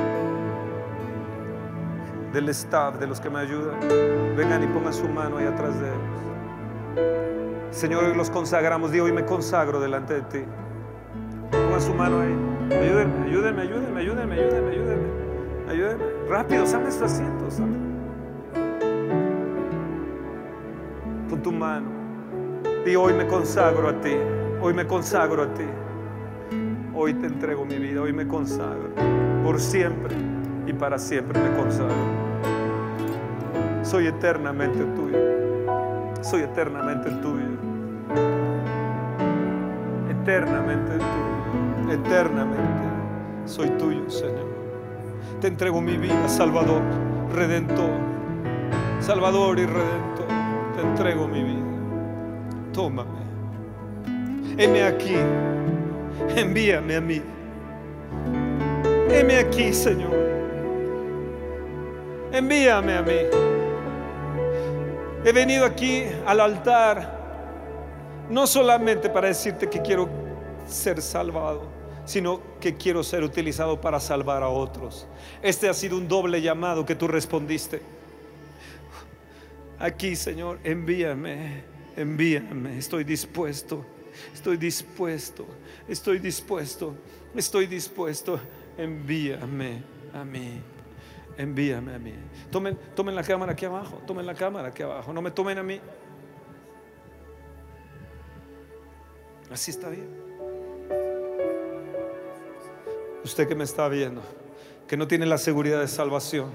del 2.34 2.50
staff, 2.50 3.00
de 3.00 3.08
los 3.08 3.20
que 3.20 3.30
me 3.30 3.40
ayudan, 3.40 3.80
vengan 4.36 4.64
y 4.64 4.68
pongan 4.68 4.94
su 4.94 5.08
mano 5.08 5.38
ahí 5.38 5.46
atrás 5.46 5.80
de 5.80 5.88
ellos. 5.88 6.24
Señor, 7.72 8.04
hoy 8.04 8.16
los 8.16 8.30
consagramos, 8.30 8.92
Dios, 8.92 9.06
hoy 9.06 9.14
me 9.14 9.26
consagro 9.26 9.80
delante 9.80 10.14
de 10.14 10.22
ti. 10.22 10.46
Pongan 11.54 11.82
su 11.82 11.94
mano 11.94 12.20
ahí. 12.22 12.36
Ayúdenme, 12.72 13.26
ayúdenme, 13.26 13.62
ayúdenme, 13.62 14.00
ayúdenme, 14.00 14.36
ayúdenme, 14.36 14.72
ayúdenme. 14.72 15.08
Ayúdenme. 15.70 16.04
Rápido, 16.28 16.66
sale 16.66 16.92
su 16.92 17.06
asiento. 17.06 17.46
Pon 21.30 21.42
tu 21.42 21.52
mano. 21.52 21.88
Y 22.86 22.96
hoy 22.96 23.14
me 23.14 23.28
consagro 23.28 23.90
a 23.90 24.02
ti. 24.02 24.16
Hoy 24.62 24.74
me 24.74 24.86
consagro 24.88 25.44
a 25.44 25.54
ti. 25.54 25.66
Hoy 26.96 27.14
te 27.16 27.28
entrego 27.28 27.66
mi 27.66 27.78
vida, 27.80 28.02
hoy 28.02 28.14
me 28.14 28.28
consagro. 28.28 28.90
Por 29.44 29.60
siempre 29.60 30.16
y 30.66 30.74
para 30.74 30.98
siempre 30.98 31.40
me 31.42 31.56
consagro. 31.58 31.96
Soy 33.84 34.08
eternamente 34.08 34.80
tuyo. 34.96 35.18
Soy 36.22 36.42
eternamente 36.42 37.10
tuyo. 37.22 37.58
Eternamente 40.10 40.92
tuyo. 40.92 41.33
Eternamente 41.92 42.84
soy 43.46 43.70
tuyo, 43.72 44.10
Señor. 44.10 44.54
Te 45.42 45.48
entrego 45.48 45.82
mi 45.82 45.98
vida, 45.98 46.28
Salvador, 46.30 46.82
Redentor. 47.34 47.90
Salvador 49.00 49.60
y 49.60 49.66
Redentor. 49.66 50.28
Te 50.76 50.82
entrego 50.82 51.28
mi 51.28 51.44
vida. 51.44 51.64
Tómame. 52.72 53.24
Heme 54.58 54.84
aquí. 54.84 55.16
Envíame 56.36 56.96
a 56.96 57.02
mí. 57.02 57.22
Heme 59.10 59.40
aquí, 59.40 59.74
Señor. 59.74 60.14
Envíame 62.32 62.98
a 62.98 63.02
mí. 63.02 63.18
He 65.26 65.32
venido 65.32 65.66
aquí 65.66 66.06
al 66.26 66.40
altar 66.40 67.22
no 68.30 68.48
solamente 68.48 69.10
para 69.10 69.28
decirte 69.28 69.70
que 69.70 69.82
quiero 69.82 70.23
ser 70.68 71.02
salvado, 71.02 71.64
sino 72.06 72.42
que 72.60 72.76
quiero 72.76 73.04
ser 73.04 73.24
utilizado 73.24 73.80
para 73.80 74.00
salvar 74.00 74.44
a 74.44 74.50
otros. 74.50 75.08
Este 75.42 75.70
ha 75.70 75.74
sido 75.74 75.98
un 75.98 76.08
doble 76.08 76.42
llamado 76.42 76.86
que 76.86 76.96
tú 76.96 77.08
respondiste. 77.08 77.82
Aquí, 79.80 80.16
Señor, 80.16 80.60
envíame, 80.64 81.64
envíame, 81.96 82.78
estoy 82.78 83.04
dispuesto, 83.04 83.86
estoy 84.34 84.58
dispuesto, 84.58 85.46
estoy 85.88 86.20
dispuesto, 86.20 86.96
estoy 87.36 87.68
dispuesto, 87.68 88.40
envíame 88.78 89.84
a 90.14 90.24
mí. 90.24 90.62
Envíame 91.38 91.96
a 91.96 92.00
mí. 92.00 92.14
Tomen, 92.52 92.78
tomen 92.96 93.16
la 93.16 93.24
cámara 93.24 93.54
aquí 93.54 93.66
abajo, 93.66 93.98
tomen 94.06 94.26
la 94.26 94.36
cámara 94.36 94.68
aquí 94.68 94.84
abajo, 94.84 95.12
no 95.12 95.22
me 95.22 95.32
tomen 95.32 95.58
a 95.58 95.64
mí. 95.64 95.80
Así 99.52 99.72
está 99.72 99.90
bien. 99.90 100.23
Usted 103.24 103.48
que 103.48 103.56
me 103.56 103.64
está 103.64 103.88
viendo, 103.88 104.22
que 104.88 104.98
no 104.98 105.08
tiene 105.08 105.26
la 105.26 105.38
seguridad 105.38 105.80
de 105.80 105.88
salvación, 105.88 106.50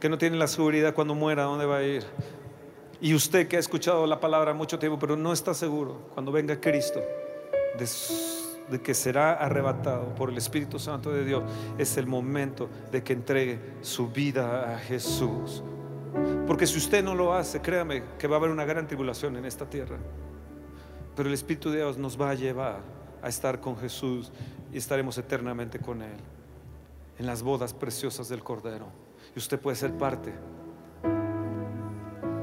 que 0.00 0.08
no 0.08 0.16
tiene 0.16 0.36
la 0.36 0.48
seguridad 0.48 0.94
cuando 0.94 1.14
muera, 1.14 1.44
dónde 1.44 1.66
va 1.66 1.78
a 1.78 1.82
ir. 1.82 2.04
Y 3.00 3.14
usted 3.14 3.48
que 3.48 3.56
ha 3.56 3.60
escuchado 3.60 4.06
la 4.06 4.20
palabra 4.20 4.54
mucho 4.54 4.78
tiempo, 4.78 4.98
pero 4.98 5.16
no 5.16 5.32
está 5.32 5.54
seguro 5.54 6.08
cuando 6.14 6.32
venga 6.32 6.60
Cristo 6.60 7.00
de, 7.78 7.88
de 8.70 8.82
que 8.82 8.94
será 8.94 9.34
arrebatado 9.34 10.14
por 10.14 10.30
el 10.30 10.38
Espíritu 10.38 10.78
Santo 10.78 11.10
de 11.10 11.24
Dios, 11.24 11.44
es 11.78 11.96
el 11.96 12.06
momento 12.06 12.68
de 12.90 13.02
que 13.02 13.12
entregue 13.12 13.58
su 13.80 14.08
vida 14.08 14.74
a 14.74 14.78
Jesús. 14.78 15.62
Porque 16.46 16.66
si 16.66 16.78
usted 16.78 17.04
no 17.04 17.14
lo 17.14 17.32
hace, 17.32 17.60
créame 17.60 18.02
que 18.18 18.26
va 18.26 18.36
a 18.36 18.38
haber 18.38 18.50
una 18.50 18.64
gran 18.64 18.86
tribulación 18.86 19.36
en 19.36 19.44
esta 19.44 19.68
tierra. 19.68 19.96
Pero 21.14 21.28
el 21.28 21.34
Espíritu 21.34 21.70
de 21.70 21.78
Dios 21.78 21.96
nos 21.98 22.20
va 22.20 22.30
a 22.30 22.34
llevar 22.34 22.80
a 23.22 23.28
estar 23.28 23.60
con 23.60 23.76
Jesús 23.76 24.32
y 24.72 24.78
estaremos 24.78 25.18
eternamente 25.18 25.78
con 25.78 26.02
Él 26.02 26.16
en 27.18 27.26
las 27.26 27.42
bodas 27.42 27.74
preciosas 27.74 28.28
del 28.28 28.42
Cordero. 28.42 28.86
Y 29.36 29.38
usted 29.38 29.60
puede 29.60 29.76
ser 29.76 29.92
parte 29.92 30.32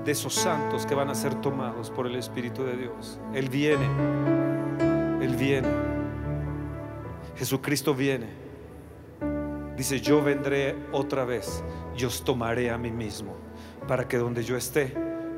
de 0.05 0.11
esos 0.11 0.35
santos 0.35 0.85
que 0.85 0.95
van 0.95 1.09
a 1.09 1.15
ser 1.15 1.35
tomados 1.41 1.89
por 1.89 2.07
el 2.07 2.15
Espíritu 2.15 2.63
de 2.63 2.77
Dios. 2.77 3.19
Él 3.33 3.49
viene, 3.49 3.85
Él 5.19 5.35
viene. 5.35 5.67
Jesucristo 7.35 7.93
viene. 7.93 8.27
Dice, 9.75 9.99
yo 9.99 10.23
vendré 10.23 10.75
otra 10.91 11.25
vez 11.25 11.63
y 11.97 12.05
os 12.05 12.23
tomaré 12.23 12.71
a 12.71 12.77
mí 12.77 12.91
mismo, 12.91 13.35
para 13.87 14.07
que 14.07 14.17
donde 14.17 14.43
yo 14.43 14.55
esté, 14.55 14.93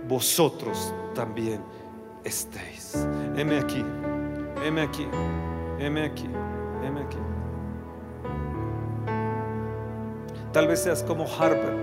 vosotros 0.07 0.93
también 1.15 1.61
estéis. 2.23 3.07
Heme 3.35 3.57
aquí, 3.57 3.83
heme 4.63 4.81
aquí, 4.81 5.07
heme 5.79 6.05
aquí, 6.05 6.29
heme 6.83 7.01
aquí. 7.01 7.17
Tal 10.51 10.67
vez 10.67 10.83
seas 10.83 11.03
como 11.03 11.25
Harper, 11.25 11.75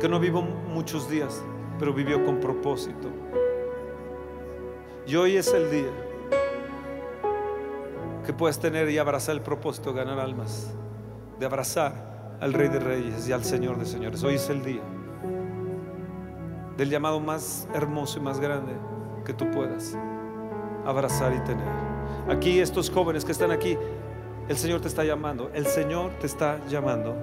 que 0.00 0.08
no 0.08 0.18
vivo 0.18 0.42
muchos 0.42 1.08
días, 1.08 1.42
pero 1.78 1.92
vivió 1.92 2.24
con 2.24 2.40
propósito. 2.40 3.08
Y 5.06 5.16
hoy 5.16 5.36
es 5.36 5.52
el 5.52 5.70
día 5.70 5.90
que 8.24 8.32
puedes 8.32 8.58
tener 8.58 8.88
y 8.88 8.96
abrazar 8.96 9.34
el 9.34 9.42
propósito 9.42 9.92
de 9.92 9.98
ganar 9.98 10.18
almas, 10.18 10.72
de 11.38 11.44
abrazar 11.44 12.38
al 12.40 12.54
Rey 12.54 12.68
de 12.68 12.80
Reyes 12.80 13.28
y 13.28 13.32
al 13.32 13.44
Señor 13.44 13.78
de 13.78 13.84
Señores. 13.84 14.24
Hoy 14.24 14.36
es 14.36 14.48
el 14.48 14.64
día 14.64 14.82
del 16.78 16.88
llamado 16.88 17.20
más 17.20 17.68
hermoso 17.74 18.18
y 18.18 18.22
más 18.22 18.40
grande 18.40 18.72
que 19.24 19.34
tú 19.34 19.50
puedas 19.50 19.96
abrazar 20.86 21.32
y 21.34 21.38
tener. 21.40 21.66
Aquí 22.28 22.60
estos 22.60 22.90
jóvenes 22.90 23.24
que 23.24 23.32
están 23.32 23.50
aquí, 23.50 23.76
el 24.48 24.56
Señor 24.56 24.80
te 24.80 24.88
está 24.88 25.04
llamando, 25.04 25.50
el 25.54 25.66
Señor 25.66 26.12
te 26.20 26.26
está 26.26 26.58
llamando. 26.68 27.14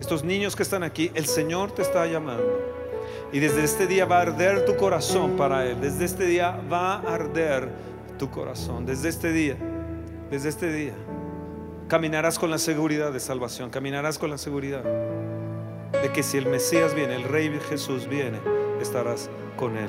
Estos 0.00 0.24
niños 0.24 0.54
que 0.56 0.62
están 0.62 0.82
aquí, 0.82 1.10
el 1.14 1.26
Señor 1.26 1.72
te 1.72 1.82
está 1.82 2.06
llamando. 2.06 2.76
Y 3.32 3.38
desde 3.38 3.64
este 3.64 3.86
día 3.86 4.04
va 4.04 4.18
a 4.18 4.22
arder 4.22 4.64
tu 4.64 4.76
corazón 4.76 5.36
para 5.36 5.66
Él. 5.66 5.80
Desde 5.80 6.04
este 6.04 6.26
día 6.26 6.60
va 6.70 6.94
a 6.94 7.14
arder 7.14 7.68
tu 8.18 8.30
corazón. 8.30 8.84
Desde 8.86 9.08
este 9.08 9.32
día, 9.32 9.56
desde 10.30 10.48
este 10.48 10.72
día, 10.72 10.94
caminarás 11.88 12.38
con 12.38 12.50
la 12.50 12.58
seguridad 12.58 13.12
de 13.12 13.20
salvación. 13.20 13.70
Caminarás 13.70 14.18
con 14.18 14.30
la 14.30 14.38
seguridad 14.38 14.82
de 15.92 16.12
que 16.12 16.22
si 16.22 16.36
el 16.36 16.46
Mesías 16.46 16.94
viene, 16.94 17.16
el 17.16 17.24
Rey 17.24 17.58
Jesús 17.68 18.06
viene, 18.08 18.38
estarás 18.80 19.30
con 19.56 19.76
Él 19.76 19.88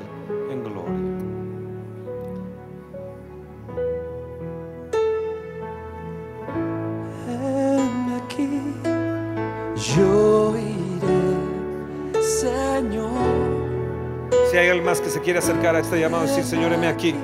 quiere 15.28 15.40
acercar 15.40 15.76
a 15.76 15.80
este 15.80 16.00
llamado 16.00 16.24
y 16.24 16.28
decir, 16.28 16.42
Señor, 16.42 16.72
heme 16.72 16.86
aquí, 16.86 17.14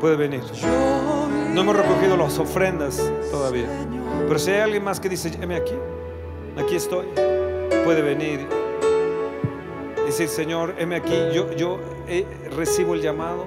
puede 0.00 0.16
venir. 0.16 0.42
No 1.54 1.60
hemos 1.60 1.76
recogido 1.76 2.16
las 2.16 2.36
ofrendas 2.36 3.00
todavía. 3.30 3.68
Pero 4.26 4.40
si 4.40 4.50
hay 4.50 4.62
alguien 4.62 4.82
más 4.82 4.98
que 4.98 5.08
dice, 5.08 5.30
heme 5.40 5.54
aquí, 5.54 5.74
aquí 6.60 6.74
estoy, 6.74 7.06
puede 7.84 8.02
venir. 8.02 8.48
Y 10.02 10.06
decir, 10.06 10.26
Señor, 10.26 10.74
heme 10.78 10.96
aquí, 10.96 11.14
yo, 11.32 11.52
yo 11.52 11.78
eh, 12.08 12.26
recibo 12.56 12.94
el 12.94 13.02
llamado 13.02 13.46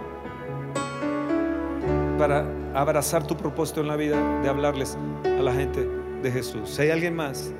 para 2.18 2.46
abrazar 2.74 3.28
tu 3.28 3.36
propósito 3.36 3.82
en 3.82 3.90
la 3.90 3.98
vida 3.98 4.40
de 4.42 4.48
hablarles 4.48 4.98
a 5.26 5.42
la 5.42 5.52
gente 5.52 5.86
de 6.22 6.32
Jesús. 6.32 6.70
Si 6.70 6.84
hay 6.84 6.92
alguien 6.92 7.14
más, 7.14 7.52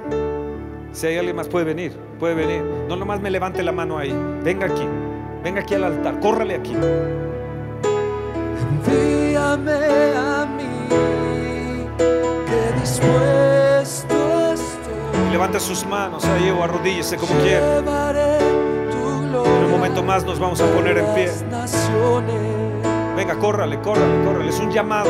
si 0.94 1.08
hay 1.08 1.18
alguien 1.18 1.36
más, 1.36 1.50
puede 1.50 1.66
venir, 1.66 1.92
puede 2.20 2.36
venir. 2.36 2.64
No 2.88 2.96
nomás 2.96 3.20
me 3.20 3.30
levante 3.30 3.62
la 3.64 3.74
mano 3.74 3.98
ahí, 3.98 4.16
venga 4.46 4.68
aquí, 4.68 4.88
venga 5.44 5.62
aquí 5.62 5.76
al 5.76 5.84
altar, 5.84 6.20
córrale 6.20 6.56
aquí. 6.56 6.76
Envíame 8.86 9.72
a 10.16 10.46
mí, 10.46 11.86
que 11.98 12.80
dispuesto 12.80 14.54
estoy. 14.54 15.28
Y 15.28 15.32
levante 15.32 15.60
sus 15.60 15.86
manos 15.86 16.26
ahí 16.26 16.50
o 16.50 16.64
arrodíllese 16.64 17.18
como 17.18 17.34
quiera. 17.42 17.80
En 17.80 19.66
un 19.66 19.72
momento 19.72 20.04
más 20.04 20.24
nos 20.26 20.40
vamos 20.40 20.62
a 20.62 20.66
poner 20.68 20.98
en 20.98 21.06
pie. 21.14 21.30
Venga, 23.16 23.36
córrale, 23.36 23.80
córrale, 23.82 24.26
córrale. 24.26 24.50
Es 24.50 24.60
un 24.60 24.72
llamado 24.72 25.10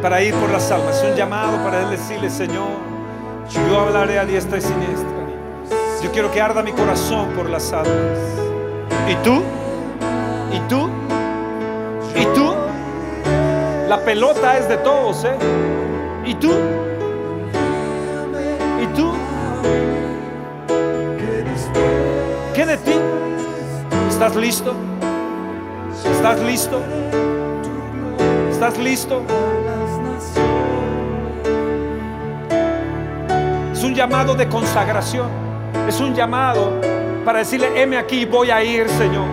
para 0.00 0.22
ir 0.22 0.34
por 0.34 0.50
las 0.50 0.70
almas. 0.70 0.96
Es 0.96 1.10
un 1.10 1.16
llamado 1.16 1.56
para 1.64 1.88
decirle, 1.90 2.30
Señor, 2.30 2.68
yo 3.68 3.80
hablaré 3.80 4.18
a 4.18 4.24
diestra 4.24 4.58
y 4.58 4.62
siniestra. 4.62 5.10
Yo 6.02 6.10
quiero 6.12 6.30
que 6.30 6.40
arda 6.40 6.62
mi 6.62 6.72
corazón 6.72 7.30
por 7.30 7.48
las 7.50 7.72
almas. 7.72 8.45
¿Y 9.08 9.14
tú? 9.22 9.40
¿Y 10.52 10.58
tú? 10.68 10.90
¿Y 12.16 12.24
tú? 12.34 12.54
La 13.88 14.00
pelota 14.04 14.58
es 14.58 14.68
de 14.68 14.78
todos, 14.78 15.24
¿eh? 15.24 15.36
¿Y 16.24 16.34
tú? 16.34 16.50
¿Y 18.82 18.86
tú? 18.96 19.12
¿Qué 22.52 22.66
de 22.66 22.76
ti? 22.78 22.94
¿Estás 24.08 24.34
listo? 24.34 24.74
¿Estás 26.10 26.40
listo? 26.40 26.80
¿Estás 28.50 28.76
listo? 28.78 29.22
Es 33.72 33.84
un 33.84 33.94
llamado 33.94 34.34
de 34.34 34.48
consagración. 34.48 35.28
Es 35.86 36.00
un 36.00 36.12
llamado 36.12 36.95
para 37.26 37.40
decirle, 37.40 37.82
heme 37.82 37.98
aquí, 37.98 38.24
voy 38.24 38.52
a 38.52 38.62
ir, 38.62 38.88
Señor. 38.88 39.26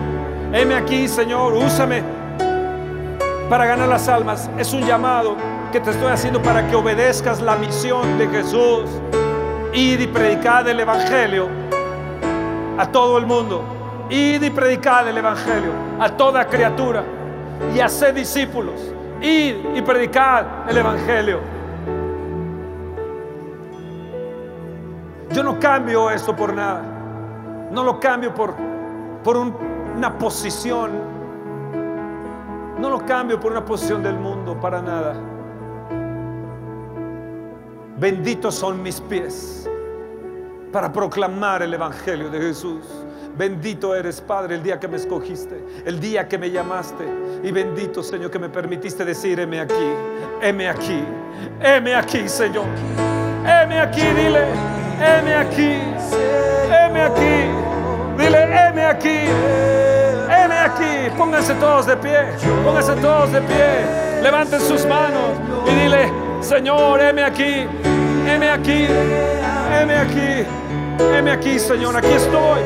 Heme 0.52 0.74
aquí, 0.74 1.08
Señor, 1.08 1.54
úsame 1.54 2.02
para 3.48 3.68
ganar 3.68 3.88
las 3.88 4.08
almas. 4.08 4.50
Es 4.58 4.74
un 4.74 4.82
llamado 4.82 5.38
que 5.72 5.80
te 5.80 5.92
estoy 5.92 6.12
haciendo 6.12 6.42
para 6.42 6.68
que 6.68 6.76
obedezcas 6.76 7.40
la 7.40 7.56
misión 7.56 8.18
de 8.18 8.28
Jesús. 8.30 8.90
Id 9.74 10.00
y 10.00 10.08
predicad 10.08 10.68
el 10.68 10.80
Evangelio 10.80 11.48
a 12.80 12.88
todo 12.88 13.20
el 13.20 13.28
mundo. 13.28 13.64
Id 14.10 14.42
y 14.42 14.50
predicad 14.50 15.08
el 15.08 15.20
Evangelio 15.20 15.72
a 16.00 16.10
toda 16.10 16.48
criatura 16.48 17.04
y 17.76 17.80
haced 17.80 18.16
discípulos. 18.16 18.92
Id 19.22 19.76
y 19.76 19.82
predicad 19.84 20.68
el 20.68 20.78
Evangelio. 20.78 21.42
Yo 25.32 25.44
no 25.44 25.60
cambio 25.60 26.10
esto 26.10 26.36
por 26.36 26.56
nada. 26.56 26.93
No 27.74 27.84
lo 27.84 28.00
cambio 28.00 28.34
por, 28.34 28.54
por 29.24 29.36
una 29.36 30.18
posición. 30.18 30.92
No 32.80 32.90
lo 32.90 33.06
cambio 33.06 33.40
por 33.40 33.52
una 33.52 33.66
posición 33.66 34.04
del 34.04 34.18
mundo, 34.18 34.60
para 34.60 34.82
nada. 34.82 35.16
Benditos 37.98 38.56
son 38.56 38.82
mis 38.82 39.00
pies 39.02 39.70
para 40.72 40.92
proclamar 40.92 41.62
el 41.62 41.74
Evangelio 41.74 42.30
de 42.30 42.40
Jesús. 42.40 42.86
Bendito 43.38 43.96
eres, 43.96 44.22
Padre, 44.22 44.56
el 44.56 44.64
día 44.64 44.80
que 44.80 44.88
me 44.88 44.98
escogiste, 44.98 45.64
el 45.86 46.00
día 46.00 46.28
que 46.28 46.38
me 46.38 46.52
llamaste. 46.52 47.06
Y 47.44 47.52
bendito, 47.52 48.04
Señor, 48.04 48.30
que 48.30 48.40
me 48.40 48.50
permitiste 48.50 49.06
decir, 49.06 49.40
heme 49.40 49.60
aquí, 49.60 49.94
heme 50.42 50.70
aquí, 50.70 51.04
heme 51.62 51.96
aquí, 51.96 52.28
Señor. 52.28 52.66
Heme 53.46 53.80
aquí, 53.80 54.02
dile, 54.02 54.46
heme 55.00 55.36
aquí, 55.36 55.80
heme 56.70 57.02
aquí, 57.02 57.63
dile, 58.24 58.44
heme 58.44 58.86
aquí, 58.86 59.20
heme 60.30 60.58
aquí. 60.60 61.18
Pónganse 61.18 61.54
todos 61.56 61.86
de 61.86 61.98
pie, 61.98 62.20
pónganse 62.64 62.94
todos 62.96 63.32
de 63.32 63.42
pie. 63.42 64.22
Levanten 64.22 64.62
sus 64.62 64.86
manos 64.86 65.32
y 65.68 65.76
dile, 65.76 66.12
Señor, 66.42 67.02
heme 67.02 67.24
aquí, 67.24 67.68
heme 68.28 68.50
aquí, 68.50 68.88
heme 69.80 69.98
aquí, 69.98 70.46
heme 71.00 71.32
aquí, 71.32 71.60
Señor, 71.60 71.98
aquí 71.98 72.12
estoy. 72.12 72.62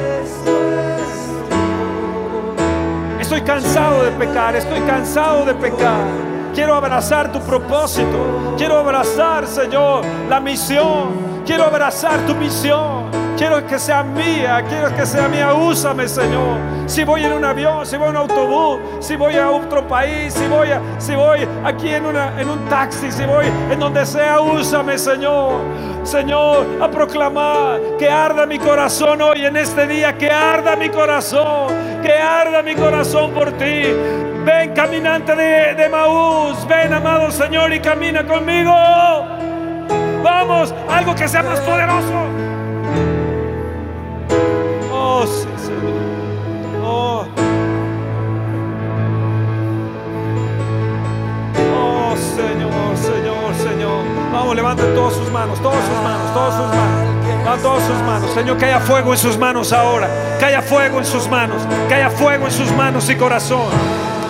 Estoy 3.20 3.42
cansado 3.42 4.04
de 4.04 4.12
pecar, 4.12 4.56
estoy 4.56 4.80
cansado 4.82 5.46
de 5.46 5.54
pecar. 5.56 6.06
Quiero 6.54 6.74
abrazar 6.74 7.32
tu 7.32 7.40
propósito. 7.42 8.56
Quiero 8.58 8.78
abrazar, 8.80 9.46
Señor, 9.46 10.04
la 10.30 10.40
misión. 10.40 11.44
Quiero 11.46 11.66
abrazar 11.66 12.20
tu 12.26 12.34
misión. 12.34 12.97
Quiero 13.38 13.64
que 13.68 13.78
sea 13.78 14.02
mía, 14.02 14.64
quiero 14.68 14.96
que 14.96 15.06
sea 15.06 15.28
mía. 15.28 15.54
Úsame, 15.54 16.08
Señor. 16.08 16.58
Si 16.88 17.04
voy 17.04 17.24
en 17.24 17.34
un 17.34 17.46
avión, 17.46 17.86
si 17.86 17.96
voy 17.96 18.10
en 18.10 18.18
un 18.18 18.22
autobús, 18.24 18.80
si 19.00 19.16
voy 19.16 19.36
a 19.36 19.52
otro 19.52 19.88
país, 19.88 20.34
si 20.34 20.48
voy, 20.48 20.70
si 20.98 21.14
voy 21.14 21.48
aquí 21.64 21.94
en, 21.94 22.08
una, 22.08 22.42
en 22.42 22.50
un 22.50 22.66
taxi, 22.66 23.12
si 23.12 23.26
voy 23.26 23.46
en 23.72 23.80
donde 23.80 24.08
sea, 24.08 24.40
úsame, 24.40 24.98
Señor. 24.98 25.62
Señor, 26.04 26.66
a 26.82 26.90
proclamar 26.90 27.80
que 28.00 28.10
arda 28.10 28.48
mi 28.48 28.58
corazón 28.58 29.22
hoy 29.22 29.46
en 29.46 29.56
este 29.56 29.86
día, 29.86 30.18
que 30.18 30.32
arda 30.32 30.76
mi 30.76 30.90
corazón, 30.90 32.02
que 32.02 32.14
arda 32.14 32.64
mi 32.64 32.74
corazón 32.74 33.32
por 33.34 33.52
ti. 33.52 33.84
Ven, 34.46 34.74
caminante 34.74 35.36
de, 35.36 35.76
de 35.76 35.90
Maús, 35.90 36.66
ven, 36.68 36.92
amado 36.92 37.30
Señor, 37.30 37.72
y 37.72 37.82
camina 37.82 38.26
conmigo. 38.26 38.74
Vamos, 40.24 40.74
algo 40.90 41.14
que 41.14 41.28
sea 41.28 41.44
más 41.44 41.60
poderoso. 41.60 42.47
Señor. 45.28 46.84
Oh. 46.84 47.26
Oh, 51.76 52.16
Señor, 52.16 52.98
Señor, 52.98 53.56
Señor. 53.56 54.04
Vamos, 54.32 54.56
levanten 54.56 54.96
todas 54.96 55.14
sus 55.14 55.32
manos, 55.32 55.60
todas 55.62 55.84
sus 55.86 56.04
manos, 56.04 56.34
todas 56.34 56.56
sus 56.56 56.68
manos. 56.68 57.08
Todas 57.62 57.84
sus 57.88 58.02
manos. 58.04 58.30
Señor, 58.34 58.58
que 58.58 58.66
haya 58.66 58.80
fuego 58.82 59.14
en 59.14 59.18
sus 59.18 59.38
manos 59.38 59.72
ahora. 59.74 60.10
Que 60.38 60.46
haya 60.46 60.62
fuego 60.62 61.00
en 61.00 61.06
sus 61.06 61.28
manos. 61.28 61.64
Que 61.88 61.96
haya 61.96 62.10
fuego 62.10 62.46
en 62.46 62.52
sus 62.52 62.72
manos 62.72 63.10
y 63.10 63.16
corazón. 63.16 63.70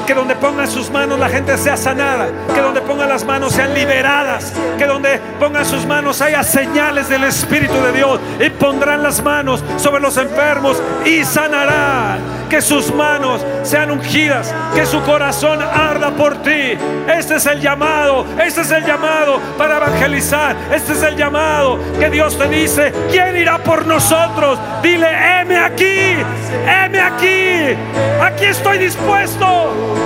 Que 0.07 0.13
donde 0.13 0.35
pongan 0.35 0.71
sus 0.71 0.89
manos 0.89 1.19
la 1.19 1.27
gente 1.27 1.57
sea 1.57 1.75
sanada. 1.75 2.29
Que 2.55 2.61
donde 2.61 2.79
pongan 2.79 3.09
las 3.09 3.25
manos 3.25 3.51
sean 3.51 3.73
liberadas. 3.73 4.53
Que 4.77 4.85
donde 4.85 5.19
pongan 5.37 5.65
sus 5.65 5.85
manos 5.85 6.21
haya 6.21 6.43
señales 6.43 7.09
del 7.09 7.25
Espíritu 7.25 7.73
de 7.73 7.91
Dios. 7.91 8.17
Y 8.39 8.49
pondrán 8.49 9.03
las 9.03 9.21
manos 9.21 9.61
sobre 9.75 9.99
los 9.99 10.15
enfermos 10.15 10.81
y 11.03 11.25
sanarán. 11.25 12.19
Que 12.49 12.61
sus 12.61 12.93
manos 12.93 13.45
sean 13.63 13.91
ungidas. 13.91 14.55
Que 14.73 14.85
su 14.85 15.01
corazón 15.01 15.61
arda 15.61 16.11
por 16.11 16.41
ti. 16.41 16.77
Este 17.13 17.35
es 17.35 17.45
el 17.45 17.59
llamado. 17.59 18.25
Este 18.41 18.61
es 18.61 18.71
el 18.71 18.85
llamado 18.85 19.41
para 19.57 19.75
evangelizar. 19.75 20.55
Este 20.73 20.93
es 20.93 21.03
el 21.03 21.17
llamado 21.17 21.79
que 21.99 22.09
Dios 22.09 22.37
te 22.37 22.47
dice. 22.47 22.93
¿Quién 23.11 23.35
irá 23.35 23.57
por 23.57 23.85
nosotros? 23.85 24.57
Dile, 24.81 25.09
heme 25.09 25.57
aquí. 25.57 26.15
Heme 26.65 27.01
aquí. 27.01 27.77
Aquí 28.21 28.45
estoy 28.45 28.77
dispuesto. 28.77 29.96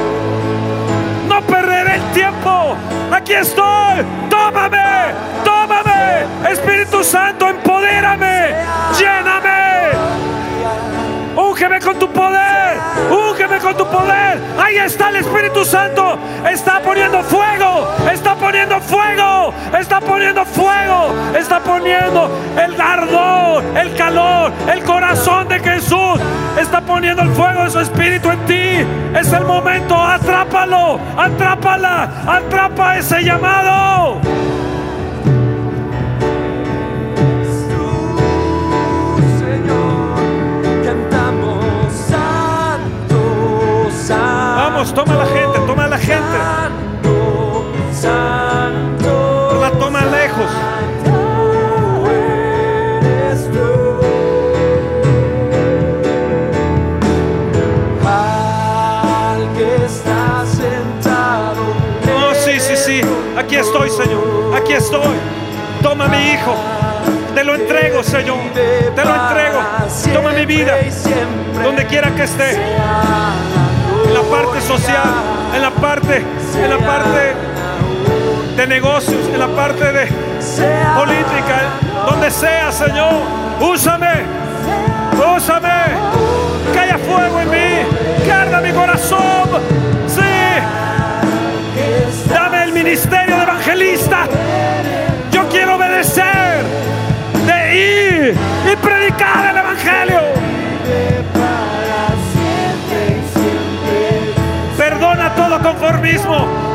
Tiempo. 2.14 2.76
Aquí 3.12 3.34
estoy. 3.34 4.05
Tómame. 4.30 5.14
Tómame. 5.43 6.26
Espíritu 6.51 7.03
Santo, 7.03 7.47
empodérame. 7.49 8.55
Lléname. 8.97 10.30
Úngeme 11.51 11.81
con 11.81 11.99
tu 11.99 12.07
poder. 12.13 12.79
Úngeme 13.11 13.59
con 13.59 13.75
tu 13.75 13.85
poder. 13.85 14.39
Ahí 14.57 14.77
está 14.77 15.09
el 15.09 15.17
Espíritu 15.17 15.65
Santo. 15.65 16.17
Está 16.49 16.79
poniendo 16.79 17.21
fuego. 17.23 17.89
Está 18.09 18.35
poniendo 18.35 18.79
fuego. 18.79 19.53
Está 19.77 19.99
poniendo 19.99 20.45
fuego. 20.45 21.13
Está 21.37 21.59
poniendo 21.59 22.31
el 22.57 22.79
ardor, 22.79 23.65
el 23.75 23.93
calor, 23.95 24.53
el 24.71 24.81
corazón 24.85 25.49
de 25.49 25.59
Jesús. 25.59 26.21
Está 26.57 26.79
poniendo 26.79 27.21
el 27.21 27.31
fuego 27.31 27.65
de 27.65 27.69
su 27.69 27.79
Espíritu 27.81 28.31
en 28.31 28.45
ti. 28.45 29.19
Es 29.19 29.33
el 29.33 29.43
momento. 29.43 29.97
Atrápalo. 29.97 31.01
Atrápala. 31.17 32.09
Atrapa 32.27 32.97
ese 32.97 33.23
llamado. 33.23 34.21
Vamos, 44.82 44.95
toma 44.95 45.13
la 45.13 45.27
gente, 45.27 45.59
toma 45.67 45.88
la 45.88 45.97
gente. 45.99 46.38
La 49.61 49.71
toma 49.77 50.01
lejos. 50.05 50.51
sentado. 60.47 61.61
Oh, 62.15 62.34
sí, 62.34 62.59
sí, 62.59 62.75
sí. 62.75 63.01
Aquí 63.38 63.57
estoy, 63.57 63.88
Señor. 63.91 64.55
Aquí 64.55 64.73
estoy. 64.73 65.15
Toma 65.84 66.07
mi 66.07 66.32
hijo. 66.32 66.55
Te 67.36 67.43
lo 67.43 67.53
entrego, 67.53 68.01
Señor. 68.01 68.39
Te 68.55 69.05
lo 69.05 69.15
entrego. 69.15 69.59
Toma 70.11 70.32
mi 70.34 70.47
vida. 70.47 70.73
Donde 71.63 71.86
quiera 71.86 72.09
que 72.15 72.23
esté. 72.23 72.57
En 74.12 74.18
la 74.18 74.24
parte 74.24 74.59
social. 74.59 75.09
En 75.55 75.62
la 75.62 75.72
parte. 75.72 76.18
En 76.18 76.70
la 76.70 76.78
parte 76.80 77.34
de 78.57 78.68
negocios. 78.68 79.26
En 79.34 79.39
la 79.39 79.47
parte 79.47 79.86
de 79.86 80.05
política. 80.97 81.62
Donde 82.09 82.30
sea, 82.30 82.74
Señor. 82.74 83.14
Úsame. 83.62 84.26
Úsame. 85.38 85.70
Que 86.74 86.80
haya 86.80 86.97
fuego 86.97 87.39
en 87.39 87.49
mí. 87.49 88.30
Arda 88.30 88.59
mi 88.59 88.72
corazón. 88.72 89.49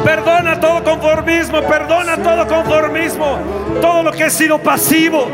Perdona 0.06 0.60
todo 0.60 0.84
conformismo. 0.84 1.62
Perdona 1.62 2.16
todo 2.18 2.46
conformismo. 2.46 3.40
Todo 3.80 4.04
lo 4.04 4.12
que 4.12 4.26
he 4.26 4.30
sido 4.30 4.56
pasivo. 4.56 5.26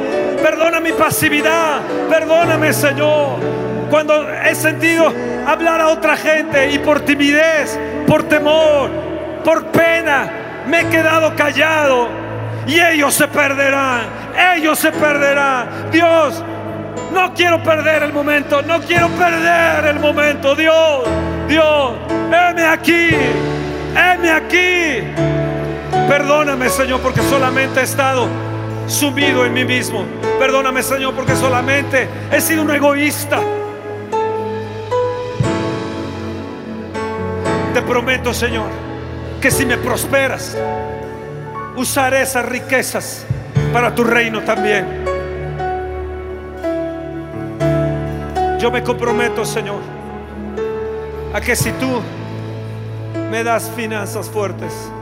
Perdona 0.43 0.81
mi 0.81 0.93
pasividad. 0.93 1.83
Perdóname, 2.09 2.73
Señor. 2.73 3.37
Cuando 3.91 4.27
he 4.33 4.55
sentido 4.55 5.13
hablar 5.47 5.83
a 5.83 5.89
otra 5.89 6.17
gente 6.17 6.71
y 6.71 6.79
por 6.79 7.03
timidez, 7.03 7.79
por 8.07 8.23
temor, 8.23 8.89
por 9.45 9.67
pena, 9.67 10.33
me 10.67 10.81
he 10.81 10.87
quedado 10.87 11.37
callado. 11.37 12.09
Y 12.67 12.81
ellos 12.81 13.13
se 13.13 13.29
perderán. 13.29 14.07
Ellos 14.57 14.79
se 14.79 14.91
perderán. 14.91 15.91
Dios, 15.93 16.43
no 17.13 17.35
quiero 17.35 17.63
perder 17.63 18.05
el 18.05 18.13
momento. 18.15 18.63
No 18.63 18.81
quiero 18.81 19.09
perder 19.09 19.85
el 19.85 20.01
momento. 20.01 20.55
Dios, 20.55 21.03
Dios, 21.47 21.93
heme 22.33 22.65
aquí. 22.65 23.11
Heme 23.97 24.31
aquí. 24.31 25.03
Perdóname, 26.09 26.69
Señor, 26.69 27.01
porque 27.01 27.23
solamente 27.23 27.81
he 27.81 27.85
estado 27.85 28.29
sumido 28.87 29.45
en 29.47 29.53
mí 29.55 29.65
mismo. 29.65 30.05
Perdóname, 30.39 30.83
Señor, 30.83 31.15
porque 31.15 31.37
solamente 31.37 32.09
he 32.31 32.41
sido 32.41 32.63
un 32.63 32.71
egoísta. 32.71 33.41
Te 37.75 37.83
prometo, 37.83 38.35
Señor, 38.35 38.69
que 39.41 39.51
si 39.51 39.65
me 39.65 39.79
prosperas, 39.79 40.57
usaré 41.77 42.23
esas 42.23 42.45
riquezas 42.45 43.25
para 43.73 43.95
tu 43.95 44.05
reino 44.05 44.43
también. 44.43 44.87
Yo 48.59 48.71
me 48.71 48.83
comprometo, 48.83 49.45
Señor, 49.45 49.81
a 51.33 51.41
que 51.41 51.57
si 51.57 51.73
tú 51.73 52.01
me 53.33 53.43
das 53.43 53.71
finanzas 53.71 54.29
fuertes, 54.29 54.93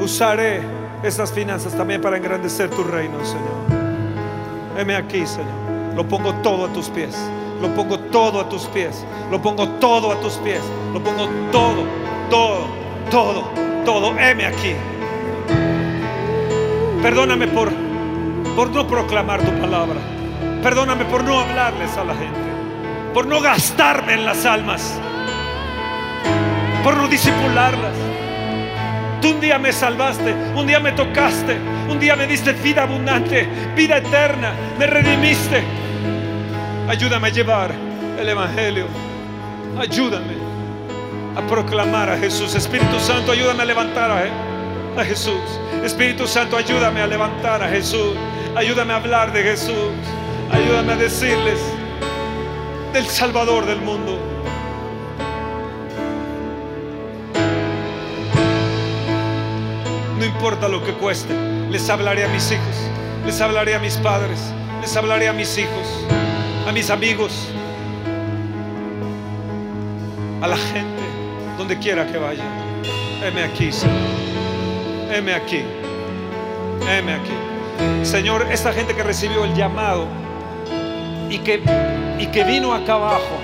usaré 0.00 0.62
esas 1.04 1.30
finanzas 1.30 1.76
también 1.76 2.00
para 2.00 2.16
engrandecer 2.16 2.68
tu 2.70 2.82
reino, 2.82 3.24
Señor. 3.24 4.76
Heme 4.76 4.96
aquí, 4.96 5.24
Señor. 5.24 5.94
Lo 5.94 6.08
pongo 6.08 6.34
todo 6.42 6.64
a 6.64 6.72
tus 6.72 6.88
pies. 6.88 7.16
Lo 7.62 7.72
pongo 7.72 8.00
todo 8.00 8.40
a 8.40 8.48
tus 8.48 8.64
pies. 8.64 9.04
Lo 9.30 9.40
pongo 9.40 9.68
todo 9.78 10.10
a 10.10 10.20
tus 10.20 10.34
pies. 10.38 10.60
Lo 10.92 11.00
pongo 11.00 11.28
todo, 11.52 11.84
todo, 12.30 12.66
todo, 13.12 13.44
todo. 13.84 14.18
Heme 14.18 14.46
aquí. 14.46 14.74
Perdóname 17.00 17.46
por, 17.46 17.70
por 18.56 18.70
no 18.70 18.88
proclamar 18.88 19.40
tu 19.42 19.52
palabra. 19.60 20.00
Perdóname 20.64 21.04
por 21.04 21.22
no 21.22 21.38
hablarles 21.38 21.96
a 21.96 22.02
la 22.02 22.14
gente. 22.16 22.40
Por 23.14 23.24
no 23.28 23.40
gastarme 23.40 24.14
en 24.14 24.24
las 24.24 24.44
almas. 24.44 24.98
Por 26.86 26.96
no 26.98 27.08
disipularlas. 27.08 27.96
Tú 29.20 29.30
un 29.30 29.40
día 29.40 29.58
me 29.58 29.72
salvaste, 29.72 30.32
un 30.54 30.68
día 30.68 30.78
me 30.78 30.92
tocaste, 30.92 31.56
un 31.90 31.98
día 31.98 32.14
me 32.14 32.28
diste 32.28 32.52
vida 32.52 32.84
abundante, 32.84 33.44
vida 33.74 33.96
eterna, 33.96 34.52
me 34.78 34.86
redimiste. 34.86 35.64
Ayúdame 36.88 37.26
a 37.26 37.30
llevar 37.32 37.72
el 38.16 38.28
Evangelio. 38.28 38.86
Ayúdame 39.76 40.34
a 41.34 41.40
proclamar 41.48 42.08
a 42.08 42.18
Jesús. 42.18 42.54
Espíritu 42.54 43.00
Santo, 43.00 43.32
ayúdame 43.32 43.64
a 43.64 43.66
levantar 43.66 44.12
a, 44.12 45.00
a 45.00 45.04
Jesús. 45.04 45.58
Espíritu 45.82 46.28
Santo, 46.28 46.56
ayúdame 46.56 47.00
a 47.02 47.08
levantar 47.08 47.64
a 47.64 47.68
Jesús. 47.68 48.14
Ayúdame 48.54 48.92
a 48.92 48.96
hablar 48.98 49.32
de 49.32 49.42
Jesús. 49.42 49.90
Ayúdame 50.52 50.92
a 50.92 50.96
decirles 50.96 51.58
del 52.92 53.06
Salvador 53.06 53.66
del 53.66 53.80
mundo. 53.80 54.35
Importa 60.36 60.68
lo 60.68 60.84
que 60.84 60.92
cueste, 60.92 61.34
les 61.70 61.88
hablaré 61.88 62.22
a 62.22 62.28
mis 62.28 62.52
hijos, 62.52 62.76
les 63.24 63.40
hablaré 63.40 63.74
a 63.74 63.78
mis 63.78 63.96
padres, 63.96 64.38
les 64.82 64.94
hablaré 64.94 65.28
a 65.28 65.32
mis 65.32 65.56
hijos, 65.56 66.04
a 66.68 66.72
mis 66.72 66.90
amigos, 66.90 67.48
a 70.42 70.46
la 70.46 70.58
gente, 70.58 71.02
donde 71.56 71.78
quiera 71.78 72.06
que 72.06 72.18
vaya. 72.18 72.44
Heme 73.24 73.44
aquí, 73.44 73.72
Señor. 73.72 73.96
Heme 75.10 75.32
aquí. 75.32 75.62
Heme 76.86 77.14
aquí. 77.14 78.04
Señor, 78.06 78.46
esta 78.50 78.74
gente 78.74 78.94
que 78.94 79.02
recibió 79.02 79.42
el 79.46 79.54
llamado 79.54 80.06
y 81.30 81.38
que, 81.38 81.62
y 82.18 82.26
que 82.26 82.44
vino 82.44 82.74
acá 82.74 82.92
abajo, 82.92 83.38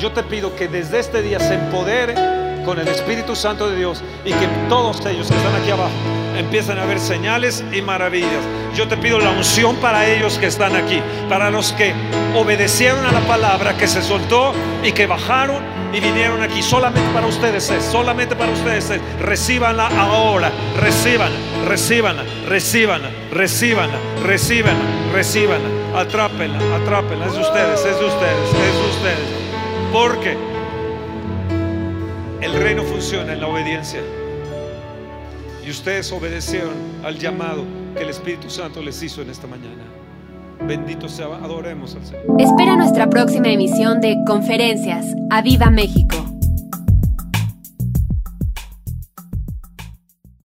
yo 0.00 0.10
te 0.10 0.24
pido 0.24 0.56
que 0.56 0.66
desde 0.66 0.98
este 0.98 1.22
día 1.22 1.38
se 1.38 1.54
empodere 1.54 2.37
con 2.68 2.78
el 2.78 2.88
Espíritu 2.88 3.34
Santo 3.34 3.70
de 3.70 3.76
Dios 3.76 4.02
y 4.26 4.30
que 4.30 4.46
todos 4.68 5.00
ellos 5.06 5.26
que 5.26 5.36
están 5.38 5.54
aquí 5.54 5.70
abajo 5.70 5.90
empiecen 6.36 6.78
a 6.78 6.84
ver 6.84 7.00
señales 7.00 7.64
y 7.72 7.80
maravillas. 7.80 8.44
Yo 8.74 8.86
te 8.86 8.98
pido 8.98 9.18
la 9.18 9.30
unción 9.30 9.76
para 9.76 10.06
ellos 10.06 10.36
que 10.36 10.48
están 10.48 10.76
aquí, 10.76 11.00
para 11.30 11.50
los 11.50 11.72
que 11.72 11.94
obedecieron 12.36 13.06
a 13.06 13.12
la 13.12 13.20
palabra 13.20 13.74
que 13.78 13.88
se 13.88 14.02
soltó 14.02 14.52
y 14.84 14.92
que 14.92 15.06
bajaron 15.06 15.62
y 15.94 16.00
vinieron 16.00 16.42
aquí. 16.42 16.60
Solamente 16.60 17.10
para 17.14 17.26
ustedes 17.26 17.70
es, 17.70 17.82
solamente 17.84 18.36
para 18.36 18.52
ustedes 18.52 18.90
es. 18.90 19.00
Recíbanla 19.18 19.86
ahora, 19.86 20.52
recíbanla, 20.78 21.38
recíbanla, 21.66 22.22
recíbanla, 22.46 23.08
recíbanla, 23.32 23.98
recíbanla, 24.22 24.84
recíbanla. 25.14 25.68
Atrápenla, 25.98 26.58
atrápenla. 26.76 27.28
Es 27.28 27.32
de 27.32 27.40
ustedes, 27.40 27.80
es 27.80 27.98
de 27.98 28.04
ustedes, 28.04 28.48
es 28.52 28.74
de 28.74 28.90
ustedes. 28.90 29.28
Porque 29.90 30.57
el 32.40 32.52
reino 32.54 32.82
funciona 32.84 33.32
en 33.32 33.40
la 33.40 33.48
obediencia. 33.48 34.00
Y 35.64 35.70
ustedes 35.70 36.10
obedecieron 36.12 36.74
al 37.04 37.18
llamado 37.18 37.64
que 37.94 38.02
el 38.02 38.10
Espíritu 38.10 38.48
Santo 38.48 38.80
les 38.80 39.02
hizo 39.02 39.22
en 39.22 39.30
esta 39.30 39.46
mañana. 39.46 39.84
Bendito 40.66 41.08
sea, 41.08 41.26
adoremos 41.26 41.94
al 41.94 42.04
Señor. 42.04 42.24
Espera 42.38 42.76
nuestra 42.76 43.08
próxima 43.08 43.48
emisión 43.48 44.00
de 44.00 44.16
Conferencias. 44.26 45.06
¡A 45.30 45.42
Viva 45.42 45.70
México! 45.70 46.27